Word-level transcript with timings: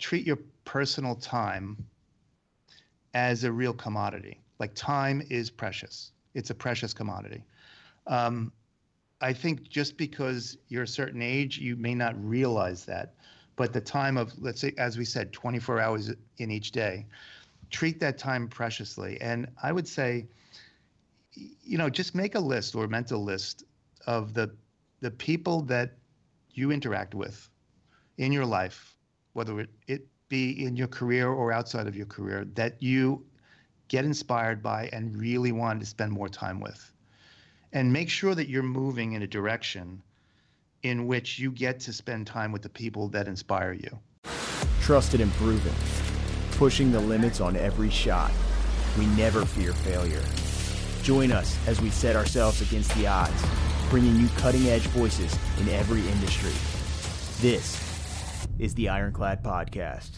treat 0.00 0.26
your 0.26 0.38
personal 0.64 1.14
time 1.14 1.76
as 3.14 3.44
a 3.44 3.52
real 3.52 3.72
commodity. 3.72 4.40
Like 4.58 4.74
time 4.74 5.22
is 5.30 5.50
precious. 5.50 6.12
It's 6.34 6.50
a 6.50 6.54
precious 6.54 6.92
commodity. 6.94 7.44
Um, 8.06 8.52
I 9.20 9.32
think 9.32 9.68
just 9.68 9.96
because 9.96 10.56
you're 10.68 10.84
a 10.84 10.88
certain 10.88 11.22
age, 11.22 11.58
you 11.58 11.76
may 11.76 11.94
not 11.94 12.14
realize 12.24 12.84
that. 12.86 13.14
But 13.56 13.72
the 13.72 13.80
time 13.80 14.16
of, 14.16 14.32
let's 14.40 14.60
say, 14.60 14.72
as 14.78 14.96
we 14.96 15.04
said, 15.04 15.32
24 15.32 15.80
hours 15.80 16.12
in 16.38 16.50
each 16.50 16.72
day, 16.72 17.06
treat 17.70 18.00
that 18.00 18.16
time 18.16 18.48
preciously. 18.48 19.20
And 19.20 19.46
I 19.62 19.72
would 19.72 19.86
say, 19.86 20.26
you 21.34 21.76
know, 21.78 21.90
just 21.90 22.14
make 22.14 22.34
a 22.34 22.40
list 22.40 22.74
or 22.74 22.84
a 22.84 22.88
mental 22.88 23.22
list 23.22 23.64
of 24.06 24.34
the 24.34 24.50
the 25.00 25.10
people 25.10 25.62
that 25.62 25.96
you 26.52 26.70
interact 26.70 27.14
with 27.14 27.48
in 28.18 28.32
your 28.32 28.44
life, 28.44 28.96
whether 29.32 29.66
it, 29.86 30.06
be 30.30 30.64
in 30.64 30.76
your 30.76 30.86
career 30.86 31.28
or 31.28 31.52
outside 31.52 31.88
of 31.88 31.96
your 31.96 32.06
career, 32.06 32.46
that 32.54 32.80
you 32.80 33.26
get 33.88 34.04
inspired 34.04 34.62
by 34.62 34.88
and 34.92 35.20
really 35.20 35.50
want 35.50 35.80
to 35.80 35.84
spend 35.84 36.12
more 36.12 36.28
time 36.28 36.60
with. 36.60 36.92
And 37.72 37.92
make 37.92 38.08
sure 38.08 38.34
that 38.36 38.48
you're 38.48 38.62
moving 38.62 39.12
in 39.12 39.22
a 39.22 39.26
direction 39.26 40.00
in 40.84 41.06
which 41.06 41.38
you 41.38 41.50
get 41.50 41.80
to 41.80 41.92
spend 41.92 42.26
time 42.26 42.52
with 42.52 42.62
the 42.62 42.68
people 42.68 43.08
that 43.08 43.26
inspire 43.26 43.72
you. 43.72 43.98
Trusted 44.80 45.20
and 45.20 45.32
proven, 45.32 45.74
pushing 46.52 46.92
the 46.92 47.00
limits 47.00 47.40
on 47.40 47.56
every 47.56 47.90
shot. 47.90 48.30
We 48.96 49.06
never 49.06 49.44
fear 49.44 49.72
failure. 49.72 50.22
Join 51.02 51.32
us 51.32 51.58
as 51.66 51.80
we 51.80 51.90
set 51.90 52.16
ourselves 52.16 52.62
against 52.62 52.94
the 52.94 53.06
odds, 53.06 53.44
bringing 53.90 54.16
you 54.16 54.28
cutting 54.36 54.68
edge 54.68 54.86
voices 54.88 55.36
in 55.60 55.68
every 55.70 56.06
industry. 56.08 56.52
This 57.40 57.89
is 58.60 58.74
the 58.74 58.90
Ironclad 58.90 59.42
Podcast. 59.42 60.10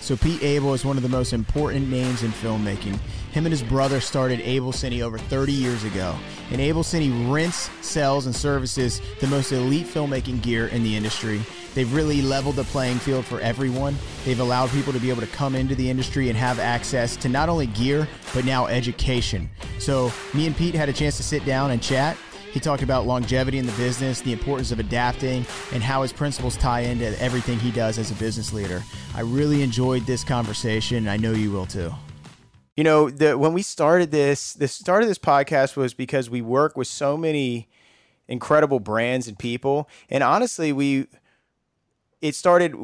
So 0.00 0.16
Pete 0.16 0.42
Abel 0.44 0.72
is 0.72 0.84
one 0.84 0.96
of 0.96 1.02
the 1.02 1.08
most 1.08 1.32
important 1.32 1.88
names 1.88 2.22
in 2.22 2.30
filmmaking. 2.30 2.96
Him 3.32 3.44
and 3.44 3.48
his 3.48 3.62
brother 3.62 4.00
started 4.00 4.40
Abel 4.42 4.70
Cine 4.70 5.02
over 5.02 5.18
30 5.18 5.52
years 5.52 5.82
ago. 5.82 6.14
And 6.52 6.60
Abel 6.60 6.84
Cine 6.84 7.32
rents, 7.32 7.68
sells, 7.82 8.26
and 8.26 8.36
services 8.36 9.00
the 9.18 9.26
most 9.26 9.50
elite 9.50 9.86
filmmaking 9.86 10.42
gear 10.42 10.68
in 10.68 10.84
the 10.84 10.94
industry. 10.94 11.42
They've 11.74 11.92
really 11.92 12.22
leveled 12.22 12.54
the 12.54 12.64
playing 12.64 12.98
field 12.98 13.24
for 13.24 13.40
everyone. 13.40 13.96
They've 14.24 14.38
allowed 14.38 14.70
people 14.70 14.92
to 14.92 15.00
be 15.00 15.10
able 15.10 15.22
to 15.22 15.26
come 15.26 15.56
into 15.56 15.74
the 15.74 15.90
industry 15.90 16.28
and 16.28 16.38
have 16.38 16.60
access 16.60 17.16
to 17.16 17.28
not 17.28 17.48
only 17.48 17.66
gear, 17.66 18.06
but 18.32 18.44
now 18.44 18.66
education. 18.66 19.50
So 19.80 20.12
me 20.32 20.46
and 20.46 20.56
Pete 20.56 20.76
had 20.76 20.88
a 20.88 20.92
chance 20.92 21.16
to 21.16 21.24
sit 21.24 21.44
down 21.44 21.72
and 21.72 21.82
chat 21.82 22.16
he 22.56 22.60
talked 22.60 22.82
about 22.82 23.06
longevity 23.06 23.58
in 23.58 23.66
the 23.66 23.72
business, 23.72 24.22
the 24.22 24.32
importance 24.32 24.72
of 24.72 24.80
adapting, 24.80 25.44
and 25.74 25.82
how 25.82 26.00
his 26.00 26.10
principles 26.10 26.56
tie 26.56 26.80
into 26.80 27.04
everything 27.20 27.58
he 27.58 27.70
does 27.70 27.98
as 27.98 28.10
a 28.10 28.14
business 28.14 28.50
leader. 28.50 28.82
I 29.14 29.20
really 29.20 29.60
enjoyed 29.60 30.06
this 30.06 30.24
conversation, 30.24 30.96
and 30.96 31.10
I 31.10 31.18
know 31.18 31.32
you 31.32 31.50
will 31.50 31.66
too. 31.66 31.92
You 32.74 32.84
know, 32.84 33.10
the, 33.10 33.36
when 33.36 33.52
we 33.52 33.60
started 33.60 34.10
this, 34.10 34.54
the 34.54 34.68
start 34.68 35.02
of 35.02 35.08
this 35.10 35.18
podcast 35.18 35.76
was 35.76 35.92
because 35.92 36.30
we 36.30 36.40
work 36.40 36.78
with 36.78 36.86
so 36.86 37.18
many 37.18 37.68
incredible 38.26 38.80
brands 38.80 39.28
and 39.28 39.38
people, 39.38 39.86
and 40.08 40.22
honestly, 40.24 40.72
we 40.72 41.08
it 42.22 42.34
started 42.34 42.74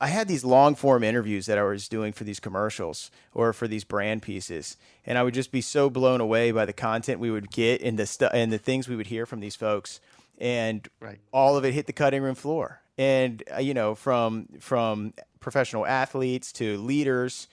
I 0.00 0.08
had 0.08 0.28
these 0.28 0.44
long 0.44 0.74
form 0.74 1.04
interviews 1.04 1.46
that 1.46 1.58
I 1.58 1.62
was 1.62 1.88
doing 1.88 2.12
for 2.12 2.24
these 2.24 2.40
commercials 2.40 3.10
or 3.32 3.52
for 3.52 3.68
these 3.68 3.84
brand 3.84 4.22
pieces, 4.22 4.76
and 5.06 5.16
I 5.16 5.22
would 5.22 5.34
just 5.34 5.52
be 5.52 5.60
so 5.60 5.88
blown 5.88 6.20
away 6.20 6.50
by 6.50 6.64
the 6.64 6.72
content 6.72 7.20
we 7.20 7.30
would 7.30 7.50
get 7.50 7.80
and 7.82 7.98
the 7.98 8.06
stuff 8.06 8.32
and 8.34 8.52
the 8.52 8.58
things 8.58 8.88
we 8.88 8.96
would 8.96 9.06
hear 9.06 9.24
from 9.26 9.40
these 9.40 9.56
folks, 9.56 10.00
and 10.38 10.86
right. 11.00 11.18
all 11.32 11.56
of 11.56 11.64
it 11.64 11.74
hit 11.74 11.86
the 11.86 11.92
cutting 11.92 12.22
room 12.22 12.34
floor. 12.34 12.80
And 12.98 13.42
uh, 13.54 13.60
you 13.60 13.74
know, 13.74 13.94
from 13.94 14.48
from 14.60 15.14
professional 15.40 15.86
athletes 15.86 16.52
to 16.52 16.76
leaders, 16.78 17.48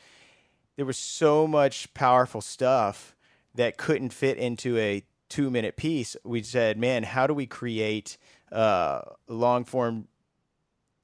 there 0.78 0.86
was 0.86 0.98
so 0.98 1.48
much 1.48 1.94
powerful 1.94 2.42
stuff 2.42 3.16
that 3.56 3.78
couldn't 3.78 4.14
fit 4.14 4.38
into 4.38 4.78
a 4.78 5.04
two 5.30 5.50
minute 5.50 5.78
piece. 5.78 6.16
We 6.24 6.44
said, 6.44 6.78
man, 6.78 7.04
how 7.04 7.28
do 7.28 7.34
we 7.34 7.46
create 7.46 8.18
uh, 8.52 9.02
long 9.28 9.64
form 9.64 10.08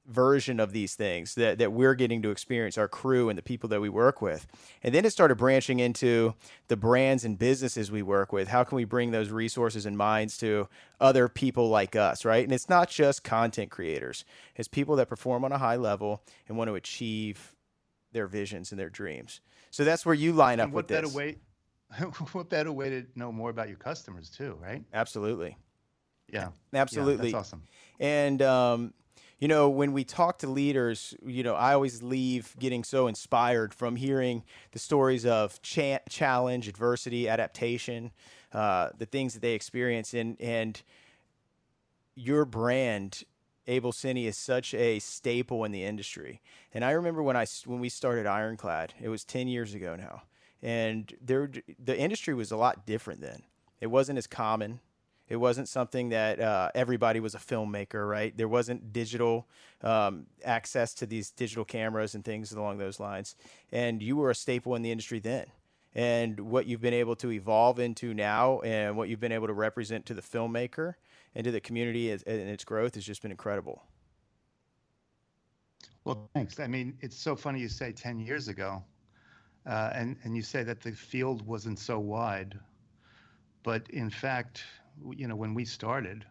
version 0.08 0.58
of 0.58 0.72
these 0.72 0.94
things 0.94 1.34
that, 1.34 1.58
that 1.58 1.72
we're 1.72 1.94
getting 1.94 2.22
to 2.22 2.30
experience, 2.30 2.78
our 2.78 2.88
crew 2.88 3.28
and 3.28 3.36
the 3.36 3.42
people 3.42 3.68
that 3.68 3.80
we 3.80 3.88
work 3.88 4.22
with. 4.22 4.46
And 4.82 4.94
then 4.94 5.04
it 5.04 5.10
started 5.10 5.36
branching 5.36 5.80
into 5.80 6.34
the 6.68 6.76
brands 6.76 7.24
and 7.24 7.38
businesses 7.38 7.90
we 7.90 8.02
work 8.02 8.32
with. 8.32 8.48
How 8.48 8.64
can 8.64 8.76
we 8.76 8.84
bring 8.84 9.10
those 9.10 9.30
resources 9.30 9.84
and 9.84 9.96
minds 9.96 10.38
to 10.38 10.68
other 11.00 11.28
people 11.28 11.68
like 11.68 11.94
us, 11.94 12.24
right? 12.24 12.42
And 12.42 12.52
it's 12.52 12.68
not 12.68 12.88
just 12.88 13.22
content 13.22 13.70
creators, 13.70 14.24
it's 14.56 14.68
people 14.68 14.96
that 14.96 15.08
perform 15.08 15.44
on 15.44 15.52
a 15.52 15.58
high 15.58 15.76
level 15.76 16.22
and 16.48 16.56
want 16.56 16.68
to 16.68 16.74
achieve 16.74 17.54
their 18.12 18.26
visions 18.26 18.72
and 18.72 18.80
their 18.80 18.90
dreams. 18.90 19.40
So 19.70 19.84
that's 19.84 20.06
where 20.06 20.14
you 20.14 20.32
line 20.32 20.58
up 20.60 20.70
with 20.70 20.88
this. 20.88 21.14
Way, 21.14 21.36
what 22.32 22.48
better 22.48 22.72
way 22.72 22.88
to 22.90 23.06
know 23.14 23.30
more 23.30 23.50
about 23.50 23.68
your 23.68 23.76
customers 23.76 24.30
too, 24.30 24.58
right? 24.60 24.82
Absolutely. 24.94 25.56
Yeah. 26.32 26.48
Absolutely. 26.72 27.28
Yeah, 27.28 27.32
that's 27.32 27.48
awesome. 27.48 27.62
And 28.00 28.40
um, 28.42 28.94
you 29.38 29.46
know, 29.46 29.68
when 29.68 29.92
we 29.92 30.04
talk 30.04 30.38
to 30.38 30.48
leaders, 30.48 31.14
you 31.24 31.42
know, 31.42 31.54
I 31.54 31.72
always 31.72 32.02
leave 32.02 32.56
getting 32.58 32.82
so 32.82 33.06
inspired 33.06 33.72
from 33.72 33.94
hearing 33.96 34.42
the 34.72 34.80
stories 34.80 35.24
of 35.24 35.62
cha- 35.62 36.00
challenge, 36.08 36.66
adversity, 36.66 37.28
adaptation, 37.28 38.10
uh, 38.52 38.90
the 38.98 39.06
things 39.06 39.34
that 39.34 39.40
they 39.40 39.52
experience, 39.52 40.12
and 40.12 40.40
and 40.40 40.82
your 42.16 42.44
brand, 42.44 43.22
Abel 43.68 43.92
Cine, 43.92 44.24
is 44.24 44.36
such 44.36 44.74
a 44.74 44.98
staple 44.98 45.62
in 45.64 45.70
the 45.70 45.84
industry. 45.84 46.40
And 46.74 46.84
I 46.84 46.90
remember 46.92 47.22
when 47.22 47.36
I 47.36 47.46
when 47.64 47.78
we 47.78 47.88
started 47.88 48.26
Ironclad, 48.26 48.94
it 49.00 49.08
was 49.08 49.24
ten 49.24 49.46
years 49.46 49.72
ago 49.72 49.94
now, 49.94 50.22
and 50.62 51.14
there 51.20 51.48
the 51.78 51.96
industry 51.96 52.34
was 52.34 52.50
a 52.50 52.56
lot 52.56 52.86
different 52.86 53.20
then. 53.20 53.44
It 53.80 53.86
wasn't 53.86 54.18
as 54.18 54.26
common. 54.26 54.80
It 55.28 55.36
wasn't 55.36 55.68
something 55.68 56.08
that 56.08 56.40
uh, 56.40 56.70
everybody 56.74 57.20
was 57.20 57.34
a 57.34 57.38
filmmaker, 57.38 58.08
right? 58.08 58.36
There 58.36 58.48
wasn't 58.48 58.92
digital 58.92 59.46
um, 59.82 60.26
access 60.44 60.94
to 60.94 61.06
these 61.06 61.30
digital 61.30 61.64
cameras 61.64 62.14
and 62.14 62.24
things 62.24 62.52
along 62.52 62.78
those 62.78 62.98
lines. 62.98 63.36
And 63.70 64.02
you 64.02 64.16
were 64.16 64.30
a 64.30 64.34
staple 64.34 64.74
in 64.74 64.82
the 64.82 64.90
industry 64.90 65.18
then. 65.18 65.46
And 65.94 66.40
what 66.40 66.66
you've 66.66 66.80
been 66.80 66.94
able 66.94 67.16
to 67.16 67.30
evolve 67.30 67.78
into 67.78 68.14
now 68.14 68.60
and 68.60 68.96
what 68.96 69.08
you've 69.08 69.20
been 69.20 69.32
able 69.32 69.46
to 69.48 69.52
represent 69.52 70.06
to 70.06 70.14
the 70.14 70.22
filmmaker 70.22 70.94
and 71.34 71.44
to 71.44 71.50
the 71.50 71.60
community 71.60 72.10
and 72.10 72.22
its 72.26 72.64
growth 72.64 72.94
has 72.94 73.04
just 73.04 73.20
been 73.20 73.30
incredible. 73.30 73.82
Well, 76.04 76.30
thanks. 76.34 76.58
I 76.58 76.66
mean, 76.66 76.96
it's 77.00 77.16
so 77.16 77.36
funny 77.36 77.60
you 77.60 77.68
say 77.68 77.92
10 77.92 78.18
years 78.18 78.48
ago, 78.48 78.82
uh, 79.66 79.90
and, 79.92 80.16
and 80.24 80.34
you 80.34 80.42
say 80.42 80.62
that 80.62 80.80
the 80.80 80.92
field 80.92 81.46
wasn't 81.46 81.78
so 81.78 81.98
wide. 81.98 82.58
But 83.62 83.88
in 83.90 84.08
fact, 84.08 84.64
you 85.14 85.28
know, 85.28 85.36
when 85.36 85.54
we 85.54 85.64
started 85.64 86.24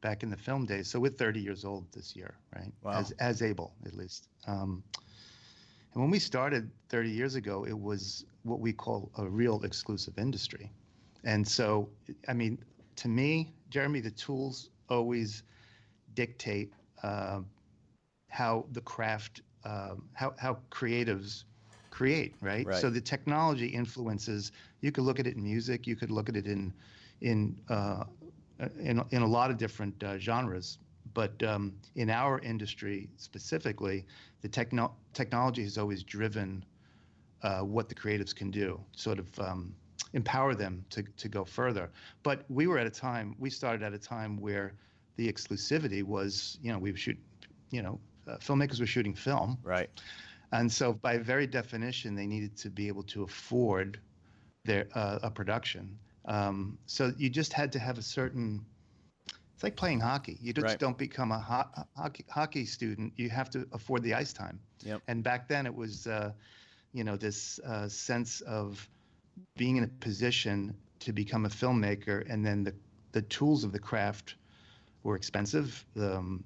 back 0.00 0.22
in 0.22 0.30
the 0.30 0.36
film 0.36 0.64
days, 0.66 0.88
so 0.88 1.00
we're 1.00 1.10
30 1.10 1.40
years 1.40 1.64
old 1.64 1.90
this 1.92 2.14
year, 2.14 2.34
right? 2.54 2.72
Wow. 2.82 2.92
As, 2.92 3.10
as 3.12 3.42
Abel, 3.42 3.74
at 3.86 3.94
least. 3.94 4.28
Um, 4.46 4.82
and 5.94 6.02
when 6.02 6.10
we 6.10 6.18
started 6.18 6.70
30 6.90 7.10
years 7.10 7.34
ago, 7.34 7.64
it 7.64 7.78
was 7.78 8.24
what 8.42 8.60
we 8.60 8.72
call 8.72 9.10
a 9.18 9.26
real 9.26 9.62
exclusive 9.64 10.18
industry. 10.18 10.70
And 11.24 11.46
so, 11.46 11.88
I 12.28 12.32
mean, 12.32 12.58
to 12.96 13.08
me, 13.08 13.52
Jeremy, 13.70 14.00
the 14.00 14.10
tools 14.10 14.70
always 14.88 15.42
dictate 16.14 16.72
uh, 17.02 17.40
how 18.28 18.66
the 18.72 18.80
craft, 18.80 19.42
um, 19.64 20.04
how, 20.12 20.34
how 20.38 20.58
creatives 20.70 21.44
create, 21.90 22.34
right? 22.40 22.66
right? 22.66 22.76
So 22.76 22.90
the 22.90 23.00
technology 23.00 23.66
influences, 23.66 24.52
you 24.80 24.92
could 24.92 25.04
look 25.04 25.18
at 25.18 25.26
it 25.26 25.36
in 25.36 25.42
music, 25.42 25.86
you 25.86 25.96
could 25.96 26.10
look 26.10 26.28
at 26.28 26.36
it 26.36 26.46
in 26.46 26.72
in 27.20 27.60
uh, 27.68 28.04
in, 28.80 29.02
in 29.10 29.22
a 29.22 29.26
lot 29.26 29.50
of 29.50 29.56
different 29.56 30.02
uh, 30.02 30.18
genres. 30.18 30.78
But 31.14 31.42
um, 31.42 31.74
in 31.94 32.10
our 32.10 32.38
industry 32.40 33.08
specifically, 33.16 34.04
the 34.42 34.48
techno- 34.48 34.94
technology 35.14 35.62
has 35.62 35.78
always 35.78 36.02
driven 36.02 36.64
uh, 37.42 37.60
what 37.60 37.88
the 37.88 37.94
creatives 37.94 38.34
can 38.34 38.50
do, 38.50 38.80
sort 38.92 39.18
of 39.18 39.40
um, 39.40 39.74
empower 40.12 40.54
them 40.54 40.84
to, 40.90 41.02
to 41.16 41.28
go 41.28 41.44
further. 41.44 41.90
But 42.22 42.44
we 42.48 42.66
were 42.66 42.78
at 42.78 42.86
a 42.86 42.90
time, 42.90 43.34
we 43.38 43.50
started 43.50 43.82
at 43.82 43.94
a 43.94 43.98
time 43.98 44.40
where 44.40 44.74
the 45.16 45.32
exclusivity 45.32 46.02
was, 46.02 46.58
you 46.62 46.72
know, 46.72 46.78
we 46.78 46.94
shoot, 46.94 47.18
you 47.70 47.82
know, 47.82 47.98
uh, 48.28 48.36
filmmakers 48.36 48.80
were 48.80 48.86
shooting 48.86 49.14
film. 49.14 49.58
Right. 49.62 49.90
And 50.52 50.70
so 50.70 50.92
by 50.92 51.18
very 51.18 51.46
definition, 51.46 52.14
they 52.14 52.26
needed 52.26 52.56
to 52.58 52.70
be 52.70 52.88
able 52.88 53.02
to 53.04 53.22
afford 53.22 54.00
their 54.64 54.86
uh, 54.94 55.18
a 55.22 55.30
production. 55.30 55.98
Um, 56.28 56.78
so 56.86 57.12
you 57.16 57.30
just 57.30 57.52
had 57.52 57.72
to 57.72 57.78
have 57.78 57.98
a 57.98 58.02
certain. 58.02 58.64
It's 59.54 59.64
like 59.64 59.74
playing 59.74 59.98
hockey. 59.98 60.38
You 60.40 60.52
just 60.52 60.66
right. 60.66 60.78
don't 60.78 60.96
become 60.96 61.32
a 61.32 61.38
ho- 61.38 61.84
hockey, 61.96 62.24
hockey 62.30 62.64
student. 62.64 63.12
You 63.16 63.28
have 63.30 63.50
to 63.50 63.66
afford 63.72 64.04
the 64.04 64.14
ice 64.14 64.32
time. 64.32 64.60
Yep. 64.84 65.02
And 65.08 65.24
back 65.24 65.48
then 65.48 65.66
it 65.66 65.74
was, 65.74 66.06
uh, 66.06 66.30
you 66.92 67.02
know, 67.02 67.16
this 67.16 67.58
uh, 67.66 67.88
sense 67.88 68.40
of 68.42 68.88
being 69.56 69.76
in 69.76 69.82
a 69.82 69.88
position 69.88 70.76
to 71.00 71.12
become 71.12 71.44
a 71.44 71.48
filmmaker, 71.48 72.24
and 72.30 72.44
then 72.44 72.62
the 72.62 72.74
the 73.12 73.22
tools 73.22 73.64
of 73.64 73.72
the 73.72 73.78
craft 73.78 74.36
were 75.02 75.16
expensive. 75.16 75.84
The, 75.94 76.18
um, 76.18 76.44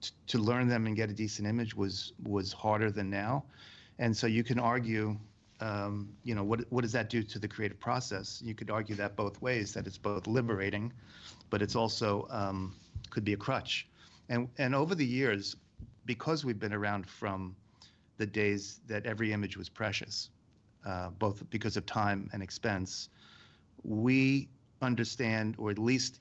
t- 0.00 0.10
to 0.26 0.38
learn 0.38 0.68
them 0.68 0.86
and 0.86 0.96
get 0.96 1.08
a 1.08 1.14
decent 1.14 1.46
image 1.48 1.74
was 1.74 2.12
was 2.24 2.52
harder 2.52 2.90
than 2.90 3.08
now, 3.08 3.44
and 3.98 4.14
so 4.14 4.26
you 4.26 4.44
can 4.44 4.58
argue, 4.58 5.16
um, 5.60 6.08
you 6.24 6.34
know, 6.34 6.42
what 6.44 6.60
what 6.70 6.82
does 6.82 6.92
that 6.92 7.10
do 7.10 7.22
to 7.22 7.38
the 7.38 7.48
creative 7.48 7.78
process? 7.78 8.40
You 8.44 8.54
could 8.54 8.70
argue 8.70 8.94
that 8.96 9.16
both 9.16 9.40
ways. 9.42 9.74
That 9.74 9.86
it's 9.86 9.98
both 9.98 10.26
liberating, 10.26 10.92
but 11.50 11.62
it's 11.62 11.76
also 11.76 12.26
um, 12.30 12.74
could 13.10 13.24
be 13.24 13.34
a 13.34 13.36
crutch, 13.36 13.88
and 14.28 14.48
and 14.58 14.74
over 14.74 14.94
the 14.94 15.06
years, 15.06 15.56
because 16.06 16.44
we've 16.44 16.58
been 16.58 16.72
around 16.72 17.06
from 17.06 17.56
the 18.16 18.26
days 18.26 18.80
that 18.86 19.06
every 19.06 19.32
image 19.32 19.56
was 19.56 19.68
precious, 19.68 20.30
uh, 20.86 21.10
both 21.10 21.48
because 21.50 21.76
of 21.76 21.86
time 21.86 22.28
and 22.32 22.42
expense, 22.42 23.08
we 23.82 24.48
understand, 24.82 25.54
or 25.58 25.70
at 25.70 25.78
least 25.78 26.20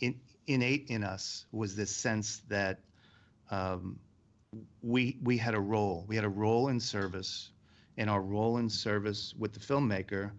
in, 0.00 0.18
innate 0.46 0.86
in 0.88 1.04
us, 1.04 1.46
was 1.52 1.76
this 1.76 1.94
sense 1.94 2.42
that 2.48 2.80
um, 3.50 3.98
we 4.82 5.16
we 5.22 5.36
had 5.36 5.54
a 5.54 5.60
role. 5.60 6.04
We 6.08 6.16
had 6.16 6.24
a 6.24 6.28
role 6.28 6.68
in 6.68 6.80
service, 6.80 7.50
and 7.98 8.08
our 8.08 8.22
role 8.22 8.56
in 8.58 8.70
service 8.70 9.34
with 9.38 9.52
the 9.52 9.60
filmmaker 9.60 10.30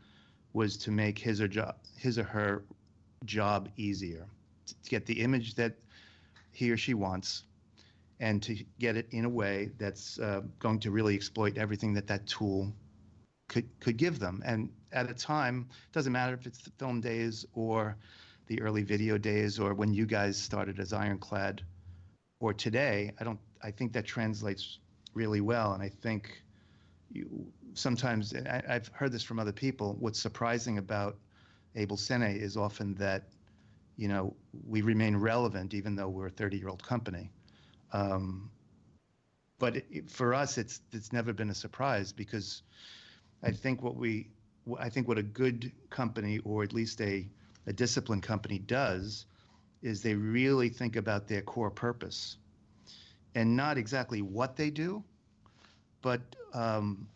was 0.54 0.78
to 0.78 0.92
make 0.92 1.20
his 1.20 1.40
or 1.40 1.48
job 1.48 1.76
his 1.98 2.18
or 2.18 2.24
her 2.24 2.64
job 3.26 3.70
easier, 3.78 4.26
to 4.66 4.90
get 4.90 5.06
the 5.06 5.20
image 5.22 5.54
that 5.56 5.74
he 6.52 6.72
or 6.72 6.78
she 6.78 6.94
wants, 6.94 7.44
and 8.20 8.42
to 8.42 8.56
get 8.80 8.96
it 8.96 9.08
in 9.12 9.26
a 9.26 9.30
way 9.30 9.70
that's 9.78 10.18
uh, 10.20 10.42
going 10.58 10.80
to 10.80 10.90
really 10.90 11.14
exploit 11.14 11.58
everything 11.58 11.94
that 11.94 12.08
that 12.08 12.26
tool 12.26 12.74
could 13.50 13.70
could 13.82 13.98
give 13.98 14.20
them. 14.20 14.42
And 14.46 14.70
at 14.94 15.12
a 15.12 15.14
time, 15.14 15.68
it 15.70 15.94
doesn't 15.94 16.14
matter 16.14 16.34
if 16.34 16.48
it's 16.48 16.62
the 16.62 16.72
film 16.80 17.02
days 17.02 17.46
or 17.54 17.98
the 18.48 18.62
early 18.62 18.84
video 18.84 19.18
days 19.18 19.60
or 19.60 19.74
when 19.74 19.94
you 19.94 20.06
guys 20.06 20.36
started 20.36 20.80
as 20.80 20.92
Ironclad 20.94 21.62
or 22.40 22.54
today, 22.54 23.12
I 23.20 23.24
don't 23.24 23.40
I 23.62 23.70
think 23.70 23.92
that 23.94 24.06
translates 24.06 24.80
really 25.14 25.42
well. 25.42 25.74
And 25.74 25.84
I 25.84 25.90
think 25.90 26.42
you, 27.12 27.52
sometimes 27.74 28.34
I, 28.34 28.64
have 28.68 28.88
heard 28.90 29.12
this 29.12 29.24
from 29.24 29.40
other 29.40 29.52
people. 29.52 29.96
What's 30.00 30.20
surprising 30.20 30.78
about 30.78 31.18
Abel 31.76 31.98
Cine 31.98 32.40
is 32.40 32.58
often 32.58 32.96
that 32.96 33.24
you 33.98 34.08
know 34.08 34.36
we 34.68 34.82
remain 34.82 35.16
relevant 35.16 35.74
even 35.74 35.96
though 35.96 36.08
we're 36.10 36.28
a 36.28 36.32
30 36.32 36.58
year 36.58 36.70
old 36.70 36.84
company. 36.84 37.32
Um, 37.92 38.50
but 39.58 39.78
it, 39.78 40.10
for 40.10 40.34
us, 40.34 40.58
it's 40.58 40.82
it's 40.92 41.12
never 41.12 41.34
been 41.34 41.50
a 41.50 41.56
surprise 41.56 42.12
because 42.12 42.64
I 43.44 43.52
think 43.52 43.82
what 43.82 43.96
we, 43.96 44.28
I 44.80 44.90
think 44.90 45.08
what 45.08 45.18
a 45.18 45.24
good 45.24 45.72
company 45.90 46.40
or 46.40 46.64
at 46.64 46.74
least 46.74 47.02
a, 47.02 47.28
a 47.68 47.74
disciplined 47.74 48.24
company 48.24 48.60
does 48.60 49.26
is 49.82 50.02
they 50.02 50.14
really 50.14 50.70
think 50.70 50.96
about 50.98 51.28
their 51.28 51.42
core 51.42 51.72
purpose 51.72 52.38
and 53.36 53.56
not 53.56 53.78
exactly 53.78 54.22
what 54.22 54.56
they 54.56 54.70
do, 54.70 55.04
but 56.02 56.22
um, 56.54 57.08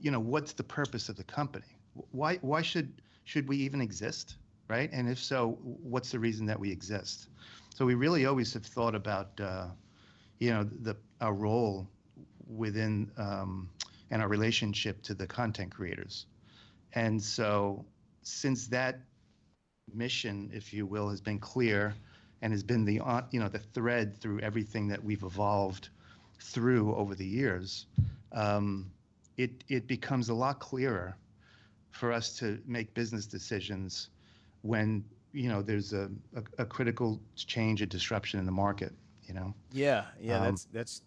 you 0.00 0.10
know 0.10 0.20
what's 0.20 0.52
the 0.52 0.64
purpose 0.64 1.08
of 1.08 1.16
the 1.16 1.24
company? 1.24 1.66
Why 2.10 2.36
why 2.36 2.62
should 2.62 2.92
should 3.24 3.48
we 3.48 3.56
even 3.58 3.80
exist, 3.80 4.36
right? 4.68 4.90
And 4.92 5.08
if 5.08 5.18
so, 5.18 5.58
what's 5.62 6.10
the 6.10 6.18
reason 6.18 6.46
that 6.46 6.58
we 6.58 6.70
exist? 6.70 7.28
So 7.74 7.84
we 7.84 7.94
really 7.94 8.26
always 8.26 8.52
have 8.54 8.64
thought 8.64 8.94
about 8.94 9.38
uh, 9.40 9.66
you 10.38 10.50
know 10.50 10.64
the 10.82 10.96
our 11.20 11.34
role 11.34 11.88
within 12.46 13.10
um, 13.16 13.68
and 14.10 14.22
our 14.22 14.28
relationship 14.28 15.02
to 15.02 15.14
the 15.14 15.26
content 15.26 15.74
creators. 15.74 16.26
And 16.92 17.20
so, 17.22 17.84
since 18.22 18.68
that 18.68 19.00
mission, 19.92 20.50
if 20.52 20.72
you 20.72 20.86
will, 20.86 21.08
has 21.10 21.20
been 21.20 21.38
clear 21.38 21.94
and 22.42 22.52
has 22.52 22.62
been 22.62 22.84
the 22.84 23.00
uh, 23.00 23.22
you 23.30 23.40
know 23.40 23.48
the 23.48 23.58
thread 23.58 24.16
through 24.20 24.40
everything 24.40 24.88
that 24.88 25.02
we've 25.02 25.22
evolved 25.22 25.88
through 26.40 26.94
over 26.94 27.14
the 27.14 27.26
years, 27.26 27.86
um, 28.34 28.90
it 29.36 29.64
it 29.68 29.86
becomes 29.86 30.28
a 30.28 30.34
lot 30.34 30.60
clearer 30.60 31.16
for 31.90 32.12
us 32.12 32.36
to 32.38 32.60
make 32.66 32.92
business 32.94 33.26
decisions 33.26 34.10
when 34.62 35.04
you 35.32 35.48
know 35.48 35.62
there's 35.62 35.92
a, 35.92 36.10
a, 36.36 36.62
a 36.62 36.64
critical 36.66 37.20
change, 37.36 37.80
a 37.82 37.86
disruption 37.86 38.38
in 38.38 38.46
the 38.46 38.52
market. 38.52 38.92
You 39.26 39.34
know. 39.34 39.54
Yeah, 39.72 40.04
yeah, 40.20 40.38
um, 40.38 40.44
that's 40.44 40.64
that's 40.72 41.02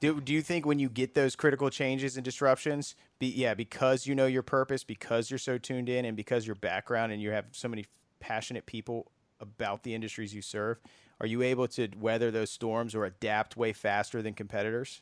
do, 0.00 0.20
do 0.20 0.32
you 0.32 0.42
think 0.42 0.66
when 0.66 0.78
you 0.78 0.88
get 0.88 1.14
those 1.14 1.36
critical 1.36 1.70
changes 1.70 2.16
and 2.16 2.24
disruptions, 2.24 2.94
be, 3.18 3.28
yeah, 3.28 3.54
because 3.54 4.06
you 4.06 4.14
know 4.14 4.26
your 4.26 4.42
purpose, 4.42 4.84
because 4.84 5.30
you're 5.30 5.38
so 5.38 5.56
tuned 5.56 5.88
in, 5.88 6.04
and 6.04 6.16
because 6.16 6.46
your 6.46 6.56
background 6.56 7.12
and 7.12 7.22
you 7.22 7.30
have 7.30 7.46
so 7.52 7.68
many 7.68 7.86
passionate 8.20 8.66
people 8.66 9.10
about 9.40 9.82
the 9.82 9.94
industries 9.94 10.34
you 10.34 10.42
serve, 10.42 10.78
are 11.20 11.26
you 11.26 11.42
able 11.42 11.68
to 11.68 11.88
weather 11.98 12.30
those 12.30 12.50
storms 12.50 12.94
or 12.94 13.04
adapt 13.04 13.56
way 13.56 13.72
faster 13.72 14.20
than 14.20 14.34
competitors? 14.34 15.00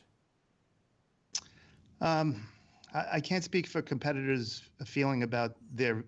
Um, 2.03 2.45
I, 2.93 3.05
I 3.13 3.19
can't 3.21 3.43
speak 3.43 3.65
for 3.65 3.81
competitors' 3.81 4.61
feeling 4.85 5.23
about 5.23 5.55
their 5.73 6.03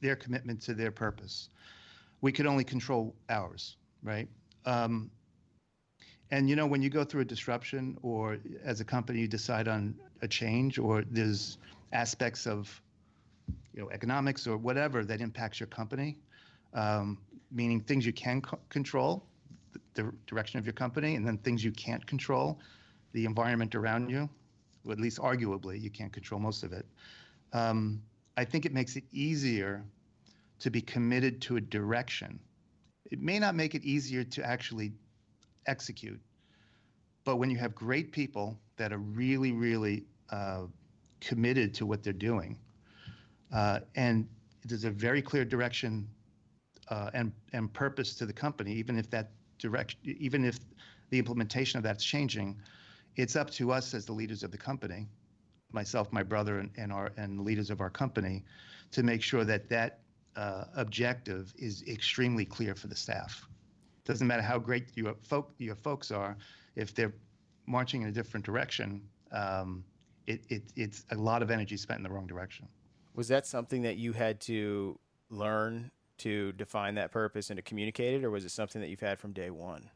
their 0.00 0.16
commitment 0.16 0.60
to 0.62 0.74
their 0.74 0.90
purpose. 0.90 1.48
We 2.20 2.32
could 2.32 2.46
only 2.46 2.64
control 2.64 3.14
ours, 3.30 3.76
right? 4.02 4.28
Um, 4.66 5.10
and 6.32 6.50
you 6.50 6.56
know, 6.56 6.66
when 6.66 6.82
you 6.82 6.90
go 6.90 7.04
through 7.04 7.20
a 7.20 7.24
disruption, 7.24 7.96
or 8.02 8.38
as 8.64 8.80
a 8.80 8.84
company 8.84 9.20
you 9.20 9.28
decide 9.28 9.68
on 9.68 9.94
a 10.22 10.28
change, 10.28 10.78
or 10.78 11.04
there's 11.08 11.58
aspects 11.92 12.46
of, 12.46 12.80
you 13.74 13.82
know, 13.82 13.90
economics 13.90 14.46
or 14.46 14.56
whatever 14.56 15.04
that 15.04 15.20
impacts 15.20 15.60
your 15.60 15.68
company, 15.68 16.18
um, 16.74 17.18
meaning 17.52 17.80
things 17.80 18.04
you 18.04 18.12
can 18.12 18.40
co- 18.40 18.58
control, 18.70 19.24
the 19.94 20.12
direction 20.26 20.58
of 20.58 20.66
your 20.66 20.72
company, 20.72 21.14
and 21.14 21.26
then 21.26 21.38
things 21.38 21.62
you 21.62 21.72
can't 21.72 22.04
control, 22.06 22.58
the 23.12 23.24
environment 23.24 23.74
around 23.76 24.10
you. 24.10 24.28
At 24.90 25.00
least 25.00 25.18
arguably, 25.18 25.80
you 25.80 25.90
can't 25.90 26.12
control 26.12 26.40
most 26.40 26.62
of 26.64 26.72
it. 26.72 26.86
Um, 27.52 28.02
I 28.36 28.44
think 28.44 28.64
it 28.66 28.72
makes 28.72 28.96
it 28.96 29.04
easier 29.12 29.84
to 30.60 30.70
be 30.70 30.80
committed 30.80 31.40
to 31.42 31.56
a 31.56 31.60
direction. 31.60 32.40
It 33.10 33.20
may 33.20 33.38
not 33.38 33.54
make 33.54 33.74
it 33.74 33.84
easier 33.84 34.24
to 34.24 34.44
actually 34.44 34.92
execute. 35.66 36.20
But 37.24 37.36
when 37.36 37.50
you 37.50 37.56
have 37.58 37.74
great 37.74 38.12
people 38.12 38.58
that 38.76 38.92
are 38.92 38.98
really, 38.98 39.52
really 39.52 40.04
uh, 40.30 40.62
committed 41.20 41.74
to 41.74 41.86
what 41.86 42.02
they're 42.02 42.12
doing, 42.12 42.58
uh, 43.52 43.80
and 43.94 44.26
there's 44.64 44.84
a 44.84 44.90
very 44.90 45.22
clear 45.22 45.44
direction 45.44 46.08
uh, 46.88 47.10
and 47.14 47.32
and 47.52 47.72
purpose 47.72 48.14
to 48.14 48.26
the 48.26 48.32
company, 48.32 48.72
even 48.72 48.98
if 48.98 49.08
that 49.10 49.30
direction, 49.58 50.00
even 50.04 50.44
if 50.44 50.58
the 51.10 51.18
implementation 51.18 51.78
of 51.78 51.84
that's 51.84 52.04
changing, 52.04 52.56
it's 53.16 53.36
up 53.36 53.50
to 53.50 53.72
us 53.72 53.94
as 53.94 54.06
the 54.06 54.12
leaders 54.12 54.42
of 54.42 54.50
the 54.50 54.58
company, 54.58 55.06
myself, 55.72 56.12
my 56.12 56.22
brother, 56.22 56.58
and, 56.58 56.70
and 56.76 56.92
our 56.92 57.12
and 57.16 57.40
leaders 57.40 57.70
of 57.70 57.80
our 57.80 57.90
company, 57.90 58.44
to 58.90 59.02
make 59.02 59.22
sure 59.22 59.44
that 59.44 59.68
that 59.68 60.00
uh, 60.36 60.64
objective 60.76 61.52
is 61.56 61.82
extremely 61.88 62.44
clear 62.44 62.74
for 62.74 62.86
the 62.86 62.96
staff. 62.96 63.46
Doesn't 64.04 64.26
matter 64.26 64.42
how 64.42 64.58
great 64.58 64.88
your 64.94 65.14
folk 65.22 65.52
your 65.58 65.76
folks 65.76 66.10
are, 66.10 66.36
if 66.74 66.94
they're 66.94 67.14
marching 67.66 68.02
in 68.02 68.08
a 68.08 68.12
different 68.12 68.44
direction, 68.44 69.02
um, 69.30 69.84
it, 70.26 70.44
it 70.48 70.62
it's 70.76 71.04
a 71.10 71.16
lot 71.16 71.42
of 71.42 71.50
energy 71.50 71.76
spent 71.76 71.98
in 71.98 72.02
the 72.02 72.10
wrong 72.10 72.26
direction. 72.26 72.66
Was 73.14 73.28
that 73.28 73.46
something 73.46 73.82
that 73.82 73.96
you 73.96 74.12
had 74.12 74.40
to 74.42 74.98
learn 75.30 75.90
to 76.18 76.52
define 76.52 76.94
that 76.94 77.10
purpose 77.10 77.50
and 77.50 77.56
to 77.58 77.62
communicate 77.62 78.14
it, 78.14 78.24
or 78.24 78.30
was 78.30 78.44
it 78.44 78.50
something 78.50 78.80
that 78.80 78.88
you've 78.88 79.00
had 79.00 79.18
from 79.18 79.32
day 79.32 79.50
one? 79.50 79.90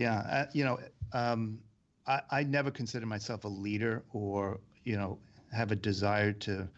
Yeah, 0.00 0.18
uh, 0.18 0.46
you 0.52 0.64
know, 0.64 0.78
um, 1.12 1.58
I, 2.06 2.20
I 2.30 2.42
never 2.42 2.70
consider 2.70 3.06
myself 3.06 3.44
a 3.44 3.48
leader 3.48 4.02
or 4.12 4.60
you 4.84 4.96
know 4.96 5.18
have 5.52 5.72
a 5.72 5.76
desire 5.76 6.32
to 6.32 6.68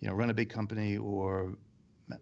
you 0.00 0.08
know 0.08 0.14
run 0.14 0.30
a 0.30 0.34
big 0.34 0.50
company 0.50 0.96
or 0.96 1.54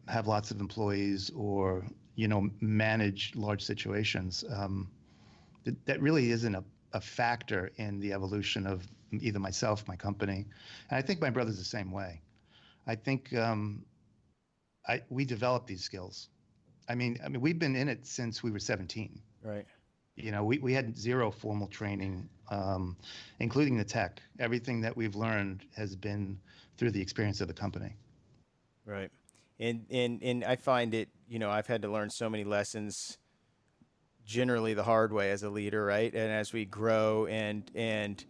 have 0.07 0.27
lots 0.27 0.51
of 0.51 0.61
employees 0.61 1.31
or 1.35 1.85
you 2.19 2.27
know, 2.27 2.51
manage 2.61 3.33
large 3.37 3.63
situations. 3.63 4.45
Um, 4.53 4.91
th- 5.65 5.77
that 5.85 6.03
really 6.03 6.33
isn't 6.33 6.53
a, 6.53 6.65
a 6.93 7.01
factor 7.01 7.71
in 7.77 8.01
the 8.01 8.13
evolution 8.13 8.67
of 8.67 8.85
either 9.13 9.39
myself, 9.39 9.87
my 9.87 9.95
company, 9.95 10.45
and 10.91 10.99
I 10.99 11.01
think 11.01 11.21
my 11.21 11.31
brother's 11.31 11.59
the 11.59 11.65
same 11.65 11.93
way. 11.93 12.21
I 12.89 12.97
think 12.97 13.33
um, 13.37 13.85
I 14.89 15.01
we 15.11 15.25
developed 15.25 15.69
these 15.69 15.85
skills. 15.85 16.29
I 16.89 16.97
mean, 16.97 17.19
I 17.25 17.29
mean, 17.29 17.41
we've 17.41 17.59
been 17.59 17.77
in 17.77 17.89
it 17.89 18.05
since 18.05 18.43
we 18.43 18.51
were 18.51 18.59
17. 18.59 19.23
Right. 19.45 19.67
You 20.19 20.33
know, 20.33 20.45
we, 20.45 20.59
we 20.59 20.73
had 20.73 20.97
zero 20.97 21.31
formal 21.31 21.69
training, 21.69 22.29
um, 22.51 22.97
including 23.41 23.77
the 23.77 23.85
tech. 23.85 24.21
Everything 24.39 24.81
that 24.83 24.97
we've 24.97 25.15
learned 25.15 25.65
has 25.77 25.97
been 25.97 26.39
through 26.77 26.91
the 26.91 27.01
experience 27.01 27.41
of 27.41 27.49
the 27.49 27.55
company. 27.55 27.97
Right 28.85 29.11
and 29.61 29.85
and 29.91 30.23
and 30.23 30.45
I 30.45 30.57
find 30.57 30.95
it, 30.95 31.09
you 31.29 31.39
know, 31.39 31.51
I've 31.51 31.67
had 31.67 31.83
to 31.83 31.89
learn 31.89 32.11
so 32.11 32.31
many 32.31 32.45
lessons 32.45 33.19
generally 34.25 34.75
the 34.75 34.83
hard 34.83 35.13
way 35.13 35.31
as 35.31 35.43
a 35.43 35.51
leader, 35.51 35.85
right? 35.85 36.13
And 36.13 36.31
as 36.31 36.53
we 36.53 36.65
grow 36.65 37.27
and 37.27 37.69
and 37.75 38.25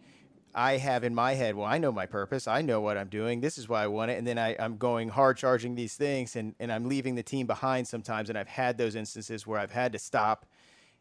I 0.55 0.77
have 0.77 1.03
in 1.03 1.13
my 1.13 1.35
head, 1.35 1.55
well, 1.55 1.67
I 1.67 1.77
know 1.77 1.91
my 1.91 2.07
purpose. 2.07 2.47
I 2.47 2.61
know 2.61 2.81
what 2.81 2.97
I'm 2.97 3.09
doing. 3.09 3.39
This 3.39 3.59
is 3.59 3.69
why 3.69 3.83
I 3.83 3.87
want 3.87 4.09
it. 4.09 4.17
And 4.17 4.25
then 4.25 4.39
I, 4.39 4.55
I'm 4.57 4.77
going 4.77 5.09
hard 5.09 5.37
charging 5.37 5.75
these 5.75 5.93
things 5.93 6.35
and, 6.35 6.55
and 6.59 6.71
I'm 6.71 6.89
leaving 6.89 7.13
the 7.13 7.21
team 7.21 7.45
behind 7.45 7.87
sometimes. 7.87 8.29
And 8.29 8.37
I've 8.37 8.47
had 8.47 8.75
those 8.75 8.95
instances 8.95 9.45
where 9.45 9.59
I've 9.59 9.71
had 9.71 9.91
to 9.91 9.99
stop 9.99 10.47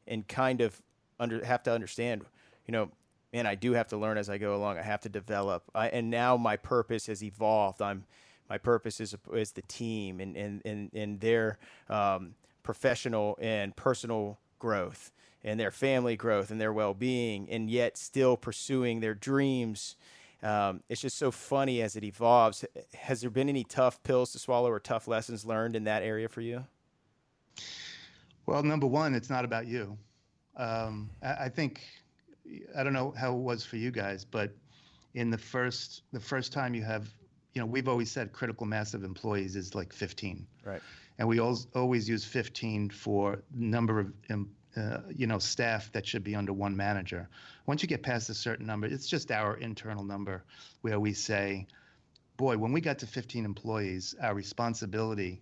and 0.09 0.27
kind 0.27 0.61
of 0.61 0.81
under 1.21 1.45
have 1.45 1.63
to 1.65 1.73
understand, 1.73 2.23
you 2.67 2.73
know, 2.73 2.91
man, 3.33 3.47
I 3.47 3.55
do 3.55 3.73
have 3.73 3.89
to 3.89 3.97
learn 3.97 4.19
as 4.19 4.29
I 4.29 4.39
go 4.39 4.57
along. 4.57 4.79
I 4.79 4.83
have 4.83 5.01
to 5.03 5.09
develop. 5.09 5.65
I, 5.75 5.89
and 5.89 6.11
now 6.11 6.37
my 6.37 6.57
purpose 6.57 7.07
has 7.07 7.23
evolved. 7.23 7.83
I'm 7.83 8.05
my 8.49 8.59
purpose 8.59 9.01
is 9.01 9.15
is 9.33 9.53
the 9.53 9.63
team 9.63 10.21
and 10.21 10.37
and 10.37 10.63
and, 10.65 10.91
and 10.95 11.21
their 11.21 11.59
um, 11.89 12.35
professional 12.63 13.39
and 13.41 13.75
personal 13.77 14.39
growth 14.59 15.13
and 15.45 15.59
their 15.61 15.71
family 15.71 16.17
growth 16.17 16.51
and 16.51 16.61
their 16.61 16.73
well-being 16.73 17.49
and 17.49 17.71
yet 17.71 17.97
still 17.97 18.37
pursuing 18.37 19.01
their 19.01 19.15
dreams 19.15 19.97
um, 20.43 20.83
it's 20.89 21.01
just 21.01 21.17
so 21.17 21.31
funny 21.31 21.81
as 21.81 21.97
it 21.97 22.05
evolves 22.05 22.65
has 22.95 23.21
there 23.21 23.31
been 23.31 23.49
any 23.49 23.65
tough 23.65 24.03
pills 24.03 24.33
to 24.33 24.39
swallow 24.39 24.71
or 24.71 24.81
tough 24.81 25.07
lessons 25.07 25.45
learned 25.45 25.77
in 25.77 25.85
that 25.85 26.03
area 26.03 26.29
for 26.29 26.41
you 26.41 26.65
well 28.49 28.63
number 28.63 28.87
one 28.87 29.15
it's 29.15 29.31
not 29.31 29.45
about 29.45 29.67
you 29.67 29.97
um, 30.57 31.11
I, 31.23 31.45
I 31.45 31.49
think 31.49 31.83
i 32.77 32.83
don't 32.83 32.93
know 32.93 33.13
how 33.17 33.35
it 33.35 33.41
was 33.41 33.65
for 33.65 33.77
you 33.77 33.91
guys 33.91 34.25
but 34.25 34.51
in 35.15 35.31
the 35.31 35.39
first 35.39 36.03
the 36.13 36.21
first 36.21 36.53
time 36.53 36.75
you 36.75 36.83
have 36.83 37.09
you 37.55 37.61
know 37.61 37.67
we've 37.67 37.89
always 37.89 38.11
said 38.11 38.33
critical 38.33 38.67
mass 38.67 38.95
of 38.95 39.05
employees 39.05 39.55
is 39.57 39.75
like 39.75 39.93
15 39.93 40.47
right 40.65 40.83
and 41.19 41.27
we 41.27 41.41
always 41.41 41.67
always 41.75 42.09
use 42.09 42.25
15 42.25 42.91
for 42.91 43.43
number 43.55 44.01
of 44.01 44.13
uh, 44.77 44.99
you 45.15 45.27
know 45.27 45.39
staff 45.39 45.91
that 45.93 46.07
should 46.07 46.23
be 46.23 46.35
under 46.35 46.53
one 46.53 46.77
manager. 46.77 47.29
Once 47.67 47.83
you 47.83 47.89
get 47.89 48.03
past 48.03 48.31
a 48.31 48.35
certain 48.35 48.67
number, 48.67 48.87
it's 48.87 49.09
just 49.09 49.31
our 49.31 49.57
internal 49.57 50.05
number 50.05 50.45
where 50.83 51.01
we 51.01 51.13
say, 51.13 51.67
boy, 52.37 52.57
when 52.57 52.73
we 52.73 52.81
got 52.81 52.99
to 52.99 53.07
15 53.07 53.45
employees, 53.45 54.15
our 54.23 54.35
responsibility 54.35 55.41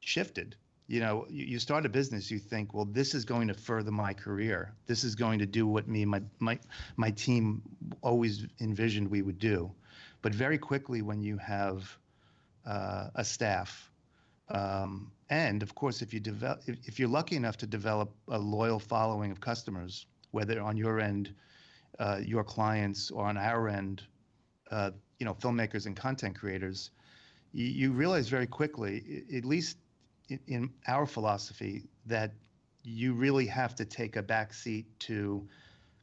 shifted. 0.00 0.56
You 0.92 1.00
know, 1.00 1.26
you, 1.30 1.46
you 1.46 1.58
start 1.58 1.86
a 1.86 1.88
business, 1.88 2.30
you 2.30 2.38
think, 2.38 2.74
well, 2.74 2.84
this 2.84 3.14
is 3.14 3.24
going 3.24 3.48
to 3.48 3.54
further 3.54 3.90
my 3.90 4.12
career. 4.12 4.74
This 4.86 5.04
is 5.04 5.14
going 5.14 5.38
to 5.38 5.46
do 5.46 5.66
what 5.66 5.88
me 5.88 6.04
my 6.04 6.20
my 6.38 6.58
my 6.96 7.10
team 7.10 7.62
always 8.02 8.46
envisioned 8.60 9.10
we 9.10 9.22
would 9.22 9.38
do. 9.38 9.72
But 10.20 10.34
very 10.34 10.58
quickly, 10.58 11.00
when 11.00 11.22
you 11.22 11.38
have 11.38 11.96
uh, 12.66 13.08
a 13.14 13.24
staff 13.24 13.90
um, 14.50 15.10
and 15.30 15.62
of 15.62 15.74
course, 15.74 16.02
if 16.02 16.12
you 16.12 16.20
develop, 16.20 16.60
if, 16.66 16.76
if, 16.84 16.98
you're 16.98 17.08
lucky 17.08 17.36
enough 17.36 17.56
to 17.58 17.66
develop 17.66 18.12
a 18.28 18.38
loyal 18.38 18.78
following 18.78 19.30
of 19.32 19.40
customers, 19.40 20.04
whether 20.32 20.60
on 20.60 20.76
your 20.76 21.00
end, 21.00 21.34
uh, 21.98 22.20
your 22.22 22.44
clients, 22.44 23.10
or 23.10 23.24
on 23.24 23.38
our 23.38 23.66
end, 23.66 24.02
uh, 24.70 24.90
you 25.18 25.24
know, 25.24 25.32
filmmakers 25.32 25.86
and 25.86 25.96
content 25.96 26.38
creators, 26.38 26.90
you, 27.54 27.64
you 27.64 27.92
realize 27.92 28.28
very 28.28 28.46
quickly, 28.46 29.24
at 29.34 29.46
least 29.46 29.78
in 30.46 30.70
our 30.86 31.06
philosophy, 31.06 31.84
that 32.06 32.32
you 32.82 33.14
really 33.14 33.46
have 33.46 33.74
to 33.76 33.84
take 33.84 34.16
a 34.16 34.22
backseat 34.22 34.86
to 35.00 35.48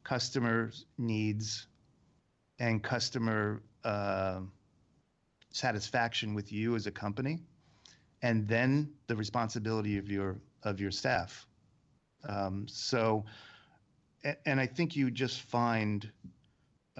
customers' 0.04 0.86
needs 0.98 1.66
and 2.58 2.82
customer 2.82 3.62
uh, 3.84 4.40
satisfaction 5.50 6.34
with 6.34 6.52
you 6.52 6.76
as 6.76 6.86
a 6.86 6.90
company 6.90 7.40
and 8.22 8.46
then 8.46 8.90
the 9.06 9.16
responsibility 9.16 9.98
of 9.98 10.08
your 10.08 10.40
of 10.62 10.80
your 10.80 10.90
staff. 10.90 11.46
Um, 12.28 12.66
so, 12.68 13.24
and 14.44 14.60
I 14.60 14.66
think 14.66 14.94
you 14.94 15.10
just 15.10 15.40
find 15.42 16.10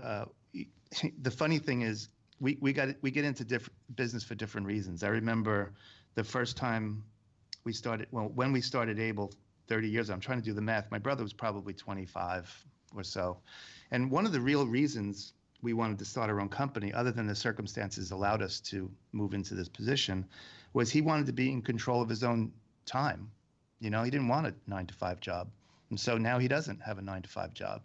uh, 0.03 0.25
the 1.23 1.31
funny 1.31 1.59
thing 1.59 1.83
is 1.83 2.09
we 2.41 2.59
we 2.61 2.73
got 2.73 2.89
we 3.03 3.11
get 3.11 3.25
into 3.25 3.45
different 3.45 3.77
business 3.95 4.25
for 4.25 4.35
different 4.35 4.67
reasons. 4.67 5.03
I 5.05 5.09
remember 5.09 5.73
the 6.14 6.25
first 6.25 6.57
time 6.57 7.05
we 7.64 7.73
started 7.73 8.09
well 8.11 8.31
when 8.35 8.52
we 8.52 8.61
started 8.61 8.99
Abel 8.99 9.33
30 9.69 9.88
years. 9.88 10.11
I'm 10.11 10.21
trying 10.21 10.38
to 10.38 10.45
do 10.45 10.52
the 10.52 10.61
math. 10.61 10.90
My 10.90 10.99
brother 10.99 11.23
was 11.23 11.33
probably 11.33 11.73
25 11.73 12.67
or 12.97 13.05
so, 13.05 13.38
and 13.90 14.11
one 14.11 14.26
of 14.26 14.33
the 14.33 14.40
real 14.40 14.67
reasons 14.67 15.33
we 15.62 15.73
wanted 15.73 15.99
to 15.99 16.05
start 16.05 16.31
our 16.31 16.40
own 16.40 16.49
company, 16.49 16.93
other 16.93 17.12
than 17.12 17.26
the 17.26 17.35
circumstances 17.35 18.11
allowed 18.11 18.43
us 18.43 18.61
to 18.61 18.90
move 19.12 19.35
into 19.35 19.55
this 19.55 19.69
position, 19.69 20.26
was 20.73 20.90
he 20.90 21.02
wanted 21.02 21.26
to 21.26 21.33
be 21.33 21.50
in 21.50 21.61
control 21.62 22.00
of 22.00 22.09
his 22.09 22.25
own 22.25 22.52
time. 22.87 23.31
You 23.81 23.90
know, 23.90 24.02
he 24.02 24.11
didn't 24.11 24.29
want 24.29 24.47
a 24.47 24.55
nine 24.67 24.87
to 24.87 24.95
five 24.95 25.21
job. 25.21 25.49
And 25.90 25.99
so 25.99 26.17
now 26.17 26.38
he 26.38 26.49
doesn't 26.49 26.81
have 26.81 26.99
a 26.99 27.02
nine 27.02 27.23
to 27.23 27.29
five 27.29 27.52
job. 27.52 27.83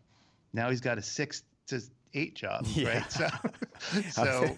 Now 0.53 0.69
he's 0.69 0.81
got 0.81 0.97
a 0.97 1.01
six 1.01 1.43
to 1.67 1.81
eight 2.13 2.35
job, 2.35 2.65
yeah. 2.73 2.89
right? 2.89 3.11
So, 3.11 3.29
so 4.09 4.57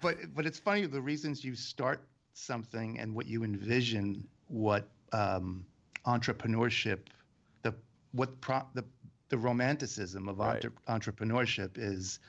but 0.00 0.16
but 0.34 0.46
it's 0.46 0.58
funny 0.58 0.86
the 0.86 1.00
reasons 1.00 1.44
you 1.44 1.54
start 1.54 2.00
something 2.36 2.98
and 2.98 3.14
what 3.14 3.26
you 3.26 3.44
envision 3.44 4.26
what 4.48 4.88
um, 5.12 5.64
entrepreneurship 6.06 6.98
the 7.62 7.74
what 8.12 8.40
pro, 8.40 8.62
the 8.74 8.84
the 9.28 9.38
romanticism 9.38 10.28
of 10.28 10.38
right. 10.38 10.64
entre- 10.64 10.72
entrepreneurship 10.88 11.70
is 11.76 12.20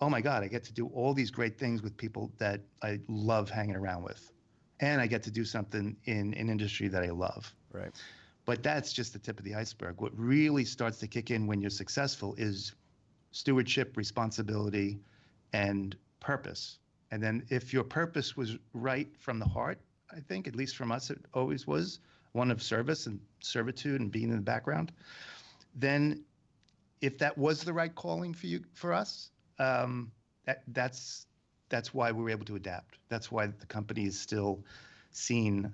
oh 0.00 0.08
my 0.08 0.20
god 0.20 0.42
i 0.42 0.48
get 0.48 0.64
to 0.64 0.72
do 0.72 0.86
all 0.94 1.12
these 1.12 1.30
great 1.30 1.58
things 1.58 1.82
with 1.82 1.96
people 1.96 2.30
that 2.38 2.60
i 2.82 2.98
love 3.08 3.50
hanging 3.50 3.76
around 3.76 4.02
with 4.02 4.32
and 4.80 5.00
I 5.00 5.06
get 5.06 5.22
to 5.24 5.30
do 5.30 5.44
something 5.44 5.96
in 6.06 6.34
an 6.34 6.48
industry 6.48 6.88
that 6.88 7.02
I 7.02 7.10
love. 7.10 7.54
Right. 7.72 7.92
But 8.46 8.62
that's 8.62 8.92
just 8.92 9.12
the 9.12 9.18
tip 9.18 9.38
of 9.38 9.44
the 9.44 9.54
iceberg. 9.54 10.00
What 10.00 10.12
really 10.18 10.64
starts 10.64 10.98
to 10.98 11.06
kick 11.06 11.30
in 11.30 11.46
when 11.46 11.60
you're 11.60 11.70
successful 11.70 12.34
is 12.36 12.72
stewardship, 13.30 13.96
responsibility, 13.96 14.98
and 15.52 15.94
purpose. 16.18 16.78
And 17.10 17.22
then 17.22 17.44
if 17.48 17.72
your 17.72 17.84
purpose 17.84 18.36
was 18.36 18.56
right 18.72 19.08
from 19.18 19.38
the 19.38 19.46
heart, 19.46 19.80
I 20.12 20.20
think, 20.20 20.46
at 20.46 20.56
least 20.56 20.76
from 20.76 20.92
us, 20.92 21.10
it 21.10 21.18
always 21.34 21.66
was 21.66 22.00
one 22.32 22.50
of 22.50 22.62
service 22.62 23.06
and 23.06 23.20
servitude 23.40 24.00
and 24.00 24.10
being 24.10 24.30
in 24.30 24.36
the 24.36 24.42
background, 24.42 24.92
then 25.74 26.22
if 27.00 27.18
that 27.18 27.36
was 27.36 27.64
the 27.64 27.72
right 27.72 27.94
calling 27.94 28.34
for 28.34 28.46
you, 28.46 28.62
for 28.74 28.92
us, 28.92 29.30
um, 29.58 30.10
that, 30.46 30.62
that's 30.68 31.26
that's 31.68 31.94
why 31.94 32.10
we 32.10 32.22
were 32.22 32.30
able 32.30 32.44
to 32.44 32.56
adapt. 32.56 32.98
That's 33.08 33.30
why 33.30 33.46
the 33.46 33.66
company 33.66 34.04
is 34.04 34.18
still 34.18 34.64
seen, 35.12 35.72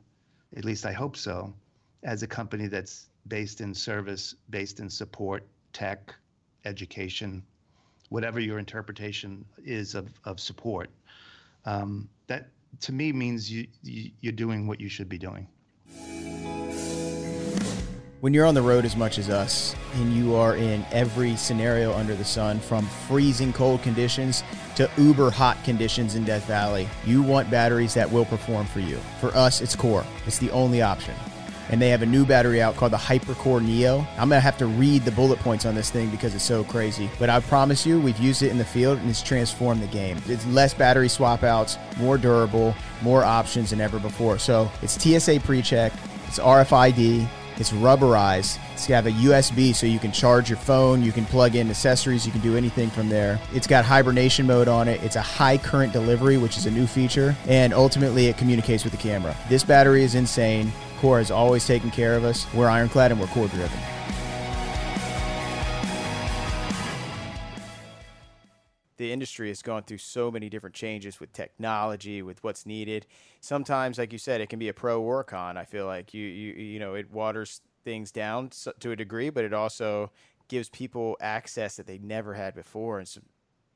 at 0.55 0.65
least 0.65 0.85
I 0.85 0.93
hope 0.93 1.17
so, 1.17 1.55
as 2.03 2.23
a 2.23 2.27
company 2.27 2.67
that's 2.67 3.09
based 3.29 3.63
in 3.63 3.73
service, 3.73 4.35
based 4.51 4.79
in 4.79 4.91
support, 4.91 5.47
tech, 5.73 6.15
education, 6.67 7.43
whatever 8.11 8.39
your 8.41 8.59
interpretation 8.59 9.45
is 9.65 9.95
of, 9.95 10.09
of 10.25 10.39
support. 10.39 10.91
Um, 11.67 12.09
that 12.29 12.49
to 12.81 12.93
me 12.93 13.13
means 13.13 13.51
you, 13.51 13.67
you 13.83 14.11
you're 14.21 14.33
doing 14.33 14.67
what 14.67 14.81
you 14.81 14.89
should 14.89 15.09
be 15.09 15.19
doing 15.19 15.47
when 18.21 18.33
you're 18.33 18.47
on 18.47 18.55
the 18.55 18.63
road 18.63 18.85
as 18.85 18.97
much 18.97 19.19
as 19.19 19.29
us 19.29 19.77
and 19.95 20.13
you 20.13 20.35
are 20.35 20.57
in 20.57 20.85
every 20.91 21.37
scenario 21.37 21.93
under 21.93 22.15
the 22.15 22.25
sun 22.25 22.59
from 22.59 22.87
freezing 23.07 23.53
cold 23.53 23.83
conditions 23.83 24.43
to 24.75 24.91
uber 24.99 25.31
hot 25.31 25.57
conditions 25.65 26.17
in 26.17 26.25
Death 26.25 26.45
Valley, 26.47 26.89
you 27.05 27.23
want 27.23 27.51
batteries 27.51 27.95
that 27.95 28.11
will 28.11 28.25
perform 28.25 28.67
for 28.67 28.81
you. 28.81 28.97
For 29.21 29.29
us, 29.37 29.61
it's 29.61 29.77
Core. 29.77 30.05
It's 30.27 30.39
the 30.39 30.51
only 30.51 30.83
option. 30.83 31.15
And 31.71 31.81
they 31.81 31.89
have 31.91 32.03
a 32.03 32.07
new 32.07 32.25
battery 32.25 32.63
out 32.63 32.77
called 32.77 32.93
the 32.93 32.97
HyperCore 32.97 33.65
Neo. 33.65 34.07
I'm 34.19 34.29
to 34.31 34.41
have 34.41 34.59
to 34.59 34.67
read 34.67 35.03
the 35.03 35.11
bullet 35.11 35.39
points 35.41 35.67
on 35.67 35.75
this 35.75 35.91
thing 35.91 36.11
because 36.11 36.35
it's 36.35 36.45
so 36.45 36.65
crazy. 36.65 37.11
But 37.19 37.31
I 37.31 37.41
promise 37.41 37.85
you, 37.87 38.01
we've 38.01 38.19
used 38.19 38.43
it 38.43 38.51
in 38.51 38.59
the 38.59 38.65
field 38.65 38.99
and 38.99 39.09
it's 39.09 39.23
transformed 39.23 39.83
the 39.83 39.87
game. 39.89 40.19
It's 40.27 40.47
less 40.47 40.75
battery 40.75 41.09
swap 41.09 41.43
outs, 41.43 41.79
more 41.99 42.19
durable, 42.19 42.75
more 43.03 43.25
options 43.25 43.71
than 43.71 43.81
ever 43.81 43.99
before. 43.99 44.39
So 44.39 44.71
it's 44.83 45.01
TSA 45.03 45.41
pre 45.41 45.63
check, 45.63 45.93
it's 46.27 46.39
RFID. 46.39 47.29
It's 47.59 47.73
rubberized. 47.73 48.59
It's 48.75 48.87
got 48.87 49.07
a 49.07 49.11
USB 49.11 49.75
so 49.75 49.87
you 49.87 49.99
can 49.99 50.13
charge 50.13 50.51
your 50.51 50.59
phone, 50.59 51.03
you 51.03 51.11
can 51.11 51.25
plug 51.25 51.55
in 51.55 51.71
accessories, 51.71 52.27
you 52.27 52.33
can 52.33 52.43
do 52.43 52.55
anything 52.55 52.91
from 52.91 53.09
there. 53.09 53.41
It's 53.55 53.67
got 53.67 53.85
hibernation 53.85 54.47
mode 54.47 54.69
on 54.69 54.89
it. 54.89 55.03
It's 55.03 55.17
a 55.17 55.23
high 55.23 55.57
current 55.57 55.93
delivery, 55.95 56.37
which 56.37 56.59
is 56.59 56.67
a 56.67 56.71
new 56.71 56.87
feature, 56.87 57.35
and 57.49 57.73
ultimately 57.73 58.27
it 58.27 58.37
communicates 58.37 58.85
with 58.85 58.93
the 58.93 58.99
camera. 58.99 59.35
This 59.49 59.65
battery 59.65 60.03
is 60.03 60.15
insane. 60.15 60.71
Core 60.97 61.19
has 61.19 61.31
always 61.31 61.67
taken 61.67 61.91
care 61.91 62.15
of 62.17 62.25
us. 62.25 62.47
We're 62.55 62.69
ironclad 62.69 63.13
and 63.13 63.21
we're 63.21 63.27
core 63.29 63.49
driven. 63.49 63.79
the 68.97 69.13
industry 69.13 69.49
has 69.49 69.63
gone 69.63 69.83
through 69.83 69.99
so 69.99 70.31
many 70.31 70.49
different 70.49 70.75
changes 70.75 71.21
with 71.21 71.33
technology, 71.33 72.23
with 72.23 72.43
what's 72.43 72.67
needed. 72.67 73.07
Sometimes, 73.41 73.99
like 73.99 74.13
you 74.13 74.19
said, 74.19 74.41
it 74.41 74.49
can 74.49 74.59
be 74.59 74.69
a 74.69 74.75
pro 74.75 75.01
or 75.01 75.23
con. 75.25 75.57
I 75.57 75.65
feel 75.65 75.87
like 75.87 76.15
you 76.15 76.25
you 76.25 76.55
you 76.55 76.79
know 76.79 76.95
it 76.95 77.11
waters 77.11 77.61
things 77.85 78.11
down 78.11 78.51
to 78.81 78.91
a 78.91 78.97
degree, 78.97 79.31
but 79.31 79.45
it 79.45 79.53
also 79.53 80.11
gives 80.49 80.69
people 80.69 81.17
access 81.21 81.77
that 81.77 81.87
they 81.87 81.99
never 81.99 82.35
had 82.35 82.55
before 82.55 82.99
and 82.99 83.09
some 83.09 83.25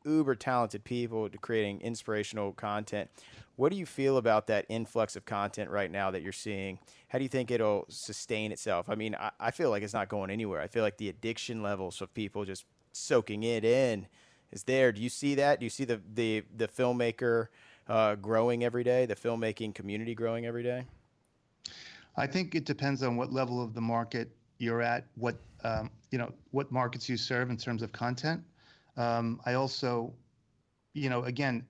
uber 0.05 0.35
talented 0.35 0.83
people 0.83 1.29
to 1.29 1.37
creating 1.37 1.81
inspirational 1.81 2.53
content. 2.53 3.11
What 3.57 3.71
do 3.71 3.77
you 3.77 3.85
feel 3.85 4.17
about 4.17 4.47
that 4.47 4.65
influx 4.69 5.17
of 5.17 5.27
content 5.27 5.69
right 5.71 5.91
now 5.91 6.11
that 6.11 6.23
you're 6.23 6.33
seeing? 6.33 6.79
How 7.11 7.19
do 7.19 7.25
you 7.25 7.29
think 7.29 7.51
it'll 7.51 7.87
sustain 7.89 8.53
itself? 8.53 8.89
I 8.89 8.95
mean, 8.95 9.17
I, 9.19 9.33
I 9.41 9.51
feel 9.51 9.71
like 9.71 9.83
it's 9.83 9.93
not 9.93 10.09
going 10.09 10.31
anywhere. 10.31 10.61
I 10.61 10.69
feel 10.69 10.85
like 10.85 10.97
the 10.97 11.09
addiction 11.09 11.61
levels 11.61 12.01
of 12.01 12.15
people 12.15 12.45
just 12.45 12.65
soaking 12.93 13.43
it 13.43 13.65
in 13.65 14.07
is 14.53 14.63
there. 14.63 14.93
Do 14.93 15.03
you 15.03 15.09
see 15.09 15.35
that? 15.35 15.59
Do 15.59 15.67
you 15.67 15.71
see 15.71 15.85
the 15.85 16.01
the 16.15 16.45
the 16.57 16.69
filmmaker 16.69 17.49
uh, 17.89 18.15
growing 18.15 18.63
every 18.63 18.85
day, 18.85 19.07
the 19.07 19.17
filmmaking 19.17 19.75
community 19.75 20.15
growing 20.15 20.47
every 20.47 20.63
day? 20.63 20.85
I 22.17 22.29
think 22.29 22.55
it 22.55 22.65
depends 22.65 23.03
on 23.03 23.17
what 23.17 23.33
level 23.33 23.61
of 23.61 23.75
the 23.75 23.81
market 23.81 24.31
you're 24.59 24.83
at, 24.83 25.05
what 25.17 25.37
um, 25.65 25.91
you 26.13 26.19
know, 26.19 26.33
what 26.53 26.71
markets 26.71 27.09
you 27.09 27.17
serve 27.17 27.51
in 27.51 27.57
terms 27.57 27.83
of 27.83 27.91
content. 27.91 28.41
Um, 28.97 29.41
I 29.47 29.55
also, 29.55 30.13
you 30.95 31.11
know, 31.11 31.25
again, 31.25 31.67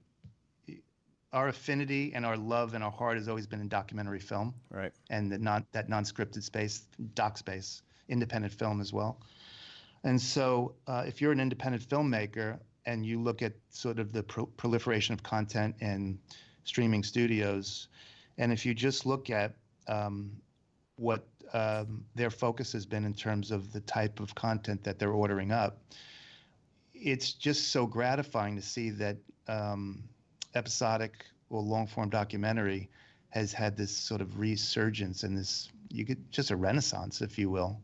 our 1.32 1.48
affinity 1.48 2.12
and 2.14 2.26
our 2.26 2.36
love 2.36 2.74
and 2.74 2.82
our 2.82 2.90
heart 2.90 3.16
has 3.16 3.28
always 3.28 3.46
been 3.46 3.60
in 3.60 3.68
documentary 3.68 4.18
film, 4.18 4.54
right? 4.70 4.92
And 5.10 5.30
the 5.30 5.38
non 5.38 5.64
that 5.72 5.88
non-scripted 5.88 6.42
space, 6.42 6.86
doc 7.14 7.38
space, 7.38 7.82
independent 8.08 8.52
film 8.52 8.80
as 8.80 8.92
well. 8.92 9.20
And 10.02 10.20
so, 10.20 10.74
uh, 10.86 11.04
if 11.06 11.20
you're 11.20 11.32
an 11.32 11.40
independent 11.40 11.88
filmmaker 11.88 12.58
and 12.86 13.04
you 13.04 13.20
look 13.20 13.42
at 13.42 13.52
sort 13.68 13.98
of 13.98 14.12
the 14.12 14.22
pro- 14.22 14.46
proliferation 14.46 15.12
of 15.12 15.22
content 15.22 15.76
in 15.80 16.18
streaming 16.64 17.04
studios, 17.04 17.88
and 18.38 18.52
if 18.52 18.64
you 18.64 18.74
just 18.74 19.06
look 19.06 19.30
at 19.30 19.54
um, 19.86 20.32
what 20.96 21.26
um, 21.52 22.04
their 22.14 22.30
focus 22.30 22.72
has 22.72 22.86
been 22.86 23.04
in 23.04 23.14
terms 23.14 23.50
of 23.50 23.72
the 23.72 23.80
type 23.80 24.18
of 24.20 24.34
content 24.34 24.82
that 24.84 24.98
they're 24.98 25.12
ordering 25.12 25.52
up, 25.52 25.78
it's 26.94 27.32
just 27.32 27.68
so 27.68 27.86
gratifying 27.86 28.56
to 28.56 28.62
see 28.62 28.90
that 28.90 29.16
um, 29.48 30.02
episodic 30.54 31.24
or 31.48 31.62
long 31.62 31.86
form 31.86 32.08
documentary 32.08 32.88
has 33.30 33.52
had 33.52 33.76
this 33.76 33.96
sort 33.96 34.20
of 34.20 34.38
resurgence 34.38 35.22
and 35.22 35.36
this 35.36 35.70
you 35.90 36.04
get 36.04 36.30
just 36.30 36.50
a 36.50 36.56
renaissance, 36.56 37.20
if 37.20 37.38
you 37.38 37.50
will. 37.50 37.80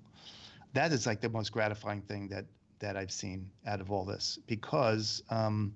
That 0.72 0.92
is 0.92 1.06
like 1.06 1.20
the 1.20 1.28
most 1.28 1.52
gratifying 1.52 2.02
thing 2.02 2.28
that 2.28 2.44
that 2.78 2.96
I've 2.96 3.10
seen 3.10 3.50
out 3.66 3.80
of 3.80 3.90
all 3.90 4.04
this 4.04 4.38
because, 4.46 5.22
um, 5.30 5.74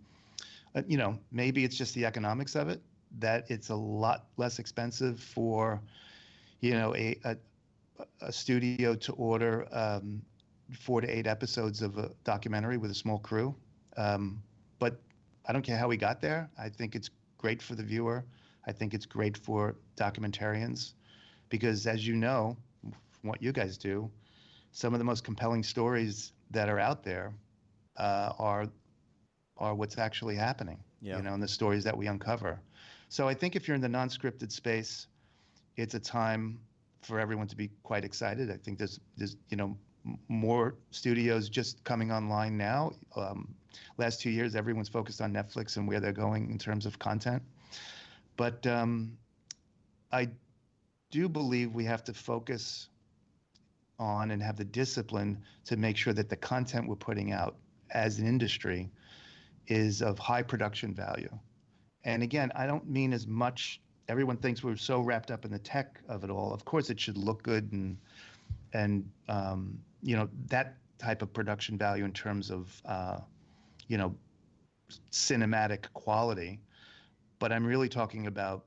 uh, 0.74 0.82
you 0.86 0.98
know, 0.98 1.18
maybe 1.32 1.64
it's 1.64 1.76
just 1.76 1.94
the 1.94 2.04
economics 2.04 2.54
of 2.54 2.68
it 2.68 2.80
that 3.18 3.50
it's 3.50 3.70
a 3.70 3.74
lot 3.74 4.26
less 4.36 4.58
expensive 4.58 5.18
for, 5.18 5.80
you 6.60 6.72
know, 6.72 6.94
a 6.94 7.18
a, 7.24 7.36
a 8.20 8.32
studio 8.32 8.94
to 8.94 9.12
order 9.12 9.66
um, 9.72 10.22
four 10.72 11.00
to 11.00 11.08
eight 11.08 11.26
episodes 11.26 11.82
of 11.82 11.98
a 11.98 12.10
documentary 12.24 12.76
with 12.76 12.90
a 12.90 12.94
small 12.94 13.18
crew. 13.18 13.54
Um, 13.96 14.42
but 14.78 15.00
I 15.46 15.52
don't 15.52 15.62
care 15.62 15.76
how 15.76 15.88
we 15.88 15.96
got 15.96 16.20
there. 16.20 16.50
I 16.58 16.68
think 16.68 16.94
it's 16.94 17.10
great 17.38 17.62
for 17.62 17.74
the 17.74 17.82
viewer. 17.82 18.24
I 18.66 18.72
think 18.72 18.94
it's 18.94 19.06
great 19.06 19.36
for 19.36 19.76
documentarians 19.96 20.92
because, 21.48 21.86
as 21.86 22.06
you 22.06 22.14
know, 22.14 22.56
from 22.82 23.30
what 23.30 23.42
you 23.42 23.52
guys 23.52 23.78
do, 23.78 24.10
some 24.72 24.94
of 24.94 24.98
the 24.98 25.04
most 25.04 25.24
compelling 25.24 25.62
stories 25.62 26.32
that 26.50 26.68
are 26.68 26.78
out 26.78 27.02
there 27.02 27.32
uh, 27.96 28.32
are 28.38 28.68
are 29.56 29.74
what's 29.74 29.98
actually 29.98 30.36
happening. 30.36 30.78
Yeah. 31.02 31.16
You 31.16 31.22
know, 31.22 31.34
and 31.34 31.42
the 31.42 31.48
stories 31.48 31.84
that 31.84 31.96
we 31.96 32.06
uncover. 32.06 32.60
So 33.08 33.28
I 33.28 33.34
think 33.34 33.56
if 33.56 33.66
you're 33.66 33.74
in 33.74 33.80
the 33.80 33.88
non-scripted 33.88 34.52
space, 34.52 35.06
it's 35.76 35.94
a 35.94 36.00
time 36.00 36.60
for 37.02 37.18
everyone 37.18 37.46
to 37.48 37.56
be 37.56 37.70
quite 37.82 38.04
excited. 38.04 38.50
I 38.50 38.56
think 38.56 38.78
there's 38.78 39.00
there's 39.16 39.36
you 39.48 39.56
know 39.56 39.76
more 40.28 40.74
studios 40.90 41.48
just 41.48 41.82
coming 41.84 42.10
online 42.10 42.56
now. 42.56 42.92
Um, 43.16 43.54
last 43.98 44.20
two 44.20 44.30
years, 44.30 44.56
everyone's 44.56 44.88
focused 44.88 45.20
on 45.20 45.32
Netflix 45.32 45.76
and 45.76 45.86
where 45.86 46.00
they're 46.00 46.12
going 46.12 46.50
in 46.50 46.58
terms 46.58 46.86
of 46.86 46.98
content. 46.98 47.42
But 48.36 48.66
um, 48.66 49.16
I 50.12 50.28
do 51.10 51.28
believe 51.28 51.74
we 51.74 51.84
have 51.84 52.04
to 52.04 52.14
focus 52.14 52.88
on 53.98 54.30
and 54.30 54.42
have 54.42 54.56
the 54.56 54.64
discipline 54.64 55.42
to 55.66 55.76
make 55.76 55.96
sure 55.96 56.12
that 56.14 56.28
the 56.28 56.36
content 56.36 56.88
we're 56.88 56.96
putting 56.96 57.32
out 57.32 57.56
as 57.90 58.18
an 58.18 58.26
industry 58.26 58.90
is 59.66 60.00
of 60.02 60.18
high 60.18 60.42
production 60.42 60.94
value. 60.94 61.30
And 62.04 62.22
again, 62.22 62.50
I 62.56 62.66
don't 62.66 62.88
mean 62.88 63.12
as 63.12 63.26
much. 63.26 63.80
Everyone 64.08 64.38
thinks 64.38 64.64
we're 64.64 64.76
so 64.76 65.00
wrapped 65.00 65.30
up 65.30 65.44
in 65.44 65.50
the 65.50 65.58
tech 65.58 66.00
of 66.08 66.24
it 66.24 66.30
all. 66.30 66.54
Of 66.54 66.64
course, 66.64 66.88
it 66.90 66.98
should 66.98 67.18
look 67.18 67.42
good 67.42 67.70
and 67.72 67.98
and 68.72 69.08
um, 69.28 69.78
you 70.02 70.16
know 70.16 70.28
that 70.46 70.76
type 70.98 71.22
of 71.22 71.32
production 71.32 71.78
value 71.78 72.04
in 72.04 72.12
terms 72.12 72.50
of 72.50 72.82
uh, 72.84 73.18
you 73.88 73.98
know 73.98 74.14
cinematic 75.10 75.92
quality. 75.94 76.60
But 77.38 77.52
i'm 77.52 77.64
really 77.64 77.88
talking 77.88 78.26
about 78.26 78.64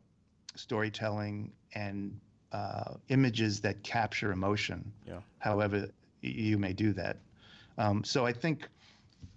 storytelling 0.56 1.52
and 1.76 2.20
uh, 2.52 2.94
images 3.10 3.60
that 3.62 3.82
capture 3.84 4.32
emotion 4.32 4.92
yeah. 5.08 5.20
however 5.40 5.90
you 6.22 6.58
may 6.60 6.74
do 6.74 6.94
that. 6.94 7.18
Um, 7.78 8.04
so 8.04 8.26
i 8.26 8.34
think 8.34 8.68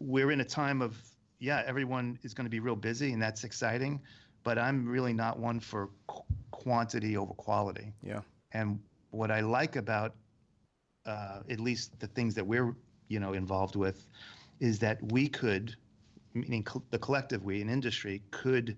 we're 0.01 0.31
in 0.31 0.41
a 0.41 0.45
time 0.45 0.83
of 0.83 0.97
yeah 1.39 1.63
everyone 1.67 2.19
is 2.23 2.35
going 2.35 2.45
to 2.45 2.51
be 2.51 2.61
real 2.61 2.77
busy 2.77 3.13
and 3.13 3.23
that's 3.23 3.45
exciting 3.45 4.01
but 4.43 4.59
i'm 4.59 4.87
really 4.87 5.13
not 5.13 5.39
one 5.39 5.61
for 5.61 5.91
qu- 6.07 6.23
quantity 6.51 7.17
over 7.17 7.35
quality. 7.35 7.93
Yeah. 8.03 8.21
And 8.53 8.79
what 9.11 9.31
i 9.31 9.41
like 9.41 9.77
about 9.77 10.15
uh, 11.07 11.41
at 11.49 11.61
least 11.61 11.99
the 12.01 12.07
things 12.09 12.35
that 12.35 12.47
we're 12.47 12.75
you 13.09 13.21
know 13.21 13.33
involved 13.33 13.77
with 13.77 14.07
is 14.61 14.79
that 14.81 14.99
we 15.13 15.29
could 15.29 15.77
meaning 16.35 16.63
co- 16.63 16.83
the 16.91 16.99
collective 16.99 17.45
we 17.45 17.61
in 17.61 17.69
industry 17.69 18.23
could 18.31 18.77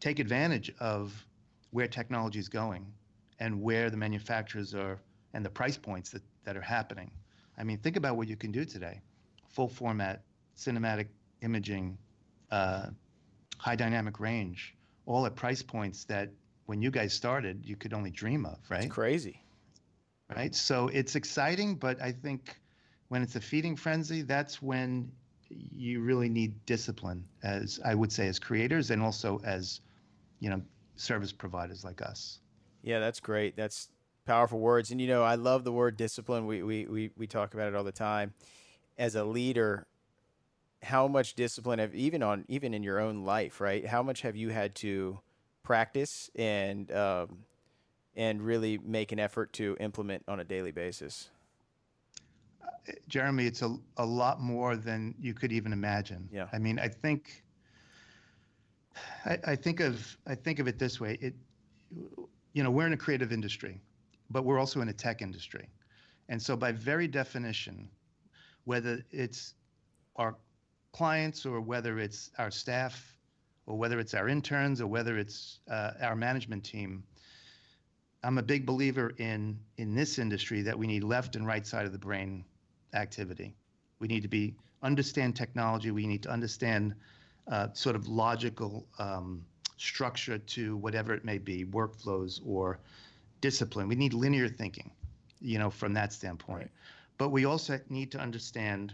take 0.00 0.18
advantage 0.18 0.72
of 0.80 1.26
where 1.70 1.88
technology 1.88 2.38
is 2.38 2.48
going 2.48 2.86
and 3.40 3.60
where 3.60 3.90
the 3.90 3.96
manufacturers 3.96 4.74
are 4.74 5.00
and 5.34 5.44
the 5.44 5.50
price 5.50 5.76
points 5.76 6.10
that, 6.10 6.22
that 6.44 6.56
are 6.56 6.62
happening. 6.62 7.10
I 7.56 7.64
mean 7.64 7.78
think 7.78 7.96
about 7.96 8.16
what 8.16 8.28
you 8.28 8.36
can 8.36 8.52
do 8.52 8.64
today. 8.64 9.00
Full 9.48 9.68
format 9.68 10.22
cinematic 10.56 11.08
imaging 11.42 11.96
uh, 12.50 12.86
high 13.58 13.76
dynamic 13.76 14.20
range 14.20 14.74
all 15.06 15.24
at 15.26 15.34
price 15.34 15.62
points 15.62 16.04
that 16.04 16.30
when 16.66 16.82
you 16.82 16.90
guys 16.90 17.12
started 17.12 17.64
you 17.64 17.76
could 17.76 17.92
only 17.92 18.10
dream 18.10 18.44
of 18.44 18.58
right? 18.68 18.84
It's 18.84 18.92
crazy 18.92 19.42
right? 20.34 20.54
So 20.54 20.88
it's 20.88 21.16
exciting, 21.16 21.76
but 21.76 22.00
I 22.02 22.12
think 22.12 22.60
when 23.08 23.22
it's 23.22 23.36
a 23.36 23.40
feeding 23.40 23.76
frenzy, 23.76 24.22
that's 24.22 24.60
when 24.60 25.10
you 25.50 26.00
really 26.00 26.28
need 26.28 26.54
discipline, 26.66 27.24
as 27.42 27.80
I 27.84 27.94
would 27.94 28.12
say, 28.12 28.28
as 28.28 28.38
creators 28.38 28.90
and 28.90 29.02
also 29.02 29.40
as, 29.44 29.80
you 30.40 30.50
know, 30.50 30.60
service 30.96 31.32
providers 31.32 31.84
like 31.84 32.02
us. 32.02 32.40
Yeah, 32.82 33.00
that's 33.00 33.20
great. 33.20 33.56
That's 33.56 33.88
powerful 34.26 34.60
words. 34.60 34.90
And 34.90 35.00
you 35.00 35.08
know, 35.08 35.22
I 35.22 35.36
love 35.36 35.64
the 35.64 35.72
word 35.72 35.96
discipline. 35.96 36.46
We 36.46 36.62
we 36.62 36.86
we, 36.86 37.10
we 37.16 37.26
talk 37.26 37.54
about 37.54 37.68
it 37.68 37.74
all 37.74 37.84
the 37.84 37.92
time. 37.92 38.34
As 38.98 39.14
a 39.14 39.24
leader, 39.24 39.86
how 40.82 41.08
much 41.08 41.34
discipline 41.34 41.78
have 41.78 41.94
even 41.94 42.22
on 42.22 42.44
even 42.48 42.74
in 42.74 42.82
your 42.82 43.00
own 43.00 43.24
life, 43.24 43.60
right? 43.60 43.86
How 43.86 44.02
much 44.02 44.22
have 44.22 44.36
you 44.36 44.50
had 44.50 44.74
to 44.76 45.20
practice 45.62 46.30
and 46.34 46.90
um, 46.92 47.38
and 48.18 48.42
really 48.42 48.78
make 48.78 49.12
an 49.12 49.20
effort 49.20 49.52
to 49.54 49.76
implement 49.78 50.24
on 50.28 50.40
a 50.40 50.44
daily 50.44 50.72
basis? 50.72 51.30
Jeremy, 53.08 53.46
it's 53.46 53.62
a, 53.62 53.76
a 53.96 54.04
lot 54.04 54.40
more 54.40 54.76
than 54.76 55.14
you 55.20 55.32
could 55.32 55.52
even 55.52 55.72
imagine. 55.72 56.28
Yeah. 56.32 56.48
I 56.52 56.58
mean, 56.58 56.78
I 56.78 56.88
think 56.88 57.44
I, 59.24 59.38
I 59.46 59.56
think 59.56 59.80
of 59.80 60.16
I 60.26 60.34
think 60.34 60.58
of 60.58 60.66
it 60.66 60.78
this 60.78 61.00
way. 61.00 61.16
It 61.20 61.34
you 62.52 62.62
know, 62.64 62.70
we're 62.70 62.86
in 62.86 62.92
a 62.92 62.96
creative 62.98 63.32
industry, 63.32 63.80
but 64.30 64.44
we're 64.44 64.58
also 64.58 64.80
in 64.80 64.88
a 64.88 64.92
tech 64.92 65.22
industry. 65.22 65.68
And 66.28 66.42
so 66.42 66.56
by 66.56 66.72
very 66.72 67.06
definition, 67.06 67.88
whether 68.64 69.04
it's 69.12 69.54
our 70.16 70.36
clients 70.92 71.46
or 71.46 71.60
whether 71.60 72.00
it's 72.00 72.30
our 72.38 72.50
staff 72.50 73.16
or 73.66 73.78
whether 73.78 74.00
it's 74.00 74.14
our 74.14 74.28
interns 74.28 74.80
or 74.80 74.88
whether 74.88 75.18
it's 75.18 75.60
uh, 75.70 75.92
our 76.02 76.16
management 76.16 76.64
team, 76.64 77.04
I'm 78.28 78.36
a 78.36 78.42
big 78.42 78.66
believer 78.66 79.14
in 79.16 79.58
in 79.78 79.94
this 79.94 80.18
industry 80.18 80.60
that 80.60 80.78
we 80.78 80.86
need 80.86 81.02
left 81.02 81.34
and 81.34 81.46
right 81.46 81.66
side 81.66 81.86
of 81.86 81.92
the 81.92 81.98
brain 81.98 82.44
activity. 82.92 83.54
We 84.00 84.06
need 84.06 84.20
to 84.20 84.28
be 84.28 84.54
understand 84.82 85.34
technology. 85.34 85.90
We 85.92 86.06
need 86.06 86.22
to 86.24 86.28
understand 86.28 86.94
uh, 87.50 87.68
sort 87.72 87.96
of 87.96 88.06
logical 88.06 88.86
um, 88.98 89.46
structure 89.78 90.36
to 90.36 90.76
whatever 90.76 91.14
it 91.14 91.24
may 91.24 91.38
be, 91.38 91.64
workflows 91.64 92.38
or 92.44 92.80
discipline. 93.40 93.88
We 93.88 93.94
need 93.94 94.12
linear 94.12 94.48
thinking, 94.48 94.90
you 95.40 95.58
know, 95.58 95.70
from 95.70 95.94
that 95.94 96.12
standpoint. 96.12 96.64
Right. 96.64 96.70
But 97.16 97.30
we 97.30 97.46
also 97.46 97.80
need 97.88 98.12
to 98.12 98.18
understand, 98.18 98.92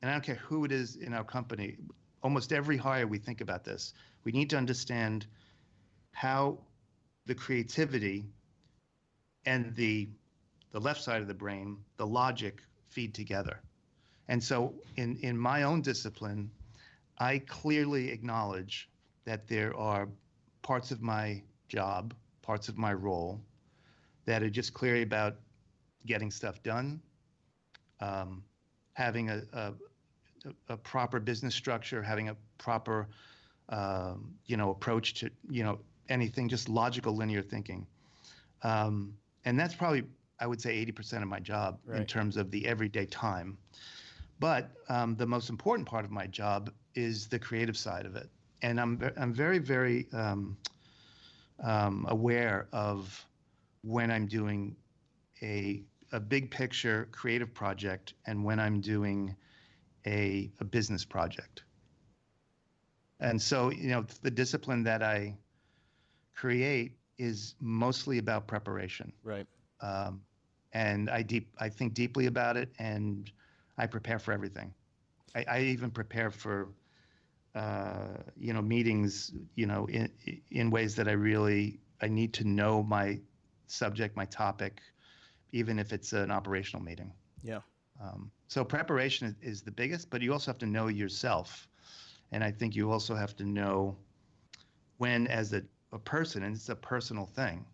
and 0.00 0.08
I 0.08 0.14
don't 0.14 0.22
care 0.22 0.36
who 0.36 0.64
it 0.64 0.70
is 0.70 0.94
in 0.94 1.12
our 1.12 1.24
company. 1.24 1.76
Almost 2.22 2.52
every 2.52 2.76
hire 2.76 3.08
we 3.08 3.18
think 3.18 3.40
about 3.40 3.64
this. 3.64 3.94
We 4.22 4.30
need 4.30 4.48
to 4.50 4.56
understand 4.56 5.26
how 6.12 6.58
the 7.26 7.34
creativity 7.34 8.24
and 9.44 9.74
the 9.74 10.08
the 10.72 10.80
left 10.80 11.02
side 11.02 11.22
of 11.22 11.28
the 11.28 11.34
brain, 11.34 11.78
the 11.96 12.06
logic 12.06 12.60
feed 12.88 13.14
together. 13.14 13.60
And 14.28 14.42
so 14.42 14.74
in 14.96 15.16
in 15.22 15.38
my 15.38 15.62
own 15.62 15.82
discipline, 15.82 16.50
I 17.18 17.38
clearly 17.38 18.10
acknowledge 18.10 18.88
that 19.24 19.48
there 19.48 19.76
are 19.76 20.08
parts 20.62 20.90
of 20.90 21.00
my 21.00 21.42
job, 21.68 22.14
parts 22.42 22.68
of 22.68 22.76
my 22.76 22.92
role 22.92 23.40
that 24.24 24.42
are 24.42 24.50
just 24.50 24.74
clearly 24.74 25.02
about 25.02 25.36
getting 26.06 26.30
stuff 26.30 26.62
done, 26.62 27.00
um, 28.00 28.42
having 28.92 29.30
a, 29.30 29.42
a, 29.52 29.72
a, 30.68 30.76
proper 30.76 31.18
business 31.18 31.54
structure, 31.54 32.02
having 32.02 32.28
a 32.28 32.36
proper, 32.58 33.08
um, 33.68 34.34
you 34.46 34.56
know, 34.56 34.70
approach 34.70 35.14
to, 35.14 35.30
you 35.48 35.64
know, 35.64 35.78
anything, 36.08 36.48
just 36.48 36.68
logical 36.68 37.16
linear 37.16 37.42
thinking. 37.42 37.86
Um, 38.62 39.14
and 39.44 39.58
that's 39.58 39.74
probably 39.74 40.04
I 40.38 40.46
would 40.46 40.60
say 40.60 40.84
80% 40.84 41.22
of 41.22 41.28
my 41.28 41.40
job 41.40 41.78
in 41.94 42.04
terms 42.04 42.36
of 42.36 42.50
the 42.50 42.66
everyday 42.66 43.06
time. 43.06 43.56
But 44.38 44.70
um, 44.88 45.16
the 45.16 45.26
most 45.26 45.48
important 45.48 45.88
part 45.88 46.04
of 46.04 46.10
my 46.10 46.26
job 46.26 46.70
is 46.94 47.26
the 47.26 47.38
creative 47.38 47.76
side 47.76 48.04
of 48.04 48.16
it, 48.16 48.28
and 48.60 48.78
I'm 48.78 49.00
I'm 49.16 49.32
very 49.32 49.58
very 49.58 50.08
um, 50.12 50.58
um, 51.62 52.04
aware 52.10 52.68
of 52.72 53.24
when 53.82 54.10
I'm 54.10 54.26
doing 54.26 54.76
a 55.42 55.82
a 56.12 56.20
big 56.20 56.50
picture 56.50 57.08
creative 57.12 57.54
project 57.54 58.12
and 58.26 58.44
when 58.44 58.60
I'm 58.60 58.80
doing 58.80 59.34
a 60.06 60.50
a 60.60 60.64
business 60.64 61.04
project. 61.04 61.62
And 63.20 63.40
so 63.40 63.70
you 63.70 63.88
know 63.88 64.04
the 64.20 64.30
discipline 64.30 64.82
that 64.82 65.02
I 65.02 65.34
create 66.36 66.96
is 67.18 67.56
mostly 67.60 68.18
about 68.18 68.46
preparation 68.46 69.12
Right. 69.24 69.46
um, 69.80 70.22
and 70.72 71.10
I 71.10 71.22
deep 71.22 71.48
I 71.58 71.68
think 71.68 71.94
deeply 71.94 72.26
about 72.26 72.56
it, 72.56 72.70
and 72.78 73.30
I 73.78 73.86
prepare 73.86 74.18
for 74.18 74.32
everything. 74.32 74.74
I, 75.34 75.44
I 75.48 75.60
even 75.60 75.90
prepare 75.90 76.30
for 76.30 76.68
uh, 77.54 78.18
you 78.36 78.52
know 78.52 78.62
meetings 78.62 79.32
you 79.54 79.66
know 79.66 79.86
in 79.86 80.10
in 80.50 80.70
ways 80.70 80.94
that 80.96 81.08
I 81.08 81.12
really 81.12 81.80
I 82.02 82.08
need 82.08 82.32
to 82.34 82.44
know 82.44 82.82
my 82.82 83.20
subject, 83.66 84.16
my 84.16 84.26
topic, 84.26 84.80
even 85.52 85.78
if 85.78 85.92
it's 85.92 86.12
an 86.12 86.30
operational 86.30 86.84
meeting. 86.84 87.12
Yeah. 87.42 87.60
Um, 88.02 88.30
so 88.48 88.64
preparation 88.64 89.28
is, 89.28 89.36
is 89.42 89.62
the 89.62 89.70
biggest, 89.70 90.10
but 90.10 90.22
you 90.22 90.32
also 90.32 90.50
have 90.50 90.58
to 90.58 90.66
know 90.66 90.88
yourself, 90.88 91.68
and 92.32 92.44
I 92.44 92.50
think 92.50 92.76
you 92.76 92.90
also 92.90 93.14
have 93.14 93.36
to 93.36 93.44
know 93.44 93.96
when, 94.98 95.26
as 95.28 95.52
a, 95.52 95.62
a 95.92 95.98
person, 95.98 96.42
and 96.42 96.54
it's 96.54 96.68
a 96.68 96.76
personal 96.76 97.26
thing, 97.26 97.64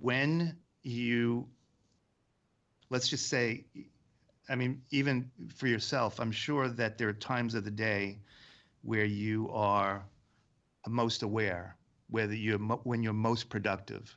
when 0.00 0.56
you 0.82 1.48
let's 2.90 3.08
just 3.08 3.28
say 3.28 3.64
i 4.48 4.54
mean 4.54 4.80
even 4.90 5.30
for 5.54 5.66
yourself 5.66 6.20
i'm 6.20 6.32
sure 6.32 6.68
that 6.68 6.98
there 6.98 7.08
are 7.08 7.12
times 7.12 7.54
of 7.54 7.64
the 7.64 7.70
day 7.70 8.18
where 8.82 9.04
you 9.04 9.48
are 9.50 10.04
most 10.88 11.22
aware 11.22 11.76
whether 12.10 12.34
you're 12.34 12.58
mo- 12.58 12.80
when 12.84 13.02
you're 13.02 13.12
most 13.12 13.48
productive 13.48 14.16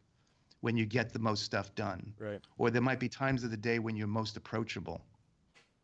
when 0.61 0.77
you 0.77 0.85
get 0.85 1.11
the 1.11 1.19
most 1.19 1.43
stuff 1.43 1.73
done 1.75 2.13
Right. 2.17 2.41
or 2.57 2.69
there 2.71 2.81
might 2.81 2.99
be 2.99 3.09
times 3.09 3.43
of 3.43 3.51
the 3.51 3.57
day 3.57 3.79
when 3.79 3.95
you're 3.95 4.07
most 4.07 4.37
approachable 4.37 5.01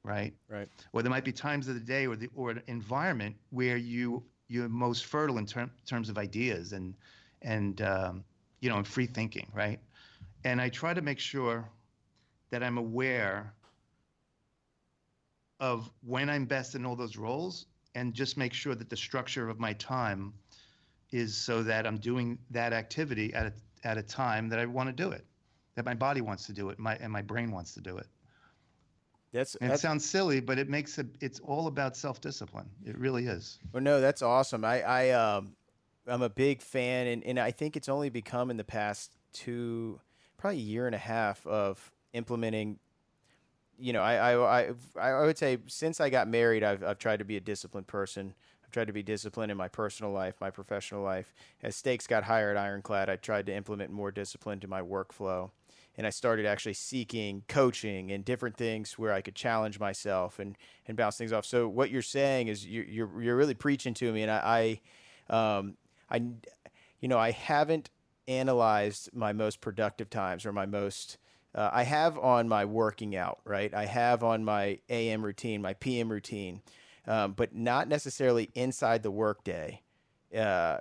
right 0.03 0.33
Right. 0.47 0.69
or 0.93 1.01
there 1.01 1.11
might 1.11 1.25
be 1.25 1.31
times 1.31 1.67
of 1.67 1.75
the 1.75 1.81
day 1.81 2.07
or 2.07 2.15
the 2.15 2.29
or 2.35 2.51
an 2.51 2.61
environment 2.67 3.35
where 3.49 3.77
you 3.77 4.23
you're 4.49 4.67
most 4.67 5.05
fertile 5.05 5.37
in 5.37 5.45
term, 5.45 5.71
terms 5.85 6.09
of 6.09 6.17
ideas 6.17 6.73
and 6.73 6.95
and 7.41 7.81
um, 7.81 8.23
you 8.59 8.69
know 8.69 8.77
and 8.77 8.87
free 8.87 9.05
thinking 9.07 9.47
right? 9.53 9.79
And 10.43 10.61
i 10.61 10.69
try 10.69 10.93
to 10.93 11.01
make 11.01 11.19
sure 11.19 11.69
that 12.49 12.63
i'm 12.63 12.77
aware 12.77 13.53
of 15.59 15.89
when 16.05 16.29
i'm 16.29 16.45
best 16.45 16.75
in 16.75 16.85
all 16.85 16.95
those 16.95 17.17
roles 17.17 17.65
and 17.95 18.13
just 18.13 18.37
make 18.37 18.53
sure 18.53 18.75
that 18.75 18.89
the 18.89 18.97
structure 18.97 19.49
of 19.49 19.59
my 19.59 19.73
time 19.73 20.33
is 21.11 21.35
so 21.35 21.63
that 21.63 21.85
i'm 21.85 21.97
doing 21.97 22.37
that 22.49 22.73
activity 22.73 23.33
at 23.33 23.47
a, 23.47 23.53
at 23.87 23.97
a 23.97 24.03
time 24.03 24.49
that 24.49 24.59
i 24.59 24.65
want 24.65 24.87
to 24.87 24.93
do 24.93 25.11
it 25.11 25.25
that 25.75 25.85
my 25.85 25.93
body 25.93 26.21
wants 26.21 26.45
to 26.45 26.53
do 26.53 26.69
it 26.69 26.79
my 26.79 26.95
and 26.97 27.11
my 27.11 27.21
brain 27.21 27.51
wants 27.51 27.73
to 27.73 27.81
do 27.81 27.97
it 27.97 28.07
That's, 29.31 29.55
and 29.55 29.71
it 29.71 29.79
sounds 29.79 30.03
silly, 30.03 30.39
but 30.39 30.57
it 30.57 30.69
makes 30.69 30.97
it. 30.97 31.07
It's 31.21 31.39
all 31.41 31.67
about 31.67 31.95
self-discipline. 31.95 32.67
It 32.83 32.97
really 32.97 33.27
is. 33.27 33.59
Well, 33.71 33.83
no, 33.83 34.01
that's 34.01 34.23
awesome. 34.23 34.65
I, 34.65 34.81
I, 34.81 35.09
um, 35.11 35.55
I'm 36.07 36.23
a 36.23 36.29
big 36.29 36.61
fan, 36.63 37.05
and, 37.07 37.23
and 37.23 37.39
I 37.39 37.51
think 37.51 37.77
it's 37.77 37.89
only 37.89 38.09
become 38.09 38.49
in 38.49 38.57
the 38.57 38.63
past 38.63 39.11
two, 39.31 39.99
probably 40.37 40.57
a 40.57 40.63
year 40.63 40.87
and 40.87 40.95
a 40.95 40.99
half 40.99 41.45
of 41.45 41.91
implementing. 42.13 42.79
You 43.77 43.93
know, 43.93 44.01
I, 44.01 44.33
I, 44.33 44.73
I, 44.99 45.09
I 45.09 45.25
would 45.25 45.37
say 45.37 45.59
since 45.67 46.01
I 46.01 46.09
got 46.09 46.27
married, 46.27 46.63
I've, 46.63 46.83
I've 46.83 46.97
tried 46.97 47.19
to 47.19 47.25
be 47.25 47.37
a 47.37 47.41
disciplined 47.41 47.87
person. 47.87 48.33
I've 48.63 48.71
tried 48.71 48.87
to 48.87 48.93
be 48.93 49.03
disciplined 49.03 49.51
in 49.51 49.57
my 49.57 49.67
personal 49.67 50.11
life, 50.11 50.35
my 50.41 50.49
professional 50.49 51.03
life. 51.03 51.33
As 51.63 51.75
stakes 51.75 52.07
got 52.07 52.23
higher 52.23 52.51
at 52.51 52.57
Ironclad, 52.57 53.09
I 53.09 53.15
tried 53.15 53.45
to 53.45 53.55
implement 53.55 53.91
more 53.91 54.11
discipline 54.11 54.59
to 54.61 54.67
my 54.67 54.81
workflow. 54.81 55.51
And 55.97 56.07
I 56.07 56.11
started 56.11 56.45
actually 56.45 56.73
seeking 56.73 57.43
coaching 57.47 58.11
and 58.11 58.23
different 58.23 58.55
things 58.55 58.97
where 58.97 59.11
I 59.11 59.21
could 59.21 59.35
challenge 59.35 59.79
myself 59.79 60.39
and, 60.39 60.57
and 60.87 60.95
bounce 60.95 61.17
things 61.17 61.33
off. 61.33 61.45
So 61.45 61.67
what 61.67 61.89
you're 61.89 62.01
saying 62.01 62.47
is 62.47 62.65
you're, 62.65 62.85
you're, 62.85 63.21
you're 63.21 63.35
really 63.35 63.53
preaching 63.53 63.93
to 63.95 64.11
me. 64.11 64.23
And 64.23 64.31
I, 64.31 64.79
I, 65.29 65.57
um, 65.57 65.75
I, 66.09 66.23
you 66.99 67.07
know, 67.07 67.17
I 67.19 67.31
haven't 67.31 67.89
analyzed 68.27 69.09
my 69.13 69.33
most 69.33 69.59
productive 69.59 70.09
times 70.09 70.45
or 70.45 70.53
my 70.53 70.65
most, 70.65 71.17
uh, 71.53 71.69
I 71.73 71.83
have 71.83 72.17
on 72.17 72.47
my 72.47 72.63
working 72.65 73.15
out, 73.15 73.39
right? 73.43 73.73
I 73.73 73.85
have 73.85 74.23
on 74.23 74.45
my 74.45 74.79
AM 74.89 75.23
routine, 75.23 75.61
my 75.61 75.73
PM 75.73 76.11
routine, 76.11 76.61
um, 77.07 77.33
but 77.33 77.55
not 77.55 77.87
necessarily 77.87 78.51
inside 78.53 79.03
the 79.03 79.11
workday, 79.11 79.81
uh, 80.37 80.77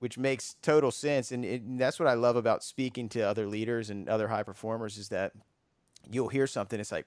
which 0.00 0.18
makes 0.18 0.56
total 0.62 0.90
sense. 0.90 1.30
And, 1.30 1.44
it, 1.44 1.62
and 1.62 1.80
that's 1.80 2.00
what 2.00 2.08
I 2.08 2.14
love 2.14 2.36
about 2.36 2.64
speaking 2.64 3.08
to 3.10 3.20
other 3.20 3.46
leaders 3.46 3.90
and 3.90 4.08
other 4.08 4.28
high 4.28 4.42
performers 4.42 4.98
is 4.98 5.08
that 5.10 5.32
you'll 6.10 6.28
hear 6.28 6.46
something. 6.46 6.80
It's 6.80 6.90
like, 6.90 7.06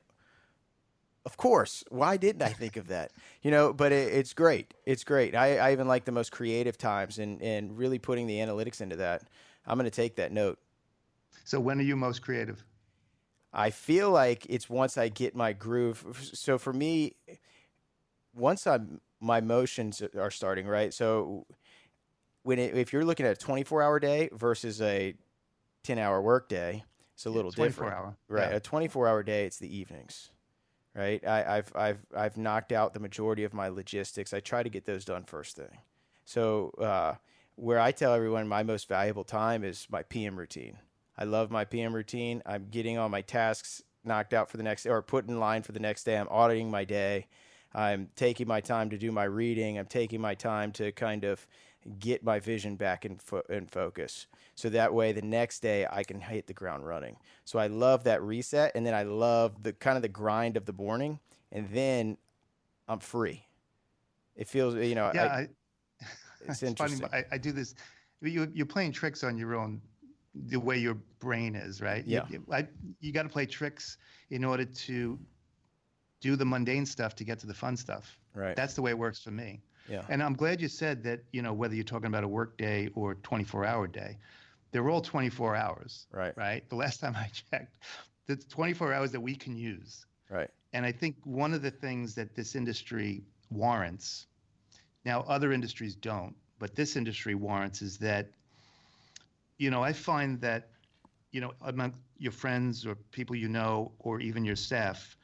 of 1.26 1.38
course, 1.38 1.84
why 1.90 2.18
didn't 2.18 2.42
I 2.44 2.50
think 2.50 2.78
of 2.78 2.88
that? 2.88 3.12
You 3.42 3.52
know, 3.52 3.74
but 3.74 3.92
it, 3.92 4.14
it's 4.14 4.34
great. 4.34 4.74
It's 4.86 5.04
great. 5.04 5.36
I, 5.36 5.58
I 5.58 5.72
even 5.72 5.88
like 5.88 6.06
the 6.06 6.12
most 6.12 6.32
creative 6.32 6.78
times 6.78 7.18
and, 7.18 7.42
and 7.42 7.78
really 7.78 8.00
putting 8.00 8.28
the 8.28 8.38
analytics 8.38 8.82
into 8.82 8.98
that. 8.98 9.24
I'm 9.66 9.78
going 9.78 9.90
to 9.90 9.92
take 9.92 10.16
that 10.18 10.32
note. 10.32 10.60
So 11.46 11.60
when 11.60 11.80
are 11.80 11.84
you 11.84 11.96
most 11.96 12.22
creative? 12.22 12.64
I 13.52 13.70
feel 13.70 14.12
like 14.12 14.46
it's 14.50 14.70
once 14.70 14.98
I 14.98 15.10
get 15.10 15.36
my 15.36 15.54
groove. 15.54 16.30
So 16.34 16.58
for 16.58 16.74
me, 16.74 17.16
once 18.36 18.68
I'm 18.68 19.02
my 19.24 19.40
motions 19.40 20.02
are 20.20 20.32
starting 20.32 20.68
right. 20.68 20.94
So 20.94 21.46
when 22.44 22.60
it, 22.60 22.78
if 22.78 22.94
you're 22.94 23.06
looking 23.06 23.26
at 23.26 23.34
a 23.34 23.40
24 23.40 23.82
hour 23.82 24.00
day 24.00 24.30
versus 24.34 24.82
a 24.82 25.16
10 25.84 25.98
hour 25.98 26.22
work 26.22 26.48
day, 26.48 26.84
it's 27.14 27.26
a 27.26 27.30
little 27.30 27.52
24 27.52 27.68
different. 27.68 27.94
hour. 27.94 28.18
Right. 28.28 28.52
Yeah. 28.52 28.58
A 28.58 28.60
24 28.60 29.08
hour 29.08 29.24
day, 29.24 29.46
it's 29.46 29.58
the 29.58 29.76
evenings. 29.76 30.30
Right. 30.96 31.26
I, 31.26 31.58
I've 31.58 31.72
I've 31.76 32.06
I've 32.16 32.38
knocked 32.38 32.72
out 32.72 32.94
the 32.94 33.00
majority 33.00 33.44
of 33.44 33.54
my 33.54 33.68
logistics. 33.68 34.32
I 34.32 34.40
try 34.42 34.62
to 34.62 34.70
get 34.70 34.86
those 34.86 35.06
done 35.06 35.24
first 35.24 35.56
thing. 35.56 35.80
So 36.24 36.72
uh, 36.80 37.16
where 37.56 37.80
I 37.80 37.92
tell 37.92 38.14
everyone 38.14 38.48
my 38.48 38.64
most 38.64 38.88
valuable 38.88 39.24
time 39.24 39.64
is 39.64 39.88
my 39.90 40.04
PM 40.04 40.38
routine. 40.38 40.78
I 41.18 41.26
love 41.26 41.50
my 41.50 41.66
PM 41.66 41.94
routine. 41.96 42.44
I'm 42.46 42.68
getting 42.70 42.98
all 42.98 43.10
my 43.10 43.22
tasks 43.22 43.82
knocked 44.04 44.34
out 44.34 44.50
for 44.50 44.58
the 44.58 44.64
next 44.64 44.86
or 44.86 45.02
put 45.02 45.28
in 45.28 45.40
line 45.40 45.64
for 45.64 45.72
the 45.72 45.80
next 45.80 46.04
day. 46.04 46.18
I'm 46.18 46.28
auditing 46.30 46.70
my 46.70 46.84
day. 46.84 47.28
I'm 47.74 48.10
taking 48.16 48.48
my 48.48 48.62
time 48.62 48.90
to 48.92 48.98
do 48.98 49.12
my 49.12 49.24
reading. 49.24 49.80
I'm 49.80 49.88
taking 49.88 50.22
my 50.22 50.36
time 50.36 50.72
to 50.74 50.92
kind 50.92 51.24
of 51.24 51.48
get 52.00 52.24
my 52.24 52.40
vision 52.40 52.76
back 52.76 53.06
in, 53.06 53.18
fo- 53.18 53.44
in 53.50 53.68
focus. 53.68 54.28
So 54.56 54.70
that 54.70 54.94
way, 54.94 55.12
the 55.12 55.22
next 55.22 55.62
day 55.62 55.86
I 55.90 56.04
can 56.04 56.20
hit 56.22 56.48
the 56.48 56.54
ground 56.54 56.88
running. 56.88 57.18
So 57.46 57.60
I 57.60 57.68
love 57.68 58.04
that 58.06 58.22
reset, 58.22 58.72
and 58.76 58.86
then 58.86 58.94
I 58.94 59.04
love 59.04 59.64
the 59.64 59.74
kind 59.74 59.96
of 59.96 60.02
the 60.02 60.10
grind 60.10 60.58
of 60.58 60.66
the 60.66 60.74
morning, 60.74 61.20
and 61.52 61.70
then 61.72 62.18
I'm 62.88 63.00
free. 63.00 63.46
It 64.36 64.48
feels, 64.48 64.76
you 64.76 64.96
know, 64.96 65.12
Yeah, 65.14 65.26
I, 65.26 65.28
I, 65.38 65.48
it's 66.48 66.60
funny. 66.62 66.70
interesting. 66.70 67.10
I, 67.12 67.24
I 67.32 67.38
do 67.38 67.52
this. 67.52 67.76
You 68.22 68.50
you're 68.54 68.66
playing 68.66 68.92
tricks 68.94 69.24
on 69.24 69.38
your 69.38 69.56
own, 69.56 69.82
the 70.34 70.58
way 70.60 70.78
your 70.78 70.96
brain 71.20 71.56
is, 71.56 71.82
right? 71.82 72.06
Yeah. 72.06 72.26
You, 72.30 72.44
I, 72.52 72.68
you 73.00 73.12
got 73.12 73.24
to 73.24 73.30
play 73.30 73.46
tricks 73.46 73.98
in 74.30 74.44
order 74.46 74.66
to 74.66 75.20
do 76.22 76.36
the 76.36 76.46
mundane 76.46 76.86
stuff 76.86 77.16
to 77.16 77.24
get 77.26 77.38
to 77.40 77.48
the 77.48 77.54
fun 77.54 77.76
stuff. 77.76 78.18
right. 78.34 78.56
That's 78.56 78.76
the 78.76 78.82
way 78.82 78.92
it 78.92 78.98
works 78.98 79.20
for 79.22 79.32
me. 79.32 79.62
Yeah. 79.88 80.04
And 80.10 80.22
I'm 80.22 80.34
glad 80.34 80.62
you 80.62 80.68
said 80.68 81.04
that. 81.04 81.24
You 81.32 81.42
know, 81.42 81.54
whether 81.54 81.76
you're 81.76 81.84
talking 81.84 82.08
about 82.08 82.24
a 82.24 82.28
work 82.28 82.58
day 82.58 82.90
or 82.96 83.16
24 83.16 83.66
hour 83.66 83.88
day, 83.88 84.18
they're 84.72 84.90
all 84.90 85.02
24 85.02 85.56
hours, 85.56 86.08
Right. 86.12 86.36
right? 86.36 86.68
The 86.70 86.76
last 86.76 87.00
time 87.00 87.16
I 87.16 87.28
checked, 87.28 87.78
the 88.28 88.36
24 88.36 88.94
hours 88.94 89.12
that 89.12 89.22
we 89.22 89.36
can 89.36 89.56
use. 89.56 90.06
Right. 90.30 90.50
And 90.74 90.86
I 90.86 90.92
think 90.92 91.16
one 91.24 91.54
of 91.54 91.62
the 91.62 91.72
things 91.72 92.16
that 92.16 92.36
this 92.36 92.56
industry 92.56 93.24
warrants, 93.50 94.28
now 95.06 95.22
other 95.22 95.52
industries 95.52 95.96
don't, 95.96 96.36
but 96.60 96.76
this 96.76 96.96
industry 96.96 97.36
warrants 97.36 97.82
is 97.82 97.98
that, 98.00 98.32
you 99.58 99.70
know, 99.70 99.84
I 99.84 99.94
find 99.94 100.40
that, 100.42 100.70
you 101.32 101.42
know, 101.42 101.54
among 101.62 101.94
your 102.18 102.32
friends 102.32 102.86
or 102.86 102.96
people 102.96 103.36
you 103.36 103.48
know, 103.50 103.92
or 104.00 104.20
even 104.20 104.44
your 104.46 104.56
staff, 104.56 105.18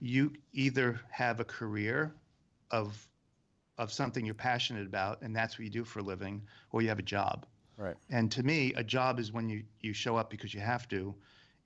you 0.00 0.32
either 0.52 1.00
have 1.10 1.40
a 1.40 1.44
career 1.44 2.14
of 2.70 3.08
of 3.78 3.92
something 3.92 4.24
you're 4.24 4.34
passionate 4.34 4.86
about 4.86 5.22
and 5.22 5.34
that's 5.34 5.58
what 5.58 5.64
you 5.64 5.70
do 5.70 5.84
for 5.84 6.00
a 6.00 6.02
living, 6.02 6.42
or 6.70 6.82
you 6.82 6.88
have 6.88 6.98
a 6.98 7.02
job. 7.02 7.46
Right. 7.76 7.96
And 8.10 8.30
to 8.32 8.42
me, 8.42 8.72
a 8.74 8.84
job 8.84 9.18
is 9.18 9.32
when 9.32 9.48
you 9.48 9.64
you 9.80 9.92
show 9.92 10.16
up 10.16 10.30
because 10.30 10.54
you 10.54 10.60
have 10.60 10.88
to, 10.88 11.14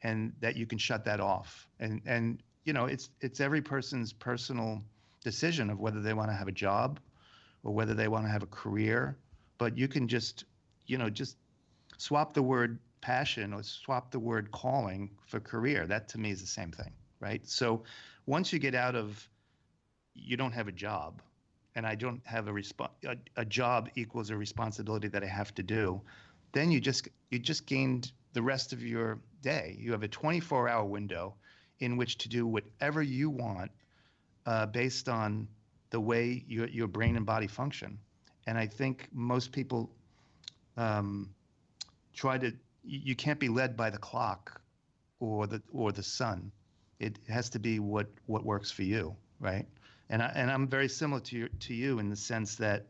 and 0.02 0.32
that 0.40 0.56
you 0.56 0.66
can 0.66 0.78
shut 0.78 1.04
that 1.04 1.20
off. 1.20 1.68
And 1.80 2.00
and 2.06 2.42
you 2.64 2.72
know, 2.72 2.86
it's 2.86 3.10
it's 3.20 3.40
every 3.40 3.60
person's 3.60 4.12
personal 4.12 4.82
decision 5.22 5.70
of 5.70 5.80
whether 5.80 6.00
they 6.00 6.14
want 6.14 6.30
to 6.30 6.34
have 6.34 6.48
a 6.48 6.52
job, 6.52 7.00
or 7.62 7.74
whether 7.74 7.94
they 7.94 8.08
want 8.08 8.24
to 8.24 8.30
have 8.30 8.42
a 8.42 8.46
career. 8.46 9.18
But 9.58 9.76
you 9.76 9.88
can 9.88 10.08
just, 10.08 10.44
you 10.86 10.98
know, 10.98 11.10
just 11.10 11.36
swap 11.98 12.32
the 12.32 12.42
word 12.42 12.78
passion 13.00 13.52
or 13.52 13.62
swap 13.62 14.10
the 14.10 14.18
word 14.18 14.50
calling 14.50 15.10
for 15.26 15.40
career. 15.40 15.86
That 15.86 16.08
to 16.10 16.18
me 16.18 16.30
is 16.30 16.40
the 16.40 16.46
same 16.46 16.70
thing, 16.70 16.92
right? 17.20 17.46
So 17.46 17.82
once 18.26 18.52
you 18.52 18.58
get 18.58 18.74
out 18.74 18.94
of, 18.94 19.28
you 20.14 20.36
don't 20.36 20.52
have 20.52 20.68
a 20.68 20.72
job, 20.72 21.22
and 21.78 21.86
I 21.86 21.94
don't 21.94 22.20
have 22.26 22.48
a 22.48 22.50
resp- 22.50 22.90
a, 23.06 23.16
a 23.36 23.44
job 23.44 23.88
equals 23.94 24.30
a 24.30 24.36
responsibility 24.36 25.06
that 25.06 25.22
I 25.22 25.28
have 25.28 25.54
to 25.54 25.62
do, 25.62 26.00
then 26.50 26.72
you 26.72 26.80
just 26.80 27.06
you 27.30 27.38
just 27.38 27.66
gained 27.66 28.10
the 28.32 28.42
rest 28.42 28.72
of 28.72 28.82
your 28.82 29.20
day. 29.42 29.76
You 29.78 29.92
have 29.92 30.02
a 30.02 30.08
24 30.08 30.68
hour 30.68 30.84
window 30.84 31.36
in 31.78 31.96
which 31.96 32.18
to 32.18 32.28
do 32.28 32.48
whatever 32.48 33.00
you 33.00 33.30
want 33.30 33.70
uh, 34.44 34.66
based 34.66 35.08
on 35.08 35.46
the 35.90 36.00
way 36.00 36.42
your, 36.48 36.66
your 36.66 36.88
brain 36.88 37.14
and 37.14 37.24
body 37.24 37.46
function. 37.46 37.96
And 38.48 38.58
I 38.58 38.66
think 38.66 39.08
most 39.12 39.52
people 39.52 39.88
um, 40.76 41.30
try 42.12 42.38
to, 42.38 42.52
you 42.82 43.14
can't 43.14 43.38
be 43.38 43.48
led 43.48 43.76
by 43.76 43.90
the 43.90 43.98
clock 43.98 44.60
or 45.20 45.46
the, 45.46 45.62
or 45.72 45.92
the 45.92 46.02
sun. 46.02 46.50
It 46.98 47.20
has 47.28 47.50
to 47.50 47.60
be 47.60 47.78
what, 47.78 48.08
what 48.26 48.44
works 48.44 48.72
for 48.72 48.82
you, 48.82 49.14
right? 49.38 49.66
And, 50.10 50.22
I, 50.22 50.32
and 50.34 50.50
I'm 50.50 50.66
very 50.66 50.88
similar 50.88 51.20
to, 51.22 51.36
your, 51.36 51.48
to 51.48 51.74
you 51.74 51.98
in 51.98 52.08
the 52.08 52.16
sense 52.16 52.54
that 52.56 52.86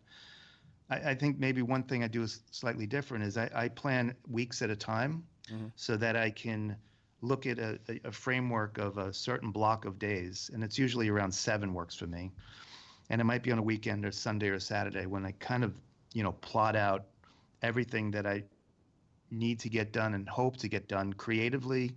I, 0.90 1.11
I 1.11 1.14
think 1.14 1.38
maybe 1.38 1.62
one 1.62 1.83
thing 1.83 2.04
I 2.04 2.09
do 2.09 2.22
is 2.22 2.42
slightly 2.50 2.87
different 2.87 3.24
is 3.24 3.37
I, 3.37 3.50
I 3.54 3.68
plan 3.68 4.14
weeks 4.28 4.62
at 4.62 4.70
a 4.70 4.76
time 4.76 5.24
mm-hmm. 5.50 5.66
so 5.76 5.96
that 5.96 6.16
I 6.16 6.31
can 6.31 6.76
look 7.20 7.46
at 7.46 7.59
a, 7.59 7.78
a, 8.04 8.12
framework 8.12 8.78
of 8.78 8.98
a 8.98 9.12
certain 9.12 9.50
block 9.50 9.85
of 9.85 9.98
days, 9.98 10.52
and 10.54 10.62
it's 10.62 10.78
usually 10.78 11.09
around 11.09 11.33
seven 11.33 11.74
works 11.74 11.96
for 11.96 12.07
me. 12.07 12.31
And 13.11 13.20
it 13.20 13.24
might 13.24 13.42
be 13.42 13.50
on 13.50 13.59
a 13.59 13.62
weekend 13.62 14.04
or 14.04 14.12
Sunday 14.12 14.48
or 14.48 14.61
Saturday 14.61 15.07
when 15.07 15.26
I 15.26 15.33
kind 15.40 15.64
of, 15.64 15.74
you 16.12 16.22
know, 16.22 16.33
plot 16.33 16.76
out 16.76 17.07
everything 17.62 18.11
that 18.12 18.26
I 18.26 18.44
need 19.31 19.59
to 19.61 19.68
get 19.68 19.92
done 19.92 20.14
and 20.14 20.28
hope 20.28 20.59
to 20.59 20.68
get 20.68 20.88
done 20.88 21.12
creatively 21.12 21.96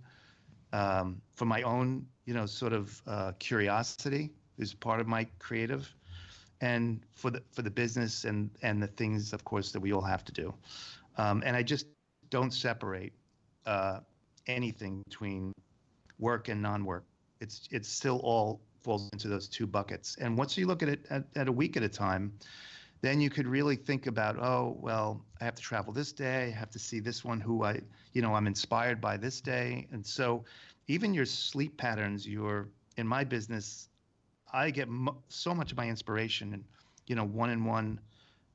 um, 0.72 1.20
for 1.34 1.44
my 1.44 1.62
own, 1.62 2.06
you 2.24 2.34
know, 2.34 2.46
sort 2.46 2.72
of 2.72 3.00
uh, 3.06 3.32
curiosity 3.38 4.32
is 4.62 4.74
part 4.74 5.00
of 5.00 5.06
my 5.06 5.26
creative, 5.38 5.94
and 6.60 7.00
for 7.14 7.30
the 7.30 7.42
for 7.52 7.62
the 7.62 7.70
business 7.70 8.24
and 8.24 8.50
and 8.62 8.82
the 8.82 8.86
things, 8.86 9.32
of 9.32 9.44
course, 9.44 9.72
that 9.72 9.80
we 9.80 9.92
all 9.92 10.06
have 10.14 10.24
to 10.24 10.32
do. 10.32 10.54
Um, 11.18 11.42
and 11.44 11.56
I 11.56 11.62
just 11.62 11.86
don't 12.30 12.52
separate 12.52 13.12
uh, 13.66 14.00
anything 14.46 15.02
between 15.08 15.52
work 16.18 16.48
and 16.48 16.62
non-work. 16.62 17.04
It's 17.40 17.68
it's 17.70 17.88
still 17.88 18.20
all 18.24 18.60
falls 18.82 19.08
into 19.12 19.28
those 19.28 19.48
two 19.48 19.66
buckets. 19.66 20.16
And 20.20 20.36
once 20.36 20.56
you 20.58 20.66
look 20.66 20.82
at 20.82 20.88
it 20.88 21.06
at, 21.10 21.24
at 21.36 21.48
a 21.48 21.52
week 21.52 21.76
at 21.76 21.82
a 21.82 21.88
time, 21.88 22.32
then 23.00 23.20
you 23.20 23.30
could 23.30 23.46
really 23.46 23.76
think 23.76 24.06
about, 24.06 24.38
oh, 24.38 24.76
well, 24.80 25.24
I 25.40 25.44
have 25.44 25.54
to 25.56 25.62
travel 25.62 25.92
this 25.92 26.12
day, 26.12 26.46
I 26.46 26.58
have 26.58 26.70
to 26.70 26.78
see 26.78 27.00
this 27.00 27.24
one 27.24 27.40
who 27.40 27.64
I, 27.64 27.80
you 28.12 28.22
know, 28.22 28.34
I'm 28.34 28.46
inspired 28.46 29.00
by 29.00 29.16
this 29.16 29.40
day. 29.40 29.88
And 29.92 30.06
so 30.06 30.44
even 30.86 31.14
your 31.14 31.26
sleep 31.26 31.76
patterns, 31.76 32.26
your 32.26 32.68
in 32.96 33.06
my 33.06 33.24
business, 33.24 33.88
I 34.52 34.70
get 34.70 34.88
so 35.28 35.54
much 35.54 35.72
of 35.72 35.78
my 35.78 35.88
inspiration 35.88 36.52
and 36.54 36.64
you 37.06 37.16
know, 37.16 37.24
one 37.24 37.50
and 37.50 37.66
one 37.66 38.00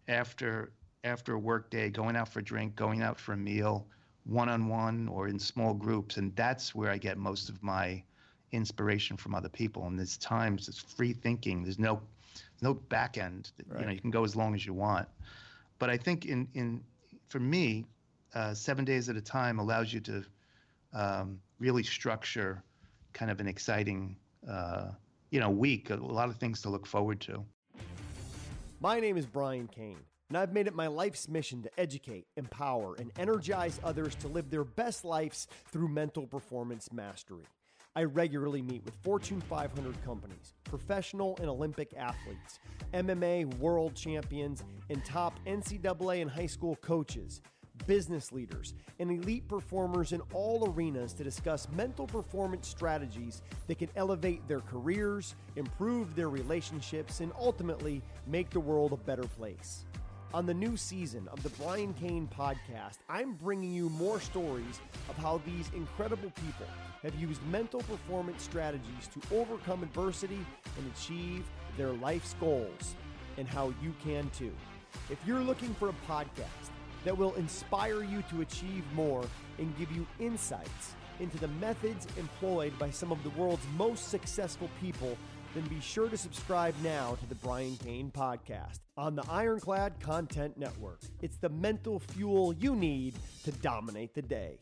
after 0.08 0.72
after 1.04 1.34
a 1.34 1.40
work 1.40 1.70
day, 1.70 1.90
going 1.90 2.16
out 2.16 2.28
for 2.28 2.40
a 2.40 2.44
drink, 2.44 2.76
going 2.76 3.02
out 3.02 3.20
for 3.20 3.34
a 3.34 3.38
meal, 3.38 3.88
one 4.26 4.50
on 4.50 4.68
one 4.68 5.08
or 5.08 5.28
in 5.28 5.40
small 5.40 5.74
groups. 5.74 6.18
And 6.18 6.36
that's 6.36 6.76
where 6.76 6.92
I 6.92 6.98
get 6.98 7.18
most 7.18 7.50
of 7.50 7.62
my 7.62 8.04
inspiration 8.52 9.16
from 9.16 9.36
other 9.36 9.50
people. 9.50 9.86
And 9.88 9.98
there's 9.98 10.18
times 10.18 10.68
it's 10.68 10.80
free 10.80 11.14
thinking. 11.14 11.64
There's 11.64 11.80
no 11.80 12.02
no 12.62 12.74
back 12.74 13.18
end. 13.18 13.52
Right. 13.68 13.80
You 13.80 13.86
know, 13.86 13.92
you 13.92 14.02
can 14.02 14.12
go 14.12 14.24
as 14.24 14.36
long 14.36 14.56
as 14.56 14.66
you 14.66 14.74
want. 14.74 15.08
But 15.80 15.90
I 15.90 15.98
think 15.98 16.26
in 16.26 16.48
in 16.54 16.84
for 17.28 17.40
me, 17.40 17.86
uh, 18.34 18.54
seven 18.54 18.86
days 18.86 19.10
at 19.10 19.16
a 19.16 19.22
time 19.22 19.60
allows 19.60 19.94
you 19.94 20.00
to 20.02 20.24
um, 20.94 21.40
really 21.60 21.84
structure 21.84 22.64
kind 23.14 23.30
of 23.32 23.40
an 23.40 23.48
exciting 23.48 24.16
uh, 24.50 24.90
you 25.32 25.40
know 25.40 25.50
week. 25.50 25.90
A 25.90 25.96
lot 25.96 26.30
of 26.30 26.38
things 26.38 26.62
to 26.62 26.70
look 26.70 26.86
forward 26.86 27.20
to. 27.22 27.44
My 28.80 29.00
name 29.00 29.18
is 29.18 29.26
Brian 29.26 29.68
Cain, 29.68 29.98
and 30.30 30.38
I've 30.38 30.54
made 30.54 30.68
it 30.68 30.76
my 30.76 30.88
life's 30.88 31.28
mission 31.28 31.64
to 31.64 31.80
educate, 31.80 32.28
empower, 32.38 32.96
and 32.96 33.12
energize 33.18 33.80
others 33.84 34.14
to 34.16 34.28
live 34.28 34.50
their 34.50 34.64
best 34.64 35.04
lives 35.04 35.48
through 35.72 35.88
mental 35.88 36.28
performance 36.28 36.92
mastery. 36.94 37.46
I 37.96 38.04
regularly 38.04 38.62
meet 38.62 38.86
with 38.86 38.94
Fortune 39.02 39.42
500 39.42 40.04
companies, 40.06 40.54
professional 40.64 41.36
and 41.40 41.50
Olympic 41.50 41.96
athletes, 41.98 42.60
MMA 42.94 43.58
world 43.58 43.96
champions, 43.96 44.64
and 44.92 45.04
top 45.04 45.40
NCAA 45.48 46.22
and 46.22 46.30
high 46.30 46.46
school 46.46 46.76
coaches, 46.76 47.42
business 47.86 48.32
leaders, 48.32 48.74
and 49.00 49.12
elite 49.12 49.48
performers 49.48 50.12
in 50.12 50.22
all 50.34 50.70
arenas 50.70 51.14
to 51.14 51.24
discuss 51.24 51.68
mental 51.70 52.08
performance 52.08 52.68
strategies 52.68 53.42
that 53.68 53.78
can 53.78 53.90
elevate 53.96 54.48
their 54.48 54.62
careers, 54.62 55.36
improve 55.56 56.16
their 56.16 56.30
relationships, 56.30 57.20
and 57.20 57.32
ultimately 57.40 58.02
make 58.26 58.50
the 58.50 58.60
world 58.60 58.94
a 58.94 58.98
better 58.98 59.24
place. 59.24 59.86
On 60.34 60.46
the 60.46 60.54
new 60.54 60.76
season 60.76 61.28
of 61.32 61.42
the 61.42 61.50
Brian 61.52 61.94
Cain 61.94 62.28
podcast, 62.38 62.98
I'm 63.08 63.34
bringing 63.34 63.74
you 63.74 63.90
more 63.90 64.20
stories 64.20 64.82
of 65.10 65.18
how 65.18 65.42
these 65.46 65.72
incredible 65.74 66.32
people 66.32 66.66
have 67.02 67.16
used 67.16 67.42
mental 67.48 67.80
performance 67.82 68.44
strategies 68.44 69.08
to 69.14 69.36
overcome 69.36 69.84
adversity 69.84 70.46
and 70.78 70.92
achieve 70.94 71.46
their 71.78 71.94
life's 71.94 72.36
goals, 72.40 72.96
and 73.38 73.48
how 73.48 73.74
you 73.82 73.94
can 74.04 74.30
too. 74.32 74.52
If 75.10 75.18
you're 75.26 75.40
looking 75.40 75.74
for 75.76 75.90
a 75.90 75.96
podcast 76.10 76.72
that 77.04 77.18
will 77.18 77.34
inspire 77.36 78.04
you 78.04 78.24
to 78.30 78.42
achieve 78.42 78.84
more 78.94 79.26
and 79.60 79.78
give 79.78 79.92
you 79.92 80.06
insights 80.20 80.96
into 81.20 81.38
the 81.38 81.48
methods 81.48 82.08
employed 82.18 82.78
by 82.78 82.90
some 82.90 83.12
of 83.12 83.22
the 83.24 83.30
world's 83.32 83.66
most 83.78 84.10
successful 84.10 84.70
people 84.80 85.18
then 85.58 85.66
be 85.70 85.80
sure 85.80 86.08
to 86.08 86.18
subscribe 86.18 86.76
now 86.84 87.16
to 87.20 87.26
the 87.26 87.34
Brian 87.34 87.78
Cain 87.78 88.12
podcast 88.12 88.80
on 88.96 89.16
the 89.16 89.24
Ironclad 89.28 90.00
Content 90.00 90.56
Network. 90.56 91.00
It's 91.24 91.38
the 91.38 91.50
mental 91.50 92.00
fuel 92.00 92.54
you 92.54 92.76
need 92.76 93.16
to 93.44 93.52
dominate 93.52 94.14
the 94.14 94.22
day. 94.22 94.60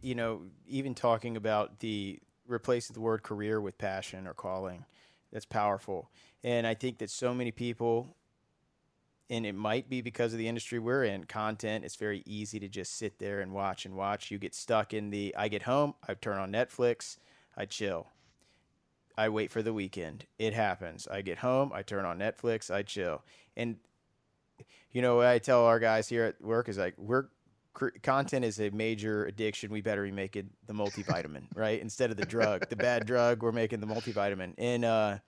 You 0.00 0.14
know, 0.14 0.42
even 0.66 0.94
talking 0.94 1.36
about 1.36 1.80
the 1.80 2.18
replacing 2.46 2.94
the 2.94 3.00
word 3.00 3.22
career 3.22 3.60
with 3.60 3.76
passion 3.76 4.26
or 4.26 4.32
calling, 4.32 4.84
that's 5.30 5.44
powerful. 5.44 6.10
And 6.42 6.66
I 6.66 6.72
think 6.72 6.96
that 6.98 7.10
so 7.10 7.34
many 7.34 7.50
people 7.50 8.15
and 9.28 9.44
it 9.44 9.54
might 9.54 9.88
be 9.88 10.00
because 10.00 10.32
of 10.32 10.38
the 10.38 10.48
industry 10.48 10.78
we're 10.78 11.04
in 11.04 11.24
content 11.24 11.84
it's 11.84 11.96
very 11.96 12.22
easy 12.26 12.58
to 12.60 12.68
just 12.68 12.96
sit 12.96 13.18
there 13.18 13.40
and 13.40 13.52
watch 13.52 13.84
and 13.84 13.94
watch 13.94 14.30
you 14.30 14.38
get 14.38 14.54
stuck 14.54 14.94
in 14.94 15.10
the 15.10 15.34
i 15.36 15.48
get 15.48 15.62
home 15.62 15.94
i 16.08 16.14
turn 16.14 16.38
on 16.38 16.52
netflix 16.52 17.18
i 17.56 17.64
chill 17.64 18.08
I 19.16 19.28
wait 19.28 19.50
for 19.50 19.62
the 19.62 19.72
weekend. 19.72 20.26
It 20.38 20.52
happens. 20.52 21.08
I 21.08 21.22
get 21.22 21.38
home, 21.38 21.72
I 21.74 21.82
turn 21.82 22.04
on 22.04 22.18
Netflix, 22.18 22.70
I 22.70 22.82
chill. 22.82 23.22
And 23.56 23.76
you 24.92 25.02
know 25.02 25.16
what 25.16 25.26
I 25.26 25.38
tell 25.38 25.64
our 25.64 25.78
guys 25.78 26.08
here 26.08 26.24
at 26.24 26.40
work 26.42 26.68
is 26.68 26.78
like 26.78 26.94
we're 26.98 27.26
content 28.02 28.44
is 28.44 28.60
a 28.60 28.70
major 28.70 29.26
addiction. 29.26 29.70
We 29.70 29.80
better 29.80 30.02
be 30.02 30.10
making 30.10 30.50
the 30.66 30.72
multivitamin, 30.72 31.44
right? 31.54 31.80
Instead 31.80 32.10
of 32.10 32.16
the 32.16 32.24
drug, 32.24 32.68
the 32.68 32.76
bad 32.76 33.06
drug, 33.06 33.42
we're 33.42 33.52
making 33.52 33.80
the 33.80 33.86
multivitamin. 33.86 34.54
And 34.58 34.84
uh, 34.84 35.18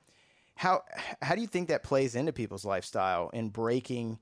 how 0.58 0.82
how 1.22 1.36
do 1.36 1.40
you 1.40 1.46
think 1.46 1.68
that 1.68 1.84
plays 1.84 2.16
into 2.16 2.32
people's 2.32 2.64
lifestyle 2.64 3.30
and 3.32 3.52
breaking 3.52 4.18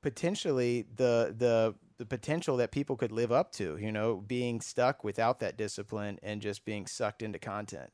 potentially 0.00 0.86
the 0.96 1.34
the 1.36 1.74
the 1.98 2.06
potential 2.06 2.56
that 2.56 2.70
people 2.70 2.96
could 2.96 3.12
live 3.12 3.30
up 3.30 3.52
to, 3.52 3.76
you 3.76 3.92
know, 3.92 4.24
being 4.26 4.62
stuck 4.62 5.04
without 5.04 5.40
that 5.40 5.58
discipline 5.58 6.18
and 6.22 6.40
just 6.40 6.64
being 6.64 6.86
sucked 6.86 7.20
into 7.20 7.38
content. 7.38 7.90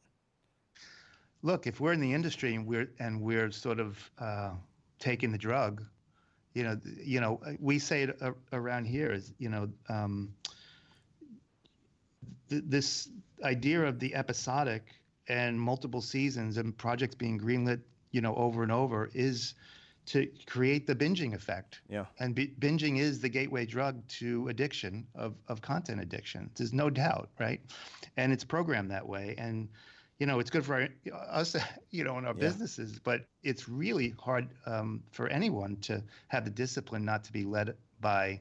Look, 1.42 1.66
if 1.66 1.80
we're 1.80 1.92
in 1.92 2.00
the 2.00 2.14
industry 2.14 2.54
and 2.54 2.64
we're 2.64 2.90
and 3.00 3.20
we're 3.20 3.50
sort 3.50 3.80
of 3.80 4.10
uh, 4.20 4.52
taking 5.00 5.32
the 5.32 5.38
drug, 5.38 5.82
you 6.54 6.62
know, 6.62 6.80
you 7.04 7.20
know, 7.20 7.40
we 7.58 7.80
say 7.80 8.04
it 8.04 8.22
around 8.52 8.84
here 8.84 9.10
is, 9.10 9.34
you 9.38 9.48
know, 9.48 9.68
um, 9.88 10.32
th- 12.48 12.62
this 12.64 13.08
idea 13.42 13.82
of 13.84 13.98
the 13.98 14.14
episodic 14.14 14.84
and 15.28 15.60
multiple 15.60 16.00
seasons 16.00 16.56
and 16.56 16.76
projects 16.76 17.14
being 17.14 17.38
greenlit, 17.38 17.80
you 18.12 18.20
know, 18.20 18.34
over 18.36 18.62
and 18.62 18.72
over 18.72 19.10
is 19.14 19.54
to 20.06 20.28
create 20.46 20.86
the 20.86 20.94
binging 20.94 21.34
effect. 21.34 21.80
Yeah. 21.88 22.06
And 22.20 22.34
b- 22.34 22.54
binging 22.60 22.98
is 22.98 23.20
the 23.20 23.28
gateway 23.28 23.66
drug 23.66 24.06
to 24.08 24.48
addiction 24.48 25.06
of, 25.14 25.34
of 25.48 25.60
content 25.60 26.00
addiction. 26.00 26.50
There's 26.54 26.72
no 26.72 26.90
doubt, 26.90 27.28
right? 27.40 27.60
And 28.16 28.32
it's 28.32 28.44
programmed 28.44 28.92
that 28.92 29.06
way. 29.06 29.34
And, 29.36 29.68
you 30.18 30.26
know, 30.26 30.38
it's 30.38 30.50
good 30.50 30.64
for 30.64 30.74
our, 30.74 30.88
us, 31.28 31.56
you 31.90 32.04
know, 32.04 32.18
in 32.18 32.24
our 32.24 32.34
yeah. 32.34 32.40
businesses, 32.40 33.00
but 33.00 33.22
it's 33.42 33.68
really 33.68 34.14
hard 34.18 34.48
um, 34.64 35.02
for 35.10 35.28
anyone 35.28 35.76
to 35.82 36.02
have 36.28 36.44
the 36.44 36.50
discipline 36.50 37.04
not 37.04 37.24
to 37.24 37.32
be 37.32 37.44
led 37.44 37.74
by, 38.00 38.40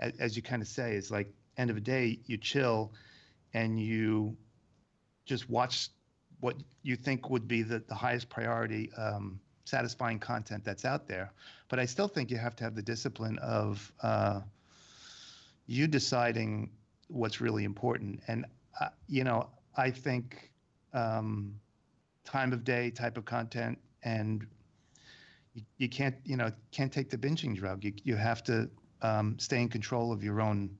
as, 0.00 0.12
as 0.18 0.36
you 0.36 0.42
kind 0.42 0.62
of 0.62 0.68
say, 0.68 0.94
is 0.94 1.10
like 1.10 1.30
end 1.58 1.68
of 1.68 1.76
the 1.76 1.82
day, 1.82 2.18
you 2.24 2.38
chill 2.38 2.90
and 3.52 3.78
you 3.78 4.34
just 5.26 5.48
watch 5.50 5.90
what 6.42 6.56
you 6.82 6.96
think 6.96 7.30
would 7.30 7.46
be 7.46 7.62
the, 7.62 7.78
the 7.86 7.94
highest 7.94 8.28
priority 8.28 8.90
um, 8.98 9.38
satisfying 9.64 10.18
content 10.18 10.64
that's 10.64 10.84
out 10.84 11.06
there. 11.06 11.32
But 11.68 11.78
I 11.78 11.84
still 11.84 12.08
think 12.08 12.32
you 12.32 12.36
have 12.36 12.56
to 12.56 12.64
have 12.64 12.74
the 12.74 12.82
discipline 12.82 13.38
of 13.38 13.92
uh, 14.02 14.40
you 15.68 15.86
deciding 15.86 16.70
what's 17.06 17.40
really 17.40 17.62
important. 17.62 18.20
And 18.26 18.44
uh, 18.80 18.88
you 19.08 19.22
know, 19.22 19.50
I 19.76 19.92
think 19.92 20.50
um, 20.92 21.54
time 22.24 22.52
of 22.52 22.64
day, 22.64 22.90
type 22.90 23.16
of 23.16 23.24
content, 23.24 23.78
and 24.02 24.44
you, 25.54 25.62
you 25.78 25.88
can't 25.88 26.16
you 26.24 26.36
know 26.36 26.50
can't 26.72 26.92
take 26.92 27.08
the 27.08 27.18
binging 27.18 27.56
drug. 27.56 27.84
You 27.84 27.92
you 28.02 28.16
have 28.16 28.42
to 28.44 28.68
um, 29.00 29.38
stay 29.38 29.62
in 29.62 29.68
control 29.68 30.10
of 30.10 30.24
your 30.24 30.40
own 30.40 30.76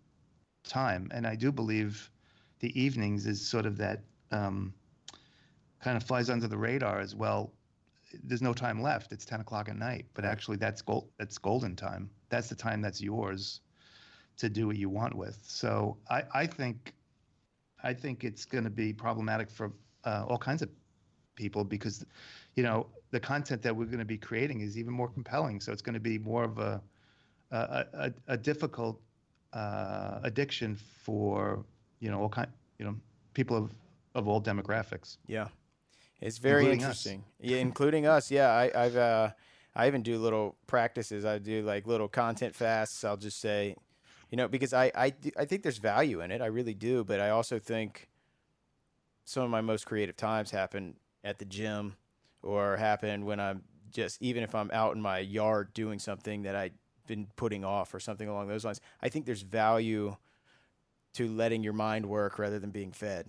time. 0.64 1.09
And 1.14 1.25
I 1.25 1.37
do 1.37 1.53
believe 1.53 2.11
the 2.59 2.81
evenings 2.81 3.27
is 3.27 3.46
sort 3.46 3.64
of 3.64 3.77
that 3.79 4.01
um, 4.33 4.75
kind 5.83 5.97
of 5.97 6.03
flies 6.03 6.31
under 6.31 6.49
the 6.49 6.57
radar 6.57 7.01
as 7.01 7.14
well. 7.14 7.53
There's 8.25 8.42
no 8.42 8.53
time 8.53 8.83
left. 8.83 9.12
It's 9.12 9.25
10 9.25 9.40
o'clock 9.40 9.68
at 9.68 9.77
night, 9.77 10.07
but 10.14 10.25
actually 10.25 10.57
that's 10.57 10.83
gold. 10.83 11.09
That's 11.18 11.38
golden 11.38 11.77
time. 11.77 12.11
That's 12.29 12.49
the 12.49 12.55
time 12.55 12.81
that's 12.81 13.01
yours 13.01 13.61
to 14.38 14.49
do 14.49 14.66
what 14.66 14.77
you 14.77 14.88
want 14.88 15.14
with. 15.14 15.38
So 15.47 15.97
I, 16.11 16.23
I 16.35 16.47
think, 16.47 16.95
I 17.83 17.92
think 17.95 18.25
it's 18.25 18.45
going 18.45 18.64
to 18.64 18.71
be 18.71 18.92
problematic 18.92 19.51
for 19.51 19.73
uh, 20.05 20.25
all 20.29 20.38
kinds 20.38 20.62
of 20.62 20.71
people 21.35 21.64
because, 21.64 22.05
you 22.55 22.62
know, 22.62 22.87
the 23.11 23.21
content 23.21 23.62
that 23.62 23.75
we're 23.75 23.87
going 23.87 23.99
to 23.99 24.05
be 24.05 24.18
creating 24.18 24.61
is 24.61 24.79
even 24.79 24.92
more 24.92 25.09
compelling. 25.09 25.61
So 25.61 25.73
it's 25.73 25.83
going 25.83 25.95
to 25.95 26.01
be 26.01 26.18
more 26.18 26.45
of 26.45 26.59
a, 26.59 26.83
a, 27.51 27.85
a, 27.95 28.12
a 28.29 28.37
difficult 28.37 29.01
uh, 29.53 30.21
addiction 30.23 30.77
for 30.77 31.64
you 32.01 32.11
know 32.11 32.21
all 32.21 32.29
kind 32.29 32.49
you 32.79 32.85
know 32.85 32.97
people 33.35 33.57
of 33.57 33.71
of 34.14 34.29
all 34.29 34.40
demographics. 34.40 35.18
Yeah, 35.27 35.49
it's 36.23 36.39
very 36.39 36.63
Including 36.63 36.79
us. 36.85 36.85
interesting. 36.85 37.25
Yeah, 37.41 37.57
including 37.59 38.07
us. 38.07 38.31
Yeah, 38.31 38.49
I, 38.49 38.71
I've 38.75 38.97
uh, 38.97 39.31
I 39.75 39.87
even 39.87 40.03
do 40.03 40.19
little 40.19 40.57
practices. 40.67 41.25
I 41.25 41.39
do 41.39 41.63
like 41.63 41.87
little 41.87 42.09
content 42.09 42.55
fasts. 42.55 43.05
I'll 43.05 43.17
just 43.17 43.41
say, 43.41 43.77
you 44.31 44.37
know, 44.37 44.49
because 44.49 44.73
I 44.73 44.91
I 44.95 45.11
do- 45.11 45.33
I 45.37 45.45
think 45.45 45.63
there's 45.63 45.79
value 45.79 46.21
in 46.21 46.31
it. 46.31 46.41
I 46.41 46.47
really 46.47 46.75
do. 46.75 47.05
But 47.05 47.21
I 47.21 47.31
also 47.31 47.59
think 47.59 48.09
some 49.25 49.45
of 49.45 49.51
my 49.51 49.61
most 49.61 49.87
creative 49.87 50.17
times 50.17 50.51
happen 50.51 50.97
at 51.25 51.39
the 51.39 51.45
gym 51.45 51.97
or 52.43 52.77
happen 52.77 53.25
when 53.25 53.39
I'm 53.41 53.63
just 53.91 54.21
even 54.23 54.43
if 54.43 54.55
I'm 54.55 54.71
out 54.73 54.95
in 54.95 55.03
my 55.03 55.19
yard 55.19 55.73
doing 55.75 55.99
something 55.99 56.43
that 56.43 56.57
I've 56.57 56.73
been 57.07 57.27
putting 57.37 57.65
off 57.65 57.93
or 57.95 58.01
something 58.01 58.29
along 58.29 58.49
those 58.49 58.65
lines. 58.65 58.81
I 59.01 59.09
think 59.09 59.27
there's 59.27 59.43
value 59.43 60.17
to 61.15 61.29
letting 61.29 61.63
your 61.63 61.73
mind 61.75 62.07
work 62.07 62.39
rather 62.39 62.59
than 62.59 62.71
being 62.71 62.93
fed. 62.93 63.27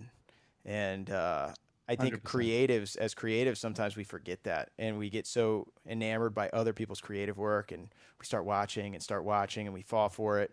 And 0.65 1.09
uh, 1.09 1.49
I 1.87 1.95
think 1.95 2.15
100%. 2.15 2.21
creatives, 2.23 2.97
as 2.97 3.13
creatives, 3.13 3.57
sometimes 3.57 3.97
we 3.97 4.05
forget 4.05 4.43
that 4.43 4.69
and 4.79 4.97
we 4.97 5.09
get 5.09 5.27
so 5.27 5.67
enamored 5.87 6.33
by 6.33 6.49
other 6.49 6.71
people's 6.71 7.01
creative 7.01 7.37
work 7.37 7.71
and 7.71 7.89
we 8.19 8.25
start 8.25 8.45
watching 8.45 8.93
and 8.93 9.03
start 9.03 9.25
watching 9.25 9.67
and 9.67 9.73
we 9.73 9.81
fall 9.81 10.07
for 10.09 10.39
it. 10.39 10.51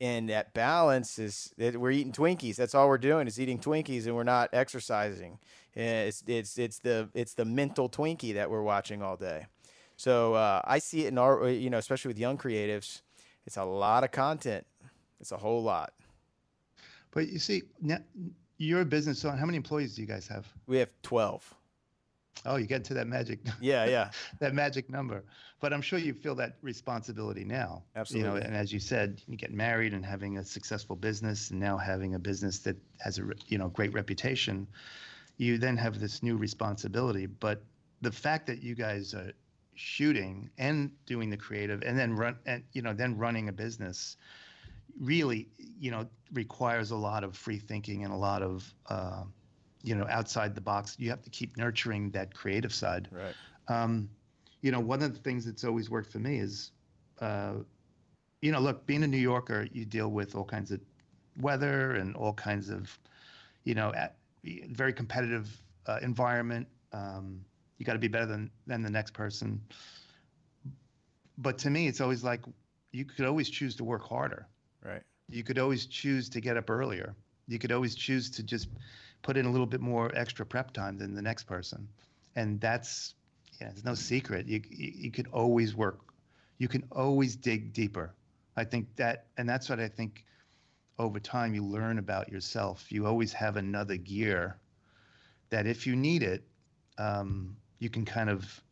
And 0.00 0.30
that 0.30 0.54
balance 0.54 1.18
is 1.18 1.54
that 1.58 1.76
we're 1.76 1.90
eating 1.90 2.12
Twinkies. 2.12 2.56
That's 2.56 2.74
all 2.74 2.88
we're 2.88 2.98
doing 2.98 3.26
is 3.26 3.38
eating 3.38 3.58
Twinkies 3.58 4.06
and 4.06 4.16
we're 4.16 4.24
not 4.24 4.48
exercising. 4.52 5.38
And 5.76 6.08
It's, 6.08 6.24
it's, 6.26 6.58
it's, 6.58 6.78
the, 6.78 7.08
it's 7.14 7.34
the 7.34 7.44
mental 7.44 7.88
Twinkie 7.88 8.34
that 8.34 8.50
we're 8.50 8.62
watching 8.62 9.02
all 9.02 9.16
day. 9.16 9.46
So 9.96 10.34
uh, 10.34 10.62
I 10.64 10.78
see 10.78 11.04
it 11.04 11.08
in 11.08 11.18
our, 11.18 11.48
you 11.48 11.70
know, 11.70 11.78
especially 11.78 12.08
with 12.08 12.18
young 12.18 12.38
creatives, 12.38 13.02
it's 13.46 13.58
a 13.58 13.64
lot 13.64 14.04
of 14.04 14.10
content. 14.10 14.66
It's 15.20 15.32
a 15.32 15.36
whole 15.36 15.62
lot. 15.62 15.92
But 17.12 17.28
you 17.28 17.38
see, 17.38 17.62
now, 17.80 17.98
you're 18.58 18.84
business 18.84 19.24
owner. 19.24 19.36
How 19.36 19.46
many 19.46 19.56
employees 19.56 19.94
do 19.94 20.02
you 20.02 20.08
guys 20.08 20.26
have? 20.28 20.46
We 20.66 20.78
have 20.78 20.90
12. 21.02 21.54
Oh, 22.44 22.56
you 22.56 22.66
get 22.66 22.84
to 22.84 22.94
that 22.94 23.06
magic 23.06 23.40
Yeah, 23.60 23.84
yeah. 23.84 24.10
that 24.40 24.54
magic 24.54 24.90
number. 24.90 25.24
But 25.60 25.72
I'm 25.72 25.82
sure 25.82 25.98
you 25.98 26.12
feel 26.12 26.34
that 26.36 26.56
responsibility 26.60 27.44
now. 27.44 27.84
Absolutely. 27.94 28.28
You 28.28 28.34
know, 28.34 28.46
and 28.46 28.56
as 28.56 28.72
you 28.72 28.80
said, 28.80 29.22
you 29.28 29.36
get 29.36 29.52
married 29.52 29.92
and 29.92 30.04
having 30.04 30.38
a 30.38 30.44
successful 30.44 30.96
business, 30.96 31.50
and 31.50 31.60
now 31.60 31.76
having 31.76 32.14
a 32.14 32.18
business 32.18 32.58
that 32.60 32.76
has 32.98 33.18
a 33.18 33.24
you 33.46 33.58
know 33.58 33.68
great 33.68 33.92
reputation, 33.92 34.66
you 35.36 35.58
then 35.58 35.76
have 35.76 36.00
this 36.00 36.22
new 36.22 36.36
responsibility. 36.36 37.26
But 37.26 37.62
the 38.00 38.10
fact 38.10 38.46
that 38.48 38.62
you 38.62 38.74
guys 38.74 39.14
are 39.14 39.32
shooting 39.74 40.50
and 40.58 40.90
doing 41.06 41.30
the 41.30 41.36
creative, 41.36 41.82
and 41.82 41.96
then 41.96 42.16
run 42.16 42.36
and 42.44 42.64
you 42.72 42.82
know 42.82 42.92
then 42.92 43.16
running 43.18 43.48
a 43.48 43.52
business, 43.52 44.16
really 45.00 45.48
you 45.78 45.90
know 45.90 46.06
requires 46.32 46.90
a 46.90 46.96
lot 46.96 47.24
of 47.24 47.36
free 47.36 47.58
thinking 47.58 48.04
and 48.04 48.12
a 48.12 48.16
lot 48.16 48.42
of 48.42 48.74
uh, 48.88 49.24
you 49.82 49.94
know 49.94 50.06
outside 50.08 50.54
the 50.54 50.60
box. 50.60 50.96
You 50.98 51.10
have 51.10 51.22
to 51.22 51.30
keep 51.30 51.56
nurturing 51.56 52.10
that 52.10 52.34
creative 52.34 52.72
side 52.74 53.08
Right. 53.10 53.34
um, 53.68 54.08
you 54.60 54.70
know, 54.70 54.80
one 54.80 55.02
of 55.02 55.12
the 55.12 55.18
things 55.18 55.44
that's 55.44 55.64
always 55.64 55.90
worked 55.90 56.10
for 56.10 56.18
me 56.18 56.38
is, 56.38 56.72
uh, 57.20 57.54
you 58.40 58.52
know, 58.52 58.60
look, 58.60 58.86
being 58.86 59.02
a 59.02 59.06
New 59.06 59.18
Yorker, 59.18 59.66
you 59.72 59.84
deal 59.84 60.08
with 60.08 60.34
all 60.34 60.44
kinds 60.44 60.70
of 60.70 60.80
weather 61.40 61.94
and 61.94 62.14
all 62.16 62.32
kinds 62.32 62.70
of, 62.70 62.98
you 63.64 63.74
know, 63.74 63.92
very 64.44 64.92
competitive 64.92 65.62
uh, 65.86 65.98
environment. 66.02 66.66
Um, 66.92 67.44
you 67.78 67.84
got 67.86 67.94
to 67.94 67.98
be 67.98 68.08
better 68.08 68.26
than 68.26 68.50
than 68.66 68.82
the 68.82 68.90
next 68.90 69.12
person. 69.12 69.60
But 71.38 71.58
to 71.58 71.70
me, 71.70 71.88
it's 71.88 72.00
always 72.00 72.22
like 72.24 72.40
you 72.92 73.04
could 73.04 73.26
always 73.26 73.48
choose 73.48 73.76
to 73.76 73.84
work 73.84 74.02
harder. 74.06 74.46
Right. 74.84 75.02
You 75.28 75.42
could 75.44 75.58
always 75.58 75.86
choose 75.86 76.28
to 76.30 76.40
get 76.40 76.56
up 76.56 76.70
earlier. 76.70 77.14
You 77.48 77.58
could 77.58 77.72
always 77.72 77.94
choose 77.94 78.30
to 78.30 78.42
just 78.42 78.68
put 79.22 79.36
in 79.36 79.46
a 79.46 79.50
little 79.50 79.66
bit 79.66 79.80
more 79.80 80.10
extra 80.14 80.44
prep 80.44 80.72
time 80.72 80.98
than 80.98 81.14
the 81.14 81.22
next 81.22 81.44
person. 81.44 81.88
And 82.36 82.60
that's, 82.60 83.14
yeah, 83.60 83.70
it's 83.70 83.84
no 83.84 83.94
secret. 83.94 84.46
You, 84.48 84.62
you, 84.70 84.92
you 84.94 85.10
could 85.10 85.28
always 85.32 85.74
work, 85.74 86.00
you 86.58 86.68
can 86.68 86.84
always 86.90 87.36
dig 87.36 87.72
deeper. 87.72 88.14
I 88.56 88.64
think 88.64 88.94
that, 88.96 89.26
and 89.38 89.48
that's 89.48 89.68
what 89.68 89.80
I 89.80 89.88
think 89.88 90.24
over 90.98 91.18
time 91.18 91.54
you 91.54 91.64
learn 91.64 91.98
about 91.98 92.30
yourself. 92.30 92.90
You 92.90 93.06
always 93.06 93.32
have 93.32 93.56
another 93.56 93.96
gear 93.96 94.58
that 95.50 95.66
if 95.66 95.86
you 95.86 95.96
need 95.96 96.22
it, 96.22 96.42
um, 96.98 97.56
you 97.78 97.88
can 97.90 98.04
kind 98.04 98.30
of, 98.30 98.62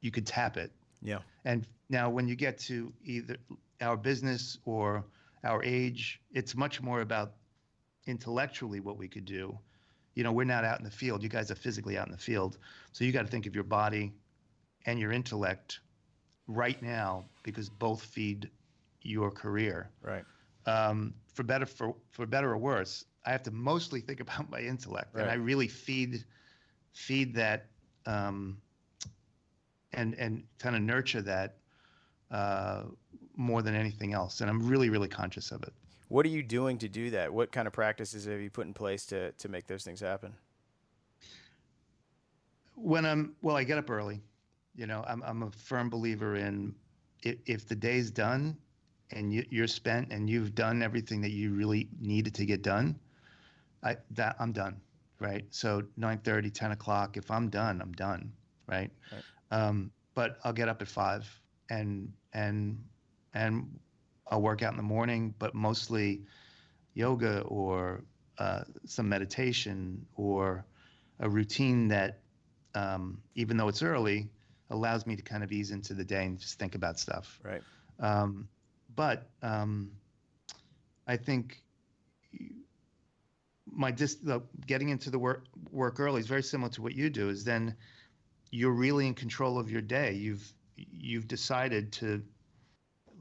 you 0.00 0.10
could 0.10 0.26
tap 0.26 0.56
it. 0.56 0.72
Yeah. 1.02 1.18
And 1.44 1.66
now, 1.90 2.08
when 2.08 2.28
you 2.28 2.36
get 2.36 2.58
to 2.58 2.92
either 3.04 3.36
our 3.80 3.96
business 3.96 4.58
or 4.64 5.04
our 5.44 5.62
age, 5.64 6.20
it's 6.32 6.54
much 6.54 6.80
more 6.80 7.00
about 7.00 7.34
intellectually 8.06 8.80
what 8.80 8.96
we 8.96 9.08
could 9.08 9.24
do. 9.24 9.58
You 10.14 10.24
know, 10.24 10.32
we're 10.32 10.44
not 10.44 10.64
out 10.64 10.78
in 10.78 10.84
the 10.84 10.90
field. 10.90 11.22
You 11.22 11.28
guys 11.28 11.50
are 11.50 11.54
physically 11.54 11.96
out 11.96 12.06
in 12.06 12.12
the 12.12 12.18
field. 12.18 12.58
So 12.92 13.04
you 13.04 13.12
got 13.12 13.22
to 13.22 13.28
think 13.28 13.46
of 13.46 13.54
your 13.54 13.64
body 13.64 14.12
and 14.86 14.98
your 14.98 15.12
intellect 15.12 15.80
right 16.46 16.80
now 16.82 17.24
because 17.42 17.68
both 17.68 18.02
feed 18.02 18.50
your 19.02 19.30
career. 19.30 19.90
Right. 20.02 20.24
Um, 20.66 21.14
for 21.34 21.42
better 21.42 21.66
for 21.66 21.94
for 22.10 22.26
better 22.26 22.52
or 22.52 22.58
worse, 22.58 23.04
I 23.24 23.30
have 23.30 23.42
to 23.44 23.50
mostly 23.50 24.00
think 24.00 24.20
about 24.20 24.50
my 24.50 24.60
intellect, 24.60 25.14
and 25.16 25.30
I 25.30 25.34
really 25.34 25.66
feed 25.66 26.24
feed 26.92 27.34
that 27.34 27.66
um, 28.06 28.58
and 29.92 30.14
and 30.14 30.44
kind 30.58 30.76
of 30.76 30.82
nurture 30.82 31.22
that 31.22 31.56
uh, 32.30 32.84
more 33.36 33.62
than 33.62 33.74
anything 33.74 34.12
else. 34.12 34.40
And 34.40 34.50
I'm 34.50 34.66
really 34.66 34.90
really 34.90 35.08
conscious 35.08 35.50
of 35.50 35.62
it. 35.62 35.72
What 36.08 36.26
are 36.26 36.30
you 36.30 36.42
doing 36.42 36.76
to 36.78 36.88
do 36.88 37.08
that? 37.10 37.32
What 37.32 37.52
kind 37.52 37.66
of 37.66 37.72
practices 37.72 38.26
have 38.26 38.38
you 38.40 38.50
put 38.50 38.66
in 38.66 38.74
place 38.74 39.06
to, 39.06 39.32
to 39.32 39.48
make 39.48 39.66
those 39.66 39.82
things 39.82 39.98
happen? 39.98 40.34
When 42.74 43.06
I'm 43.06 43.34
well, 43.40 43.56
I 43.56 43.64
get 43.64 43.78
up 43.78 43.88
early. 43.88 44.20
You 44.74 44.86
know, 44.86 45.04
I'm 45.08 45.22
I'm 45.22 45.42
a 45.42 45.50
firm 45.50 45.88
believer 45.88 46.36
in 46.36 46.74
if, 47.22 47.36
if 47.46 47.68
the 47.68 47.74
day's 47.74 48.10
done 48.10 48.56
and 49.10 49.32
you, 49.32 49.44
you're 49.48 49.66
spent 49.66 50.12
and 50.12 50.28
you've 50.28 50.54
done 50.54 50.82
everything 50.82 51.20
that 51.22 51.30
you 51.30 51.54
really 51.54 51.88
needed 52.00 52.34
to 52.34 52.44
get 52.44 52.62
done, 52.62 52.98
I 53.82 53.96
that 54.10 54.36
I'm 54.38 54.52
done, 54.52 54.80
right? 55.18 55.44
So 55.50 55.82
9:30, 55.98 56.52
10 56.52 56.72
o'clock. 56.72 57.16
If 57.16 57.30
I'm 57.30 57.48
done, 57.48 57.80
I'm 57.80 57.92
done, 57.92 58.32
right? 58.66 58.90
Right. 59.10 59.22
Um, 59.50 59.90
but 60.14 60.38
I'll 60.44 60.52
get 60.52 60.68
up 60.68 60.82
at 60.82 60.88
five 60.88 61.26
and 61.70 62.12
and 62.32 62.82
and 63.34 63.78
I'll 64.30 64.42
work 64.42 64.62
out 64.62 64.72
in 64.72 64.76
the 64.76 64.82
morning, 64.82 65.34
but 65.38 65.54
mostly 65.54 66.22
yoga 66.94 67.40
or 67.42 68.04
uh, 68.38 68.62
some 68.84 69.08
meditation 69.08 70.06
or 70.16 70.64
a 71.20 71.28
routine 71.28 71.88
that, 71.88 72.20
um, 72.74 73.18
even 73.34 73.56
though 73.56 73.68
it's 73.68 73.82
early, 73.82 74.28
allows 74.70 75.06
me 75.06 75.16
to 75.16 75.22
kind 75.22 75.44
of 75.44 75.52
ease 75.52 75.70
into 75.70 75.94
the 75.94 76.04
day 76.04 76.24
and 76.24 76.38
just 76.38 76.58
think 76.58 76.74
about 76.74 76.98
stuff. 76.98 77.38
Right. 77.42 77.62
Um, 78.00 78.48
but 78.94 79.28
um, 79.42 79.92
I 81.06 81.16
think 81.16 81.62
my 83.70 83.90
dis- 83.90 84.16
the, 84.16 84.42
getting 84.66 84.88
into 84.88 85.10
the 85.10 85.18
work 85.18 85.46
work 85.70 86.00
early 86.00 86.20
is 86.20 86.26
very 86.26 86.42
similar 86.42 86.70
to 86.72 86.82
what 86.82 86.94
you 86.94 87.10
do. 87.10 87.28
Is 87.28 87.44
then 87.44 87.76
you're 88.50 88.72
really 88.72 89.06
in 89.06 89.14
control 89.14 89.58
of 89.58 89.70
your 89.70 89.80
day. 89.80 90.12
You've 90.12 90.52
you've 90.76 91.28
decided 91.28 91.92
to 91.92 92.22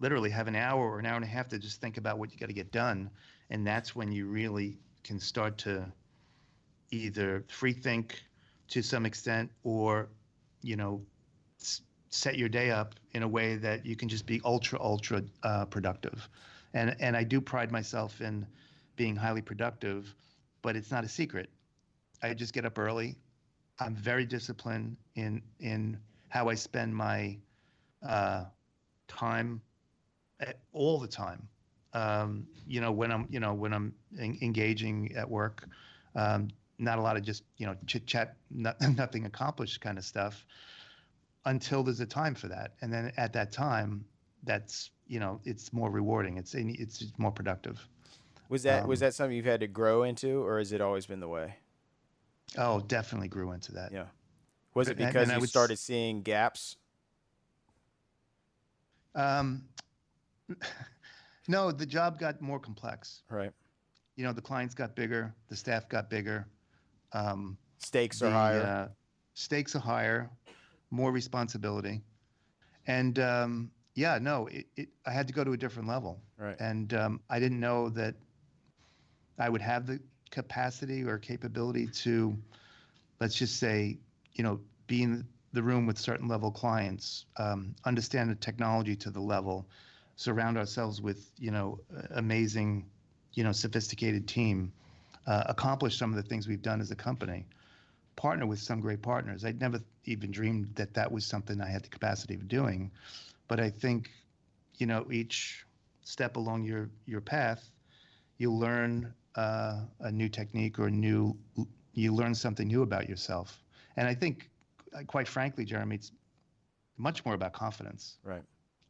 literally 0.02 0.30
have 0.32 0.47
an 0.47 0.56
hour 0.56 0.82
or 0.82 0.99
an 0.99 1.06
hour 1.06 1.16
and 1.16 1.24
a 1.24 1.28
half 1.28 1.47
to 1.49 1.60
just 1.60 1.80
think 1.80 1.97
about 1.97 2.20
what 2.20 2.34
you 2.34 2.39
got 2.39 2.47
to 2.47 2.54
get 2.54 2.72
done, 2.72 3.10
and 3.49 3.66
that's 3.66 3.95
when 3.95 4.12
you 4.12 4.28
really 4.28 4.80
can 5.04 5.20
start 5.20 5.58
to 5.60 5.86
either 6.91 7.45
free 7.47 7.74
think 7.74 8.22
to 8.68 8.82
some 8.82 9.06
extent 9.06 9.49
or 9.64 10.10
you 10.62 10.76
know 10.76 11.02
s- 11.60 11.82
set 12.10 12.38
your 12.38 12.49
day 12.49 12.72
up 12.72 12.95
in 13.14 13.24
a 13.24 13.28
way 13.28 13.56
that 13.56 13.86
you 13.86 13.95
can 13.95 14.10
just 14.10 14.26
be 14.26 14.41
ultra 14.43 14.80
ultra 14.82 15.24
uh, 15.43 15.66
productive 15.66 16.30
and 16.74 16.95
and 16.99 17.16
I 17.16 17.24
do 17.24 17.41
pride 17.41 17.72
myself 17.72 18.22
in 18.22 18.45
being 18.95 19.16
highly 19.16 19.41
productive, 19.41 20.14
but 20.62 20.76
it's 20.76 20.91
not 20.91 21.04
a 21.04 21.08
secret. 21.08 21.49
I 22.22 22.34
just 22.34 22.54
get 22.54 22.66
up 22.66 22.78
early. 22.78 23.18
I'm 23.80 23.95
very 23.95 24.26
disciplined 24.26 24.97
in 25.16 25.41
in 25.60 25.97
how 26.30 26.49
I 26.49 26.56
spend 26.56 26.95
my 26.95 27.38
uh, 28.08 28.45
time 29.08 29.62
all 30.74 31.00
the 31.00 31.08
time. 31.08 31.48
Um, 31.94 32.48
you 32.68 32.80
know, 32.80 32.92
when 32.92 33.12
I'm 33.12 33.28
you 33.30 33.39
know 33.39 33.54
when 33.54 33.74
I'm 33.74 33.94
en- 34.20 34.38
engaging 34.42 35.14
at 35.16 35.30
work, 35.30 35.68
um, 36.16 36.50
not 36.80 37.00
a 37.00 37.02
lot 37.02 37.18
of 37.18 37.24
just 37.24 37.44
you 37.58 37.66
know 37.66 37.76
chit 37.86 38.08
chat, 38.08 38.36
not, 38.50 38.80
nothing 38.98 39.26
accomplished 39.26 39.82
kind 39.82 39.98
of 39.98 40.06
stuff, 40.06 40.46
until 41.46 41.84
there's 41.84 42.00
a 42.00 42.06
time 42.06 42.36
for 42.36 42.48
that, 42.48 42.74
and 42.82 42.92
then 42.94 43.12
at 43.18 43.34
that 43.34 43.52
time, 43.52 44.06
that's 44.44 44.92
you 45.08 45.20
know 45.20 45.42
it's 45.44 45.74
more 45.74 45.89
rewarding. 45.89 46.38
It's 46.38 46.54
it's 46.56 47.12
more 47.18 47.32
productive. 47.32 47.86
Was 48.48 48.64
that 48.64 48.84
um, 48.84 48.88
was 48.89 49.02
that 49.02 49.14
something 49.14 49.36
you've 49.36 49.46
had 49.46 49.60
to 49.62 49.68
grow 49.68 50.04
into, 50.04 50.44
or 50.44 50.60
has 50.60 50.72
it 50.72 50.82
always 50.82 51.06
been 51.06 51.20
the 51.20 51.28
way? 51.28 51.56
Oh, 52.58 52.82
definitely 52.82 53.30
grew 53.30 53.52
into 53.52 53.74
that. 53.74 53.92
Yeah. 53.92 54.06
Was 54.74 54.88
it 54.88 54.98
because 54.98 55.24
and, 55.24 55.32
and 55.32 55.42
you 55.42 55.48
started 55.48 55.78
seeing 55.78 56.22
gaps? 56.22 56.78
Um, 59.16 59.64
no, 61.47 61.72
the 61.72 61.86
job 61.86 62.20
got 62.20 62.41
more 62.41 62.60
complex. 62.60 63.24
Right. 63.30 63.52
You 64.16 64.24
know, 64.24 64.34
the 64.34 64.41
clients 64.41 64.76
got 64.76 64.95
bigger, 64.95 65.34
the 65.49 65.56
staff 65.56 65.88
got 65.89 66.10
bigger. 66.10 66.47
Um, 67.14 67.58
stakes 67.80 68.20
the, 68.20 68.28
are 68.28 68.32
higher. 68.32 68.62
Uh, 68.62 68.88
stakes 69.34 69.76
are 69.76 69.80
higher, 69.80 70.30
more 70.91 71.12
responsibility, 71.12 72.02
and 72.88 73.20
um, 73.20 73.72
yeah, 73.95 74.18
no, 74.22 74.47
it, 74.47 74.66
it, 74.76 74.89
I 75.06 75.12
had 75.12 75.28
to 75.28 75.34
go 75.34 75.43
to 75.43 75.54
a 75.54 75.58
different 75.58 75.88
level. 75.88 76.22
Right. 76.38 76.56
And 76.60 76.93
um, 76.93 77.22
I 77.30 77.39
didn't 77.39 77.60
know 77.60 77.89
that 77.89 78.16
I 79.38 79.49
would 79.49 79.62
have 79.62 79.86
the 79.86 79.99
capacity 80.30 81.04
or 81.04 81.18
capability 81.18 81.88
to, 81.88 82.38
let's 83.20 83.36
just 83.36 83.60
say, 83.60 83.97
you 84.34 84.43
know, 84.43 84.60
be 84.88 85.04
in 85.04 85.26
the 85.54 85.62
room 85.62 85.86
with 85.86 85.97
certain 85.97 86.28
level 86.28 86.52
clients, 86.52 87.26
um, 87.38 87.76
understand 87.86 88.30
the 88.30 88.36
technology 88.36 88.95
to 88.95 89.10
the 89.10 89.20
level, 89.20 89.68
surround 90.22 90.55
ourselves 90.55 91.01
with, 91.01 91.32
you 91.39 91.49
know, 91.49 91.80
amazing, 92.11 92.86
you 93.34 93.43
know, 93.43 93.51
sophisticated 93.51 94.28
team, 94.28 94.72
uh, 95.26 95.43
accomplish 95.47 95.97
some 95.97 96.11
of 96.11 96.15
the 96.15 96.22
things 96.30 96.47
we've 96.47 96.61
done 96.61 96.80
as 96.80 96.91
a 96.91 96.95
company, 96.95 97.47
partner 98.15 98.45
with 98.45 98.59
some 98.59 98.80
great 98.80 99.01
partners. 99.01 99.43
I'd 99.43 99.59
never 99.59 99.80
even 100.05 100.30
dreamed 100.30 100.76
that 100.76 100.93
that 100.93 101.11
was 101.11 101.26
something 101.26 101.59
I 101.59 101.69
had 101.69 101.84
the 101.84 101.89
capacity 101.89 102.36
of 102.36 102.47
doing. 102.47 102.91
But 103.47 103.59
I 103.59 103.72
think, 103.72 104.11
you 104.78 104.86
know, 104.86 105.07
each 105.11 105.65
step 106.03 106.38
along 106.38 106.65
your 106.65 106.89
your 107.07 107.22
path, 107.22 107.72
you 108.38 108.53
learn 108.53 109.13
uh, 109.36 109.82
a 110.01 110.11
new 110.11 110.30
technique 110.30 110.78
or 110.78 110.88
a 110.88 110.91
new 110.91 111.36
you 111.93 112.13
learn 112.13 112.36
something 112.36 112.67
new 112.67 112.84
about 112.84 113.09
yourself. 113.09 113.63
And 113.97 114.07
I 114.07 114.13
think, 114.13 114.49
uh, 114.95 115.03
quite 115.07 115.28
frankly, 115.28 115.65
Jeremy, 115.65 115.95
it's 115.95 116.11
much 116.97 117.26
more 117.26 117.34
about 117.34 117.53
confidence. 117.53 118.17
Right. 118.24 118.43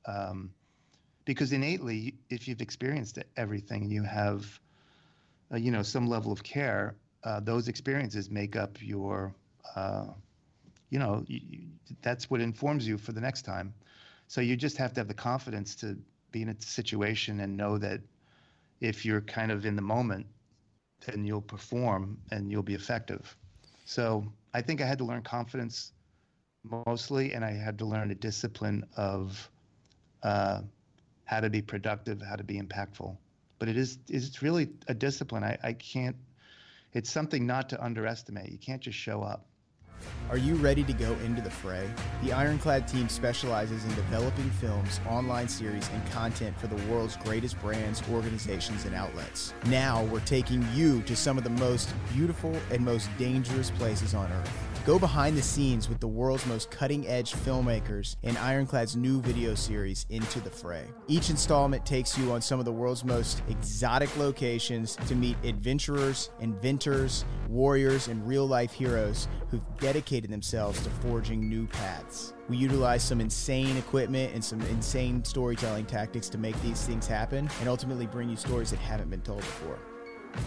Um, 0.06 0.52
because 1.32 1.54
innately, 1.54 2.14
if 2.30 2.46
you've 2.46 2.60
experienced 2.60 3.18
everything 3.38 3.84
and 3.84 3.92
you 3.94 4.04
have, 4.04 4.60
uh, 5.54 5.56
you 5.56 5.72
know, 5.72 5.82
some 5.82 6.06
level 6.06 6.30
of 6.30 6.44
care, 6.44 6.98
uh, 7.24 7.40
those 7.40 7.70
experiences 7.70 8.30
make 8.30 8.58
up 8.58 8.78
your, 8.82 9.34
uh, 9.78 10.08
you 10.90 11.00
know, 11.00 11.24
you, 11.28 11.40
that's 12.02 12.30
what 12.30 12.42
informs 12.42 12.86
you 12.86 12.98
for 12.98 13.14
the 13.14 13.22
next 13.22 13.44
time. 13.44 13.74
So 14.28 14.42
you 14.42 14.58
just 14.58 14.76
have 14.76 14.92
to 14.96 15.00
have 15.00 15.08
the 15.08 15.14
confidence 15.14 15.74
to 15.76 15.98
be 16.34 16.42
in 16.42 16.50
a 16.50 16.62
situation 16.62 17.40
and 17.40 17.56
know 17.56 17.78
that 17.78 18.02
if 18.82 19.06
you're 19.06 19.22
kind 19.22 19.54
of 19.54 19.66
in 19.66 19.78
the 19.78 19.82
moment, 19.82 20.26
then 21.06 21.24
you'll 21.24 21.42
perform 21.56 22.18
and 22.32 22.52
you'll 22.52 22.62
be 22.62 22.76
effective. 22.76 23.38
So 23.86 24.26
I 24.54 24.62
think 24.62 24.82
I 24.82 24.86
had 24.86 24.98
to 24.98 25.06
learn 25.06 25.22
confidence 25.22 25.94
mostly, 26.86 27.32
and 27.32 27.46
I 27.46 27.52
had 27.52 27.78
to 27.78 27.86
learn 27.86 28.12
a 28.12 28.16
discipline 28.16 28.86
of 28.98 29.50
uh, 30.24 30.60
how 31.32 31.40
to 31.40 31.50
be 31.50 31.62
productive, 31.62 32.22
how 32.22 32.36
to 32.36 32.44
be 32.44 32.62
impactful. 32.62 33.16
But 33.58 33.70
it 33.70 33.78
is 33.78 33.98
it's 34.10 34.42
really 34.42 34.70
a 34.88 34.94
discipline. 34.94 35.44
I, 35.44 35.58
I 35.64 35.74
can't. 35.74 36.18
It's 36.94 37.10
something 37.10 37.48
not 37.48 37.70
to 37.70 37.82
underestimate. 37.82 38.52
You 38.52 38.58
can't 38.58 38.82
just 38.82 38.98
show 38.98 39.24
up. 39.24 39.46
Are 40.30 40.38
you 40.38 40.56
ready 40.56 40.84
to 40.84 40.94
go 40.94 41.14
into 41.26 41.42
the 41.42 41.50
fray? 41.50 41.90
The 42.24 42.34
Ironclad 42.34 42.88
team 42.88 43.08
specializes 43.08 43.86
in 43.86 43.94
developing 43.96 44.50
films, 44.50 45.00
online 45.08 45.48
series, 45.48 45.88
and 45.90 46.12
content 46.12 46.60
for 46.60 46.68
the 46.68 46.76
world's 46.92 47.16
greatest 47.18 47.60
brands, 47.62 48.02
organizations, 48.12 48.86
and 48.86 48.96
outlets. 48.96 49.54
Now 49.68 50.04
we're 50.06 50.22
taking 50.22 50.68
you 50.74 51.02
to 51.04 51.16
some 51.16 51.38
of 51.38 51.44
the 51.44 51.52
most 51.52 51.94
beautiful 52.14 52.58
and 52.72 52.84
most 52.84 53.10
dangerous 53.18 53.70
places 53.72 54.16
on 54.16 54.32
earth. 54.32 54.71
Go 54.84 54.98
behind 54.98 55.38
the 55.38 55.44
scenes 55.44 55.88
with 55.88 56.00
the 56.00 56.08
world's 56.08 56.44
most 56.48 56.72
cutting 56.72 57.08
edge 57.08 57.34
filmmakers 57.34 58.16
in 58.24 58.36
Ironclad's 58.36 58.96
new 58.96 59.22
video 59.22 59.54
series, 59.54 60.08
Into 60.10 60.40
the 60.40 60.50
Fray. 60.50 60.86
Each 61.08 61.30
installment 61.30 61.86
takes 61.86 62.18
you 62.18 62.32
on 62.32 62.42
some 62.42 62.58
of 62.58 62.66
the 62.66 62.72
world's 62.72 63.06
most 63.06 63.44
exotic 63.48 64.10
locations 64.18 64.96
to 65.06 65.14
meet 65.14 65.38
adventurers, 65.44 66.32
inventors, 66.40 67.26
warriors, 67.48 68.08
and 68.08 68.28
real 68.28 68.48
life 68.48 68.72
heroes 68.72 69.28
who've 69.50 69.62
dedicated 69.80 70.32
themselves 70.32 70.82
to 70.82 70.90
forging 70.90 71.48
new 71.48 71.68
paths. 71.68 72.34
We 72.50 72.58
utilize 72.58 73.04
some 73.04 73.22
insane 73.22 73.78
equipment 73.78 74.34
and 74.34 74.44
some 74.44 74.62
insane 74.62 75.24
storytelling 75.24 75.86
tactics 75.86 76.28
to 76.30 76.40
make 76.40 76.60
these 76.64 76.84
things 76.88 77.06
happen 77.06 77.52
and 77.60 77.70
ultimately 77.70 78.08
bring 78.08 78.30
you 78.32 78.36
stories 78.36 78.72
that 78.72 78.80
haven't 78.80 79.12
been 79.12 79.22
told 79.22 79.42
before. 79.42 79.78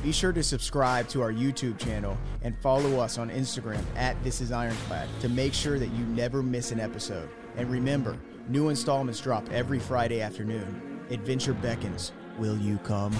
Be 0.02 0.12
sure 0.12 0.32
to 0.32 0.42
subscribe 0.42 1.08
to 1.08 1.22
our 1.22 1.32
YouTube 1.32 1.78
channel 1.78 2.16
and 2.42 2.56
follow 2.58 3.00
us 3.00 3.18
on 3.18 3.30
Instagram 3.30 3.82
at 3.96 4.22
This 4.22 4.40
Is 4.40 4.52
Ironclad 4.52 5.08
to 5.20 5.28
make 5.28 5.54
sure 5.54 5.78
that 5.78 5.88
you 5.88 6.04
never 6.06 6.42
miss 6.42 6.72
an 6.72 6.80
episode. 6.80 7.28
And 7.56 7.70
remember, 7.70 8.18
new 8.48 8.68
installments 8.68 9.20
drop 9.20 9.50
every 9.50 9.78
Friday 9.78 10.20
afternoon. 10.20 11.04
Adventure 11.10 11.54
beckons. 11.54 12.12
Will 12.38 12.58
you 12.58 12.78
come? 12.78 13.14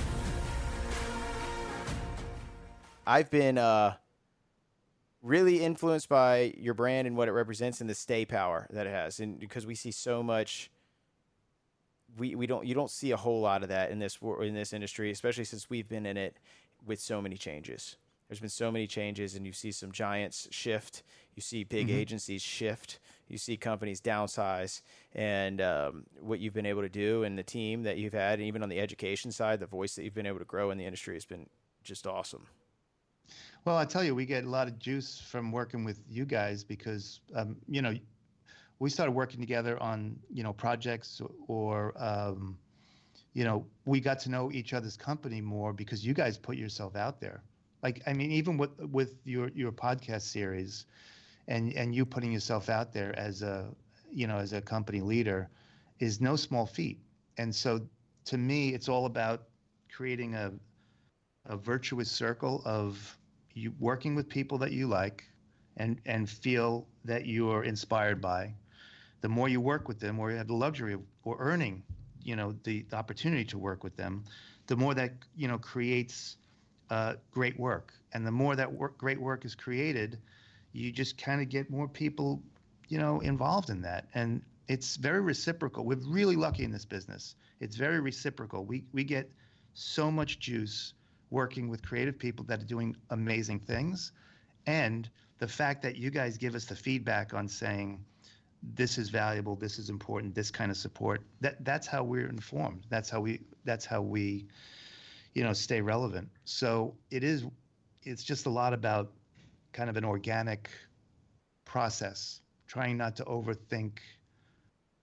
I've 3.06 3.30
been 3.30 3.58
uh, 3.58 3.94
really 5.22 5.62
influenced 5.62 6.08
by 6.08 6.54
your 6.56 6.74
brand 6.74 7.06
and 7.06 7.16
what 7.16 7.28
it 7.28 7.32
represents 7.32 7.80
and 7.80 7.88
the 7.88 7.94
stay 7.94 8.24
power 8.24 8.66
that 8.70 8.86
it 8.86 8.90
has, 8.90 9.20
and 9.20 9.38
because 9.38 9.66
we 9.66 9.74
see 9.74 9.90
so 9.90 10.22
much 10.22 10.70
we, 12.16 12.34
we 12.34 12.46
don't 12.46 12.66
you 12.66 12.74
don't 12.74 12.90
see 12.90 13.10
a 13.10 13.16
whole 13.16 13.40
lot 13.40 13.62
of 13.62 13.68
that 13.68 13.90
in 13.90 13.98
this 13.98 14.18
in 14.40 14.54
this 14.54 14.72
industry, 14.72 15.10
especially 15.10 15.44
since 15.44 15.70
we've 15.70 15.88
been 15.88 16.06
in 16.06 16.16
it 16.16 16.36
with 16.86 17.00
so 17.00 17.20
many 17.20 17.36
changes. 17.36 17.96
There's 18.28 18.40
been 18.40 18.48
so 18.48 18.72
many 18.72 18.86
changes, 18.86 19.34
and 19.34 19.46
you 19.46 19.52
see 19.52 19.70
some 19.70 19.92
giants 19.92 20.48
shift. 20.50 21.02
You 21.34 21.42
see 21.42 21.62
big 21.64 21.88
mm-hmm. 21.88 21.98
agencies 21.98 22.40
shift. 22.40 23.00
You 23.28 23.36
see 23.36 23.56
companies 23.56 24.00
downsize, 24.00 24.80
and 25.14 25.60
um, 25.60 26.04
what 26.20 26.40
you've 26.40 26.54
been 26.54 26.66
able 26.66 26.82
to 26.82 26.88
do, 26.88 27.24
and 27.24 27.38
the 27.38 27.42
team 27.42 27.82
that 27.82 27.98
you've 27.98 28.14
had, 28.14 28.38
and 28.38 28.48
even 28.48 28.62
on 28.62 28.68
the 28.68 28.80
education 28.80 29.30
side, 29.30 29.60
the 29.60 29.66
voice 29.66 29.94
that 29.94 30.04
you've 30.04 30.14
been 30.14 30.26
able 30.26 30.38
to 30.38 30.44
grow 30.44 30.70
in 30.70 30.78
the 30.78 30.84
industry 30.84 31.14
has 31.14 31.24
been 31.24 31.46
just 31.82 32.06
awesome. 32.06 32.46
Well, 33.64 33.76
I 33.76 33.84
tell 33.84 34.04
you, 34.04 34.14
we 34.14 34.26
get 34.26 34.44
a 34.44 34.48
lot 34.48 34.68
of 34.68 34.78
juice 34.78 35.20
from 35.20 35.50
working 35.50 35.84
with 35.84 36.00
you 36.08 36.24
guys 36.26 36.64
because, 36.64 37.20
um, 37.34 37.56
you 37.66 37.80
know, 37.82 37.94
we 38.84 38.90
started 38.90 39.12
working 39.12 39.40
together 39.40 39.82
on 39.82 40.14
you 40.30 40.42
know 40.42 40.52
projects 40.52 41.22
or 41.48 41.94
um, 41.96 42.58
you 43.32 43.42
know 43.42 43.64
we 43.86 43.98
got 43.98 44.18
to 44.18 44.28
know 44.28 44.52
each 44.52 44.74
other's 44.74 44.94
company 44.94 45.40
more 45.40 45.72
because 45.72 46.04
you 46.04 46.12
guys 46.12 46.36
put 46.36 46.58
yourself 46.58 46.94
out 46.94 47.18
there. 47.18 47.42
Like 47.82 48.02
i 48.06 48.12
mean 48.12 48.30
even 48.30 48.58
with 48.58 48.78
with 48.98 49.14
your 49.24 49.48
your 49.54 49.72
podcast 49.72 50.24
series 50.36 50.84
and 51.48 51.72
and 51.72 51.94
you 51.94 52.04
putting 52.04 52.30
yourself 52.30 52.68
out 52.68 52.92
there 52.92 53.18
as 53.18 53.40
a 53.40 53.74
you 54.12 54.26
know 54.26 54.36
as 54.36 54.52
a 54.52 54.60
company 54.60 55.00
leader 55.00 55.48
is 55.98 56.20
no 56.20 56.36
small 56.36 56.66
feat. 56.66 56.98
And 57.38 57.54
so 57.54 57.80
to 58.26 58.36
me 58.36 58.74
it's 58.74 58.88
all 58.90 59.06
about 59.06 59.44
creating 59.96 60.34
a 60.34 60.52
a 61.46 61.56
virtuous 61.56 62.10
circle 62.10 62.60
of 62.66 63.18
you 63.54 63.72
working 63.78 64.14
with 64.14 64.28
people 64.28 64.58
that 64.58 64.72
you 64.72 64.86
like 64.86 65.24
and 65.78 66.02
and 66.04 66.28
feel 66.28 66.86
that 67.06 67.24
you 67.24 67.48
are 67.48 67.64
inspired 67.64 68.20
by 68.20 68.52
the 69.24 69.28
more 69.28 69.48
you 69.48 69.60
work 69.60 69.88
with 69.88 69.98
them 69.98 70.18
or 70.20 70.30
you 70.30 70.36
have 70.36 70.48
the 70.48 70.60
luxury 70.66 70.92
of 70.92 71.00
or 71.24 71.36
earning 71.38 71.82
you 72.22 72.36
know 72.36 72.54
the, 72.64 72.84
the 72.90 72.96
opportunity 72.96 73.44
to 73.44 73.56
work 73.58 73.82
with 73.82 73.96
them 73.96 74.22
the 74.66 74.76
more 74.76 74.94
that 74.94 75.12
you 75.34 75.48
know 75.48 75.58
creates 75.58 76.36
uh, 76.90 77.14
great 77.30 77.58
work. 77.58 77.92
And 78.12 78.26
the 78.26 78.30
more 78.30 78.54
that 78.56 78.72
work, 78.72 78.98
great 78.98 79.20
work 79.20 79.44
is 79.44 79.54
created 79.54 80.18
you 80.72 80.90
just 80.90 81.16
kind 81.16 81.40
of 81.40 81.48
get 81.48 81.70
more 81.70 81.88
people 81.88 82.42
you 82.88 82.98
know 82.98 83.20
involved 83.20 83.70
in 83.70 83.80
that. 83.82 84.08
And 84.14 84.42
it's 84.68 84.96
very 84.96 85.20
reciprocal. 85.20 85.84
We're 85.84 85.98
really 86.06 86.36
lucky 86.36 86.64
in 86.64 86.72
this 86.72 86.84
business. 86.84 87.36
It's 87.60 87.76
very 87.76 88.00
reciprocal. 88.00 88.64
We 88.64 88.84
we 88.92 89.04
get 89.04 89.30
so 89.72 90.10
much 90.10 90.38
juice 90.38 90.94
working 91.30 91.68
with 91.68 91.82
creative 91.82 92.18
people 92.18 92.44
that 92.46 92.60
are 92.60 92.66
doing 92.66 92.96
amazing 93.10 93.60
things. 93.60 94.12
And 94.66 95.08
the 95.38 95.48
fact 95.48 95.82
that 95.82 95.96
you 95.96 96.10
guys 96.10 96.38
give 96.38 96.54
us 96.54 96.64
the 96.66 96.76
feedback 96.76 97.34
on 97.34 97.48
saying 97.48 98.04
this 98.74 98.98
is 98.98 99.10
valuable, 99.10 99.56
this 99.56 99.78
is 99.78 99.90
important, 99.90 100.34
this 100.34 100.50
kind 100.50 100.70
of 100.70 100.76
support. 100.76 101.22
That 101.40 101.64
that's 101.64 101.86
how 101.86 102.02
we're 102.02 102.28
informed. 102.28 102.86
That's 102.88 103.10
how 103.10 103.20
we 103.20 103.40
that's 103.64 103.84
how 103.84 104.00
we, 104.00 104.46
you 105.34 105.44
know, 105.44 105.52
stay 105.52 105.80
relevant. 105.80 106.28
So 106.44 106.94
it 107.10 107.22
is, 107.22 107.44
it's 108.02 108.22
just 108.22 108.46
a 108.46 108.50
lot 108.50 108.72
about 108.72 109.12
kind 109.72 109.90
of 109.90 109.96
an 109.96 110.04
organic 110.04 110.70
process, 111.64 112.40
trying 112.66 112.96
not 112.96 113.16
to 113.16 113.24
overthink 113.24 113.98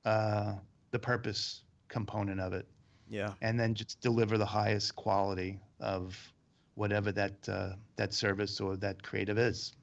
uh, 0.05 0.53
the 0.91 0.99
purpose 0.99 1.64
component 1.88 2.39
of 2.39 2.53
it. 2.53 2.68
Yeah. 3.09 3.34
And 3.41 3.59
then 3.59 3.76
just 3.76 3.99
deliver 3.99 4.38
the 4.38 4.45
highest 4.45 4.95
quality 4.95 5.59
of 5.80 6.18
whatever 6.76 7.12
that 7.12 7.49
uh, 7.49 7.74
that 7.97 8.14
service 8.14 8.59
or 8.59 8.78
that 8.78 9.03
creative 9.03 9.38
is. 9.38 9.74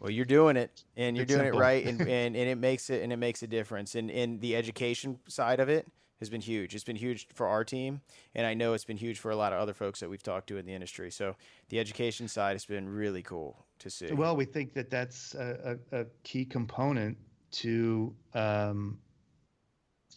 Well, 0.00 0.10
you're 0.10 0.24
doing 0.24 0.56
it, 0.56 0.84
and 0.96 1.16
you're 1.16 1.22
It's 1.22 1.32
doing 1.32 1.44
simple. 1.44 1.60
it 1.60 1.62
right, 1.62 1.86
and, 1.86 2.00
and, 2.02 2.36
and 2.36 2.48
it 2.48 2.58
makes 2.58 2.90
it 2.90 3.02
and 3.02 3.12
it 3.12 3.16
makes 3.16 3.42
a 3.42 3.46
difference. 3.46 3.94
And 3.94 4.10
and 4.10 4.40
the 4.40 4.56
education 4.56 5.18
side 5.28 5.60
of 5.60 5.68
it 5.68 5.86
has 6.20 6.30
been 6.30 6.40
huge. 6.40 6.74
It's 6.74 6.84
been 6.84 6.96
huge 6.96 7.28
for 7.34 7.46
our 7.46 7.64
team, 7.64 8.00
and 8.34 8.46
I 8.46 8.54
know 8.54 8.72
it's 8.74 8.84
been 8.84 8.96
huge 8.96 9.18
for 9.18 9.30
a 9.30 9.36
lot 9.36 9.52
of 9.52 9.60
other 9.60 9.74
folks 9.74 10.00
that 10.00 10.08
we've 10.08 10.22
talked 10.22 10.48
to 10.48 10.58
in 10.58 10.66
the 10.66 10.72
industry. 10.72 11.10
So 11.10 11.36
the 11.68 11.78
education 11.78 12.28
side 12.28 12.52
has 12.52 12.64
been 12.64 12.88
really 12.88 13.22
cool 13.22 13.64
to 13.80 13.90
see. 13.90 14.12
Well, 14.12 14.36
we 14.36 14.44
think 14.44 14.74
that 14.74 14.90
that's 14.90 15.34
a, 15.34 15.78
a, 15.92 16.00
a 16.00 16.06
key 16.22 16.44
component 16.44 17.16
to 17.52 18.14
um, 18.34 18.98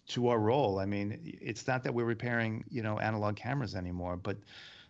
to 0.07 0.27
our 0.29 0.39
role. 0.39 0.79
I 0.79 0.85
mean, 0.85 1.19
it's 1.41 1.67
not 1.67 1.83
that 1.83 1.93
we're 1.93 2.05
repairing, 2.05 2.63
you 2.69 2.81
know, 2.81 2.99
analog 2.99 3.35
cameras 3.35 3.75
anymore, 3.75 4.17
but 4.17 4.37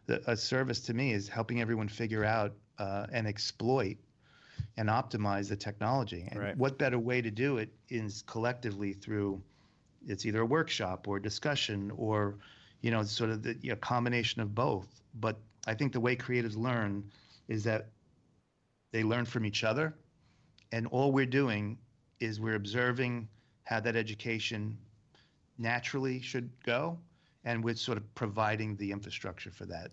the, 0.05 0.21
a 0.29 0.37
service 0.37 0.79
to 0.81 0.93
me 0.93 1.11
is 1.11 1.27
helping 1.27 1.59
everyone 1.61 1.87
figure 1.87 2.23
out 2.23 2.53
uh, 2.77 3.07
and 3.11 3.27
exploit 3.27 3.97
and 4.77 4.89
optimize 4.89 5.49
the 5.49 5.55
technology. 5.55 6.27
And 6.31 6.39
Right. 6.39 6.57
what 6.57 6.77
better 6.77 6.99
way 6.99 7.21
to 7.21 7.31
do 7.31 7.57
it 7.57 7.69
is 7.89 8.23
collectively 8.23 8.93
through 8.93 9.41
it's 10.07 10.25
either 10.25 10.41
a 10.41 10.45
workshop 10.45 11.07
or 11.07 11.17
a 11.17 11.21
discussion 11.21 11.91
or 11.97 12.37
you 12.81 12.91
know 12.91 13.03
sort 13.03 13.29
of 13.29 13.43
the 13.43 13.57
you 13.61 13.71
know, 13.71 13.75
combination 13.77 14.41
of 14.41 14.53
both. 14.55 15.01
But 15.19 15.37
I 15.67 15.73
think 15.73 15.93
the 15.93 15.99
way 15.99 16.15
creatives 16.15 16.55
learn 16.55 17.03
is 17.47 17.63
that 17.63 17.87
they 18.93 19.03
learn 19.03 19.25
from 19.25 19.45
each 19.45 19.63
other, 19.63 19.95
and 20.71 20.87
all 20.87 21.11
we're 21.11 21.25
doing 21.25 21.77
is 22.19 22.39
we're 22.39 22.55
observing 22.55 23.27
how 23.63 23.79
that 23.81 23.95
education 23.95 24.77
naturally 25.57 26.21
should 26.21 26.49
go, 26.63 26.97
and 27.43 27.63
we're 27.63 27.75
sort 27.75 27.97
of 27.97 28.15
providing 28.15 28.75
the 28.77 28.91
infrastructure 28.91 29.51
for 29.51 29.65
that, 29.65 29.91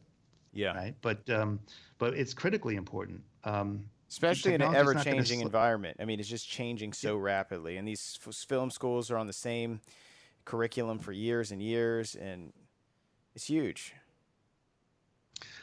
yeah, 0.52 0.74
right? 0.74 0.94
But 1.00 1.28
um, 1.30 1.58
but 1.98 2.14
it's 2.14 2.34
critically 2.34 2.76
important. 2.76 3.22
Um, 3.44 3.84
especially 4.08 4.54
in 4.54 4.60
an 4.60 4.68
technology's 4.68 4.94
not 4.94 5.04
gonna 5.04 5.16
ever-changing 5.18 5.40
environment. 5.40 5.96
I 6.00 6.04
mean, 6.04 6.20
it's 6.20 6.28
just 6.28 6.48
changing 6.48 6.92
so 6.92 7.16
rapidly, 7.16 7.76
and 7.76 7.86
these 7.86 8.18
f- 8.24 8.34
film 8.34 8.70
schools 8.70 9.10
are 9.10 9.16
on 9.16 9.26
the 9.26 9.32
same 9.32 9.80
curriculum 10.44 10.98
for 10.98 11.12
years 11.12 11.50
and 11.52 11.62
years, 11.62 12.14
and 12.14 12.52
it's 13.34 13.46
huge. 13.46 13.94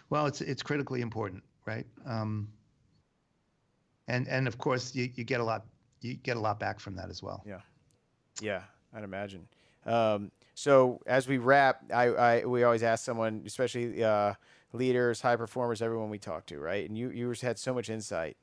Well, 0.09 0.25
it's 0.25 0.41
it's 0.41 0.61
critically 0.61 1.01
important, 1.01 1.43
right? 1.65 1.85
Um, 2.05 2.49
and 4.07 4.27
and 4.27 4.47
of 4.47 4.57
course, 4.57 4.93
you, 4.95 5.09
you 5.15 5.23
get 5.23 5.39
a 5.39 5.43
lot 5.43 5.65
you 6.01 6.15
get 6.15 6.37
a 6.37 6.39
lot 6.39 6.59
back 6.59 6.79
from 6.79 6.95
that 6.95 7.09
as 7.09 7.23
well. 7.23 7.43
Yeah, 7.45 7.61
yeah, 8.41 8.63
I'd 8.93 9.03
imagine. 9.03 9.47
Um, 9.85 10.31
so 10.53 11.01
as 11.07 11.27
we 11.27 11.37
wrap, 11.37 11.83
I, 11.93 12.03
I 12.07 12.45
we 12.45 12.63
always 12.63 12.83
ask 12.83 13.05
someone, 13.05 13.43
especially 13.45 14.03
uh, 14.03 14.33
leaders, 14.73 15.21
high 15.21 15.35
performers, 15.35 15.81
everyone 15.81 16.09
we 16.09 16.19
talk 16.19 16.45
to, 16.47 16.59
right? 16.59 16.87
And 16.87 16.97
you 16.97 17.09
you 17.09 17.33
had 17.41 17.59
so 17.59 17.73
much 17.73 17.89
insight 17.89 18.37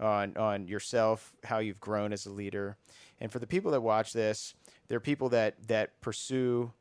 on 0.00 0.36
on 0.36 0.68
yourself, 0.68 1.32
how 1.44 1.58
you've 1.58 1.80
grown 1.80 2.12
as 2.12 2.26
a 2.26 2.30
leader, 2.30 2.76
and 3.20 3.30
for 3.30 3.38
the 3.38 3.46
people 3.46 3.70
that 3.72 3.80
watch 3.80 4.12
this, 4.12 4.54
they're 4.88 5.00
people 5.00 5.28
that 5.30 5.54
that 5.68 6.00
pursue 6.00 6.72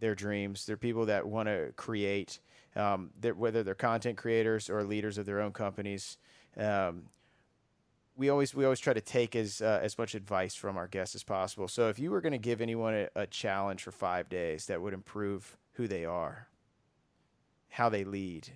their 0.00 0.14
dreams. 0.14 0.66
They're 0.66 0.76
people 0.76 1.06
that 1.06 1.26
want 1.26 1.48
to 1.48 1.72
create, 1.76 2.40
um, 2.74 3.10
they're, 3.20 3.34
whether 3.34 3.62
they're 3.62 3.74
content 3.74 4.16
creators 4.18 4.68
or 4.68 4.82
leaders 4.84 5.18
of 5.18 5.26
their 5.26 5.40
own 5.40 5.52
companies. 5.52 6.18
Um, 6.56 7.04
we 8.16 8.30
always 8.30 8.54
we 8.54 8.64
always 8.64 8.80
try 8.80 8.94
to 8.94 9.00
take 9.00 9.36
as 9.36 9.60
uh, 9.60 9.80
as 9.82 9.98
much 9.98 10.14
advice 10.14 10.54
from 10.54 10.76
our 10.76 10.86
guests 10.86 11.14
as 11.14 11.22
possible. 11.22 11.68
So 11.68 11.88
if 11.88 11.98
you 11.98 12.10
were 12.10 12.20
going 12.20 12.32
to 12.32 12.38
give 12.38 12.60
anyone 12.60 12.94
a, 12.94 13.08
a 13.14 13.26
challenge 13.26 13.82
for 13.82 13.90
five 13.90 14.28
days 14.28 14.66
that 14.66 14.80
would 14.80 14.94
improve 14.94 15.56
who 15.74 15.86
they 15.86 16.04
are, 16.04 16.48
how 17.76 17.90
they 17.90 18.04
lead, 18.04 18.48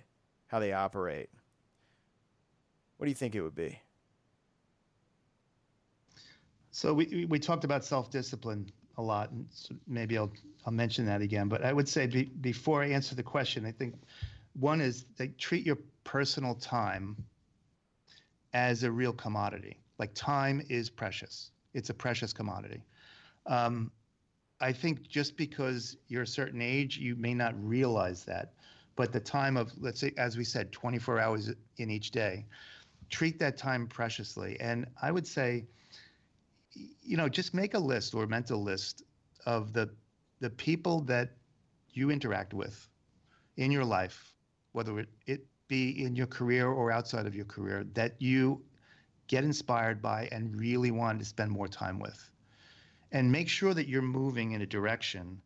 how 0.47 0.59
they 0.59 0.73
operate, 0.73 1.29
what 2.97 3.05
do 3.05 3.09
you 3.11 3.15
think 3.15 3.35
it 3.35 3.41
would 3.41 3.55
be? 3.55 3.79
So 6.71 6.93
we 6.93 7.25
we- 7.29 7.39
talked 7.39 7.63
about 7.63 7.83
self 7.85 8.09
discipline 8.09 8.71
a 8.97 9.01
lot, 9.01 9.31
and 9.31 9.45
so 9.51 9.75
maybe 9.87 10.17
I'll 10.17 10.31
I'll 10.65 10.73
mention 10.73 11.05
that 11.05 11.21
again. 11.21 11.47
But 11.49 11.63
I 11.63 11.71
would 11.73 11.87
say 11.87 12.07
be, 12.07 12.23
before 12.25 12.83
I 12.83 12.87
answer 12.89 13.15
the 13.15 13.23
question, 13.23 13.65
I 13.65 13.71
think 13.71 13.95
one 14.53 14.81
is 14.81 15.05
that 15.17 15.37
treat 15.37 15.65
your 15.65 15.77
personal 16.03 16.55
time 16.55 17.25
as 18.53 18.83
a 18.83 18.91
real 18.91 19.13
commodity. 19.13 19.77
Like 19.99 20.13
time 20.15 20.61
is 20.69 20.89
precious; 20.89 21.51
it's 21.73 21.89
a 21.89 21.93
precious 21.93 22.33
commodity. 22.33 22.83
Um, 23.45 23.91
I 24.61 24.71
think 24.73 25.07
just 25.07 25.37
because 25.37 25.97
you're 26.07 26.23
a 26.23 26.27
certain 26.27 26.61
age, 26.61 26.97
you 26.97 27.15
may 27.15 27.33
not 27.33 27.53
realize 27.63 28.23
that, 28.25 28.53
but 28.95 29.11
the 29.11 29.19
time 29.19 29.57
of 29.57 29.71
let's 29.79 29.99
say, 29.99 30.13
as 30.17 30.37
we 30.37 30.43
said, 30.43 30.71
24 30.71 31.19
hours 31.19 31.51
in 31.77 31.89
each 31.89 32.11
day, 32.11 32.45
treat 33.09 33.39
that 33.39 33.57
time 33.57 33.87
preciously. 33.87 34.57
And 34.59 34.85
I 35.01 35.11
would 35.11 35.27
say 35.27 35.65
you 36.73 37.17
know, 37.17 37.27
just 37.27 37.53
make 37.53 37.73
a 37.73 37.79
list 37.79 38.13
or 38.13 38.23
a 38.23 38.27
mental 38.27 38.61
list 38.63 39.03
of 39.45 39.73
the 39.73 39.89
the 40.39 40.49
people 40.49 41.01
that 41.01 41.31
you 41.93 42.09
interact 42.09 42.53
with 42.53 42.87
in 43.57 43.71
your 43.71 43.85
life, 43.85 44.33
whether 44.71 44.97
it, 44.99 45.09
it 45.27 45.45
be 45.67 46.03
in 46.03 46.15
your 46.15 46.25
career 46.25 46.67
or 46.67 46.91
outside 46.91 47.27
of 47.27 47.35
your 47.35 47.45
career, 47.45 47.85
that 47.93 48.15
you 48.19 48.63
get 49.27 49.43
inspired 49.43 50.01
by 50.01 50.27
and 50.31 50.59
really 50.59 50.89
want 50.89 51.19
to 51.19 51.25
spend 51.25 51.51
more 51.51 51.67
time 51.67 51.99
with. 51.99 52.31
And 53.11 53.31
make 53.31 53.49
sure 53.49 53.73
that 53.73 53.87
you're 53.87 54.01
moving 54.01 54.53
in 54.53 54.61
a 54.61 54.65
direction 54.65 55.41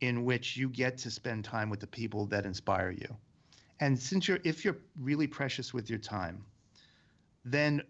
in 0.00 0.24
which 0.24 0.56
you 0.56 0.68
get 0.68 0.98
to 0.98 1.10
spend 1.10 1.44
time 1.44 1.70
with 1.70 1.80
the 1.80 1.86
people 1.86 2.26
that 2.26 2.46
inspire 2.46 2.90
you. 2.90 3.16
And 3.80 3.98
since 3.98 4.28
you're 4.28 4.40
if 4.44 4.64
you're 4.64 4.78
really 5.00 5.26
precious 5.26 5.72
with 5.74 5.88
your 5.90 5.98
time, 5.98 6.44
then 7.44 7.82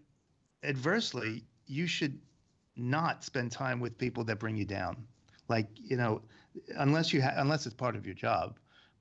adversely, 0.63 1.45
you 1.65 1.87
should 1.87 2.19
not 2.75 3.23
spend 3.23 3.51
time 3.51 3.79
with 3.79 3.97
people 3.97 4.23
that 4.23 4.39
bring 4.39 4.55
you 4.55 4.65
down 4.65 5.05
like 5.47 5.67
you 5.75 5.97
know 5.97 6.21
unless 6.77 7.13
you 7.13 7.21
ha- 7.21 7.33
unless 7.37 7.65
it's 7.65 7.75
part 7.75 7.95
of 7.95 8.05
your 8.05 8.15
job 8.15 8.57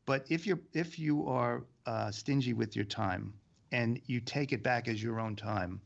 but 0.07 0.27
if 0.29 0.47
you're 0.47 0.61
if 0.73 0.99
you 0.99 1.27
are 1.27 1.65
uh, 1.87 2.11
stingy 2.11 2.53
with 2.53 2.75
your 2.77 2.85
time 2.85 3.33
and 3.73 4.01
you 4.07 4.21
take 4.21 4.53
it 4.53 4.63
back 4.63 4.89
as 4.89 5.03
your 5.03 5.21
own 5.21 5.37
time 5.37 5.81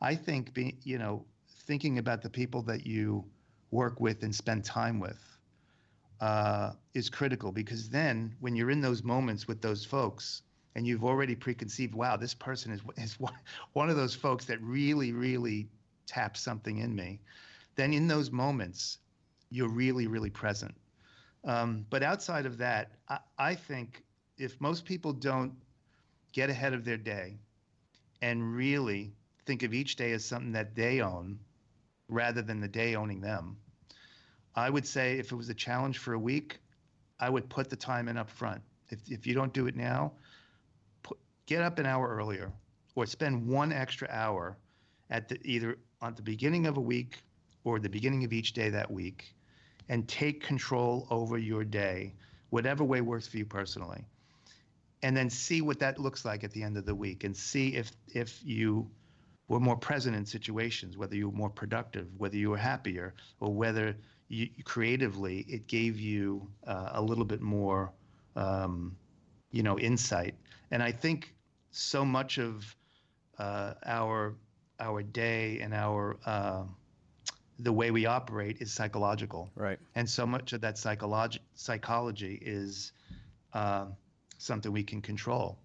i 0.00 0.14
think 0.14 0.54
be, 0.54 0.76
you 0.82 0.98
know 0.98 1.24
thinking 1.66 1.98
about 1.98 2.22
the 2.22 2.30
people 2.30 2.62
that 2.62 2.86
you 2.86 3.24
work 3.70 4.00
with 4.00 4.22
and 4.22 4.34
spend 4.34 4.64
time 4.64 5.00
with 5.00 5.33
uh, 6.20 6.72
is 6.94 7.10
critical 7.10 7.52
because 7.52 7.88
then 7.88 8.34
when 8.40 8.54
you're 8.54 8.70
in 8.70 8.80
those 8.80 9.02
moments 9.02 9.48
with 9.48 9.60
those 9.60 9.84
folks 9.84 10.42
and 10.74 10.86
you've 10.86 11.04
already 11.04 11.34
preconceived 11.34 11.94
wow 11.94 12.16
this 12.16 12.34
person 12.34 12.72
is, 12.72 12.80
is 12.96 13.18
one, 13.72 13.90
of 13.90 13.96
those 13.96 14.14
folks 14.14 14.44
that 14.44 14.60
really 14.62 15.12
really 15.12 15.68
taps 16.06 16.40
something 16.40 16.78
in 16.78 16.94
me 16.94 17.20
then 17.74 17.92
in 17.92 18.06
those 18.06 18.30
moments 18.30 18.98
you're 19.50 19.68
really 19.68 20.06
really 20.06 20.30
present. 20.30 20.74
Um, 21.44 21.84
but 21.90 22.02
outside 22.02 22.46
of 22.46 22.58
that 22.58 22.92
I, 23.08 23.18
I 23.38 23.54
think 23.54 24.02
if 24.38 24.60
most 24.60 24.84
people 24.84 25.12
don't 25.12 25.52
get 26.32 26.50
ahead 26.50 26.74
of 26.74 26.84
their 26.84 26.96
day 26.96 27.38
and 28.22 28.54
really 28.56 29.12
think 29.46 29.62
of 29.62 29.74
each 29.74 29.96
day 29.96 30.12
as 30.12 30.24
something 30.24 30.52
that 30.52 30.74
they 30.74 31.00
own 31.00 31.38
rather 32.08 32.42
than 32.42 32.60
the 32.60 32.68
day 32.68 32.94
owning 32.94 33.20
them 33.20 33.56
i 34.56 34.70
would 34.70 34.86
say 34.86 35.18
if 35.18 35.32
it 35.32 35.36
was 35.36 35.48
a 35.48 35.54
challenge 35.54 35.98
for 35.98 36.14
a 36.14 36.18
week 36.18 36.58
i 37.20 37.28
would 37.28 37.48
put 37.48 37.70
the 37.70 37.76
time 37.76 38.08
in 38.08 38.16
up 38.16 38.30
front. 38.30 38.60
If, 38.90 39.00
if 39.10 39.26
you 39.26 39.34
don't 39.34 39.52
do 39.52 39.66
it 39.66 39.76
now 39.76 40.12
put, 41.02 41.18
get 41.46 41.62
up 41.62 41.78
an 41.78 41.86
hour 41.86 42.08
earlier 42.08 42.52
or 42.94 43.06
spend 43.06 43.46
one 43.46 43.72
extra 43.72 44.08
hour 44.10 44.56
at 45.10 45.28
the 45.28 45.38
either 45.42 45.78
at 46.02 46.16
the 46.16 46.22
beginning 46.22 46.66
of 46.66 46.76
a 46.76 46.80
week 46.80 47.22
or 47.64 47.78
the 47.78 47.88
beginning 47.88 48.24
of 48.24 48.32
each 48.32 48.52
day 48.52 48.68
that 48.70 48.90
week 48.90 49.34
and 49.88 50.06
take 50.06 50.42
control 50.42 51.06
over 51.10 51.38
your 51.38 51.64
day 51.64 52.14
whatever 52.50 52.84
way 52.84 53.00
works 53.00 53.26
for 53.26 53.38
you 53.38 53.44
personally. 53.44 54.04
And 55.02 55.16
then 55.16 55.28
see 55.28 55.60
what 55.60 55.78
that 55.80 55.98
looks 55.98 56.24
like 56.24 56.44
at 56.44 56.52
the 56.52 56.62
end 56.62 56.76
of 56.76 56.86
the 56.86 56.94
week 56.94 57.24
and 57.24 57.36
see 57.36 57.74
if 57.74 57.90
if 58.08 58.40
you 58.44 58.88
were 59.48 59.60
more 59.60 59.76
present 59.76 60.16
in 60.16 60.24
situations 60.24 60.96
whether 60.96 61.14
you 61.14 61.28
were 61.28 61.36
more 61.36 61.50
productive 61.50 62.06
whether 62.16 62.36
you 62.36 62.50
were 62.50 62.56
happier 62.56 63.14
or 63.40 63.52
whether 63.52 63.94
you 64.28 64.48
creatively 64.64 65.44
it 65.48 65.66
gave 65.66 65.98
you 65.98 66.48
uh, 66.66 66.90
a 66.92 67.02
little 67.02 67.24
bit 67.24 67.40
more 67.40 67.92
um, 68.36 68.96
you 69.50 69.62
know 69.62 69.78
insight 69.78 70.34
and 70.70 70.82
i 70.82 70.90
think 70.90 71.34
so 71.70 72.04
much 72.04 72.38
of 72.38 72.74
uh, 73.38 73.74
our 73.86 74.34
our 74.80 75.02
day 75.02 75.60
and 75.60 75.74
our 75.74 76.16
uh, 76.26 76.64
the 77.58 77.72
way 77.72 77.90
we 77.90 78.06
operate 78.06 78.58
is 78.60 78.72
psychological. 78.72 79.50
Right. 79.54 79.78
And 79.94 80.08
so 80.08 80.26
much 80.26 80.52
of 80.52 80.60
that 80.62 80.78
psychology 80.78 81.40
psychology 81.54 82.40
is 82.42 82.92
uh, 83.52 83.86
something 84.38 84.72
we 84.72 84.82
can 84.82 85.00
control. 85.00 85.58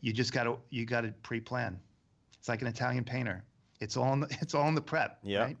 You 0.00 0.12
just 0.12 0.32
got 0.32 0.44
to 0.44 0.58
you 0.70 0.86
got 0.86 1.02
to 1.02 1.12
pre-plan. 1.22 1.78
It's 2.38 2.48
like 2.48 2.62
an 2.62 2.68
Italian 2.68 3.04
painter. 3.04 3.44
It's 3.80 3.96
all 3.96 4.12
in 4.12 4.20
the, 4.20 4.28
it's 4.40 4.54
all 4.54 4.68
in 4.68 4.74
the 4.74 4.80
prep. 4.80 5.18
Yeah. 5.22 5.44
Right. 5.44 5.56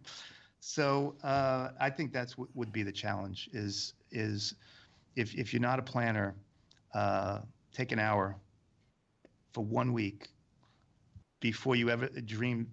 So 0.60 1.16
uh, 1.22 1.70
I 1.80 1.90
think 1.90 2.12
that's 2.12 2.36
what 2.36 2.48
would 2.54 2.72
be 2.72 2.82
the 2.82 2.92
challenge. 2.92 3.48
Is 3.52 3.94
is 4.10 4.54
if 5.16 5.34
if 5.34 5.52
you're 5.52 5.62
not 5.62 5.78
a 5.78 5.82
planner, 5.82 6.34
uh, 6.94 7.40
take 7.72 7.92
an 7.92 7.98
hour 7.98 8.36
for 9.52 9.64
one 9.64 9.92
week 9.92 10.28
before 11.40 11.76
you 11.76 11.90
ever 11.90 12.08
dream 12.22 12.72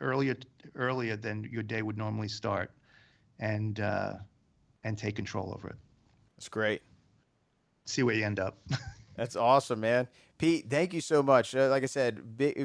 earlier 0.00 0.36
earlier 0.74 1.16
than 1.16 1.44
your 1.50 1.62
day 1.62 1.82
would 1.82 1.96
normally 1.96 2.28
start, 2.28 2.70
and 3.38 3.80
uh, 3.80 4.14
and 4.84 4.98
take 4.98 5.16
control 5.16 5.52
over 5.54 5.68
it. 5.68 5.76
That's 6.36 6.48
great. 6.48 6.82
See 7.84 8.02
where 8.02 8.14
you 8.14 8.24
end 8.24 8.38
up. 8.40 8.58
That's 9.16 9.36
awesome, 9.36 9.80
man. 9.80 10.08
Pete, 10.40 10.70
thank 10.70 10.94
you 10.94 11.02
so 11.02 11.22
much. 11.22 11.54
Uh, 11.54 11.68
like 11.68 11.82
I 11.82 11.86
said, 11.86 12.18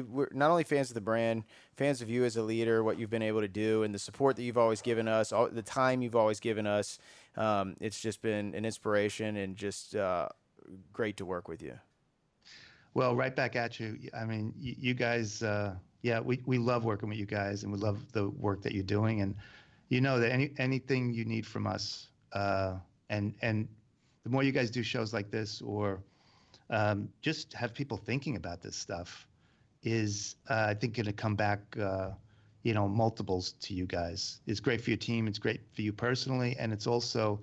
we're 0.08 0.30
not 0.32 0.50
only 0.50 0.64
fans 0.64 0.88
of 0.88 0.94
the 0.94 1.02
brand, 1.02 1.44
fans 1.76 2.00
of 2.00 2.08
you 2.08 2.24
as 2.24 2.38
a 2.38 2.42
leader, 2.42 2.82
what 2.82 2.98
you've 2.98 3.10
been 3.10 3.20
able 3.20 3.42
to 3.42 3.48
do, 3.48 3.82
and 3.82 3.94
the 3.94 3.98
support 3.98 4.34
that 4.36 4.44
you've 4.44 4.56
always 4.56 4.80
given 4.80 5.06
us, 5.06 5.30
all, 5.30 5.50
the 5.50 5.60
time 5.60 6.00
you've 6.00 6.16
always 6.16 6.40
given 6.40 6.66
us. 6.66 6.98
Um, 7.36 7.76
it's 7.78 8.00
just 8.00 8.22
been 8.22 8.54
an 8.54 8.64
inspiration 8.64 9.36
and 9.36 9.56
just 9.56 9.94
uh, 9.94 10.30
great 10.94 11.18
to 11.18 11.26
work 11.26 11.48
with 11.48 11.60
you. 11.60 11.78
Well, 12.94 13.14
right 13.14 13.36
back 13.36 13.56
at 13.56 13.78
you. 13.78 13.98
I 14.18 14.24
mean, 14.24 14.54
you, 14.58 14.74
you 14.78 14.94
guys, 14.94 15.42
uh, 15.42 15.74
yeah, 16.00 16.18
we, 16.18 16.40
we 16.46 16.56
love 16.56 16.86
working 16.86 17.10
with 17.10 17.18
you 17.18 17.26
guys, 17.26 17.62
and 17.62 17.70
we 17.70 17.78
love 17.78 18.10
the 18.12 18.30
work 18.30 18.62
that 18.62 18.72
you're 18.72 18.84
doing. 18.84 19.20
And 19.20 19.34
you 19.90 20.00
know 20.00 20.18
that 20.18 20.32
any 20.32 20.54
anything 20.56 21.12
you 21.12 21.26
need 21.26 21.46
from 21.46 21.66
us, 21.66 22.08
uh, 22.32 22.76
and 23.10 23.34
and 23.42 23.68
the 24.24 24.30
more 24.30 24.42
you 24.42 24.52
guys 24.52 24.70
do 24.70 24.82
shows 24.82 25.12
like 25.12 25.30
this, 25.30 25.60
or 25.60 26.00
um, 26.70 27.08
just 27.22 27.52
have 27.54 27.74
people 27.74 27.96
thinking 27.96 28.36
about 28.36 28.62
this 28.62 28.76
stuff, 28.76 29.26
is 29.82 30.36
uh, 30.48 30.66
I 30.68 30.74
think 30.74 30.94
going 30.94 31.06
to 31.06 31.12
come 31.12 31.36
back. 31.36 31.60
Uh, 31.78 32.10
you 32.62 32.74
know, 32.74 32.88
multiples 32.88 33.52
to 33.60 33.74
you 33.74 33.86
guys. 33.86 34.40
It's 34.48 34.58
great 34.58 34.80
for 34.80 34.90
your 34.90 34.96
team. 34.96 35.28
It's 35.28 35.38
great 35.38 35.60
for 35.72 35.82
you 35.82 35.92
personally, 35.92 36.56
and 36.58 36.72
it's 36.72 36.88
also 36.88 37.40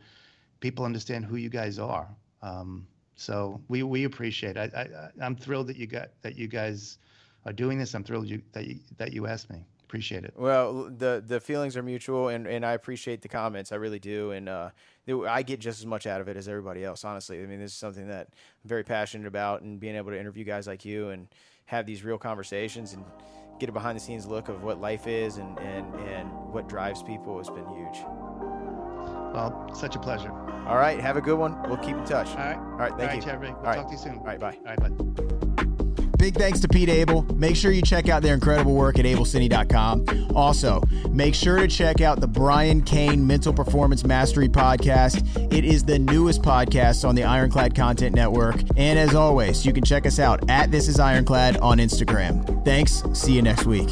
people 0.59 0.83
understand 0.83 1.23
who 1.23 1.37
you 1.37 1.47
guys 1.47 1.79
are. 1.79 2.09
Um, 2.41 2.85
so 3.15 3.61
we 3.69 3.83
we 3.83 4.03
appreciate. 4.03 4.57
It. 4.57 4.73
I, 4.75 4.81
I 4.81 5.25
I'm 5.25 5.37
thrilled 5.37 5.67
that 5.67 5.77
you 5.77 5.87
got 5.87 6.09
that 6.23 6.37
you 6.37 6.49
guys 6.49 6.97
are 7.45 7.53
doing 7.53 7.77
this. 7.77 7.93
I'm 7.93 8.03
thrilled 8.03 8.27
you 8.27 8.41
that 8.51 8.67
you 8.67 8.79
that 8.97 9.13
you 9.13 9.25
asked 9.25 9.49
me. 9.49 9.65
Appreciate 9.93 10.23
it. 10.23 10.33
Well, 10.35 10.89
the 10.89 11.23
the 11.23 11.39
feelings 11.39 11.77
are 11.77 11.83
mutual, 11.83 12.29
and, 12.29 12.47
and 12.47 12.65
I 12.65 12.71
appreciate 12.71 13.21
the 13.21 13.27
comments. 13.27 13.71
I 13.71 13.75
really 13.75 13.99
do, 13.99 14.31
and 14.31 14.49
uh, 14.49 14.71
I 15.29 15.43
get 15.43 15.59
just 15.59 15.81
as 15.81 15.85
much 15.85 16.07
out 16.07 16.19
of 16.19 16.27
it 16.27 16.35
as 16.35 16.47
everybody 16.47 16.83
else. 16.83 17.05
Honestly, 17.05 17.39
I 17.39 17.45
mean, 17.45 17.59
this 17.59 17.73
is 17.73 17.77
something 17.77 18.07
that 18.07 18.29
I'm 18.31 18.67
very 18.67 18.83
passionate 18.83 19.27
about, 19.27 19.61
and 19.61 19.79
being 19.79 19.95
able 19.95 20.09
to 20.09 20.19
interview 20.19 20.45
guys 20.45 20.65
like 20.65 20.83
you 20.83 21.09
and 21.09 21.27
have 21.65 21.85
these 21.85 22.03
real 22.03 22.17
conversations 22.17 22.93
and 22.93 23.05
get 23.59 23.69
a 23.69 23.71
behind 23.71 23.95
the 23.95 24.01
scenes 24.01 24.25
look 24.25 24.49
of 24.49 24.63
what 24.63 24.81
life 24.81 25.05
is 25.05 25.37
and 25.37 25.59
and 25.59 25.93
and 26.09 26.27
what 26.51 26.67
drives 26.67 27.03
people 27.03 27.37
has 27.37 27.51
been 27.51 27.67
huge. 27.67 27.99
Well, 29.31 29.69
such 29.75 29.95
a 29.95 29.99
pleasure. 29.99 30.31
All 30.65 30.77
right, 30.77 30.99
have 30.99 31.17
a 31.17 31.21
good 31.21 31.37
one. 31.37 31.61
We'll 31.69 31.77
keep 31.77 31.97
in 31.97 32.03
touch. 32.03 32.29
All 32.29 32.37
right. 32.37 32.57
All 32.57 32.63
right, 32.63 32.89
thank 32.97 32.99
All 32.99 33.07
right, 33.09 33.15
you. 33.17 33.21
Jeffrey. 33.21 33.49
We'll 33.49 33.57
All 33.57 33.63
right. 33.65 33.75
talk 33.75 33.85
to 33.85 33.91
you 33.91 33.99
soon. 33.99 34.17
All 34.17 34.25
right, 34.25 34.39
bye. 34.39 34.57
All 34.65 34.75
right, 34.75 35.55
bye. 35.55 35.62
Big 36.23 36.35
thanks 36.35 36.61
to 36.61 36.69
Pete 36.69 36.87
Abel. 36.87 37.23
Make 37.35 37.57
sure 37.57 37.73
you 37.73 37.81
check 37.81 38.07
out 38.07 38.21
their 38.21 38.33
incredible 38.33 38.73
work 38.73 38.97
at 38.97 39.03
abelcine.com. 39.03 40.31
Also, 40.33 40.81
make 41.09 41.35
sure 41.35 41.57
to 41.57 41.67
check 41.67 41.99
out 41.99 42.21
the 42.21 42.27
Brian 42.29 42.81
Cain 42.81 43.27
Mental 43.27 43.51
Performance 43.51 44.05
Mastery 44.05 44.47
podcast. 44.47 45.51
It 45.51 45.65
is 45.65 45.83
the 45.83 45.99
newest 45.99 46.41
podcast 46.41 47.05
on 47.05 47.15
the 47.15 47.25
Ironclad 47.25 47.75
Content 47.75 48.15
Network. 48.15 48.55
And 48.77 48.97
as 48.97 49.15
always, 49.15 49.65
you 49.65 49.73
can 49.73 49.83
check 49.83 50.05
us 50.05 50.17
out 50.17 50.49
at 50.49 50.71
This 50.71 50.87
Is 50.87 50.97
Ironclad 50.97 51.57
on 51.57 51.79
Instagram. 51.79 52.63
Thanks. 52.63 53.03
See 53.11 53.33
you 53.33 53.41
next 53.41 53.65
week. 53.65 53.89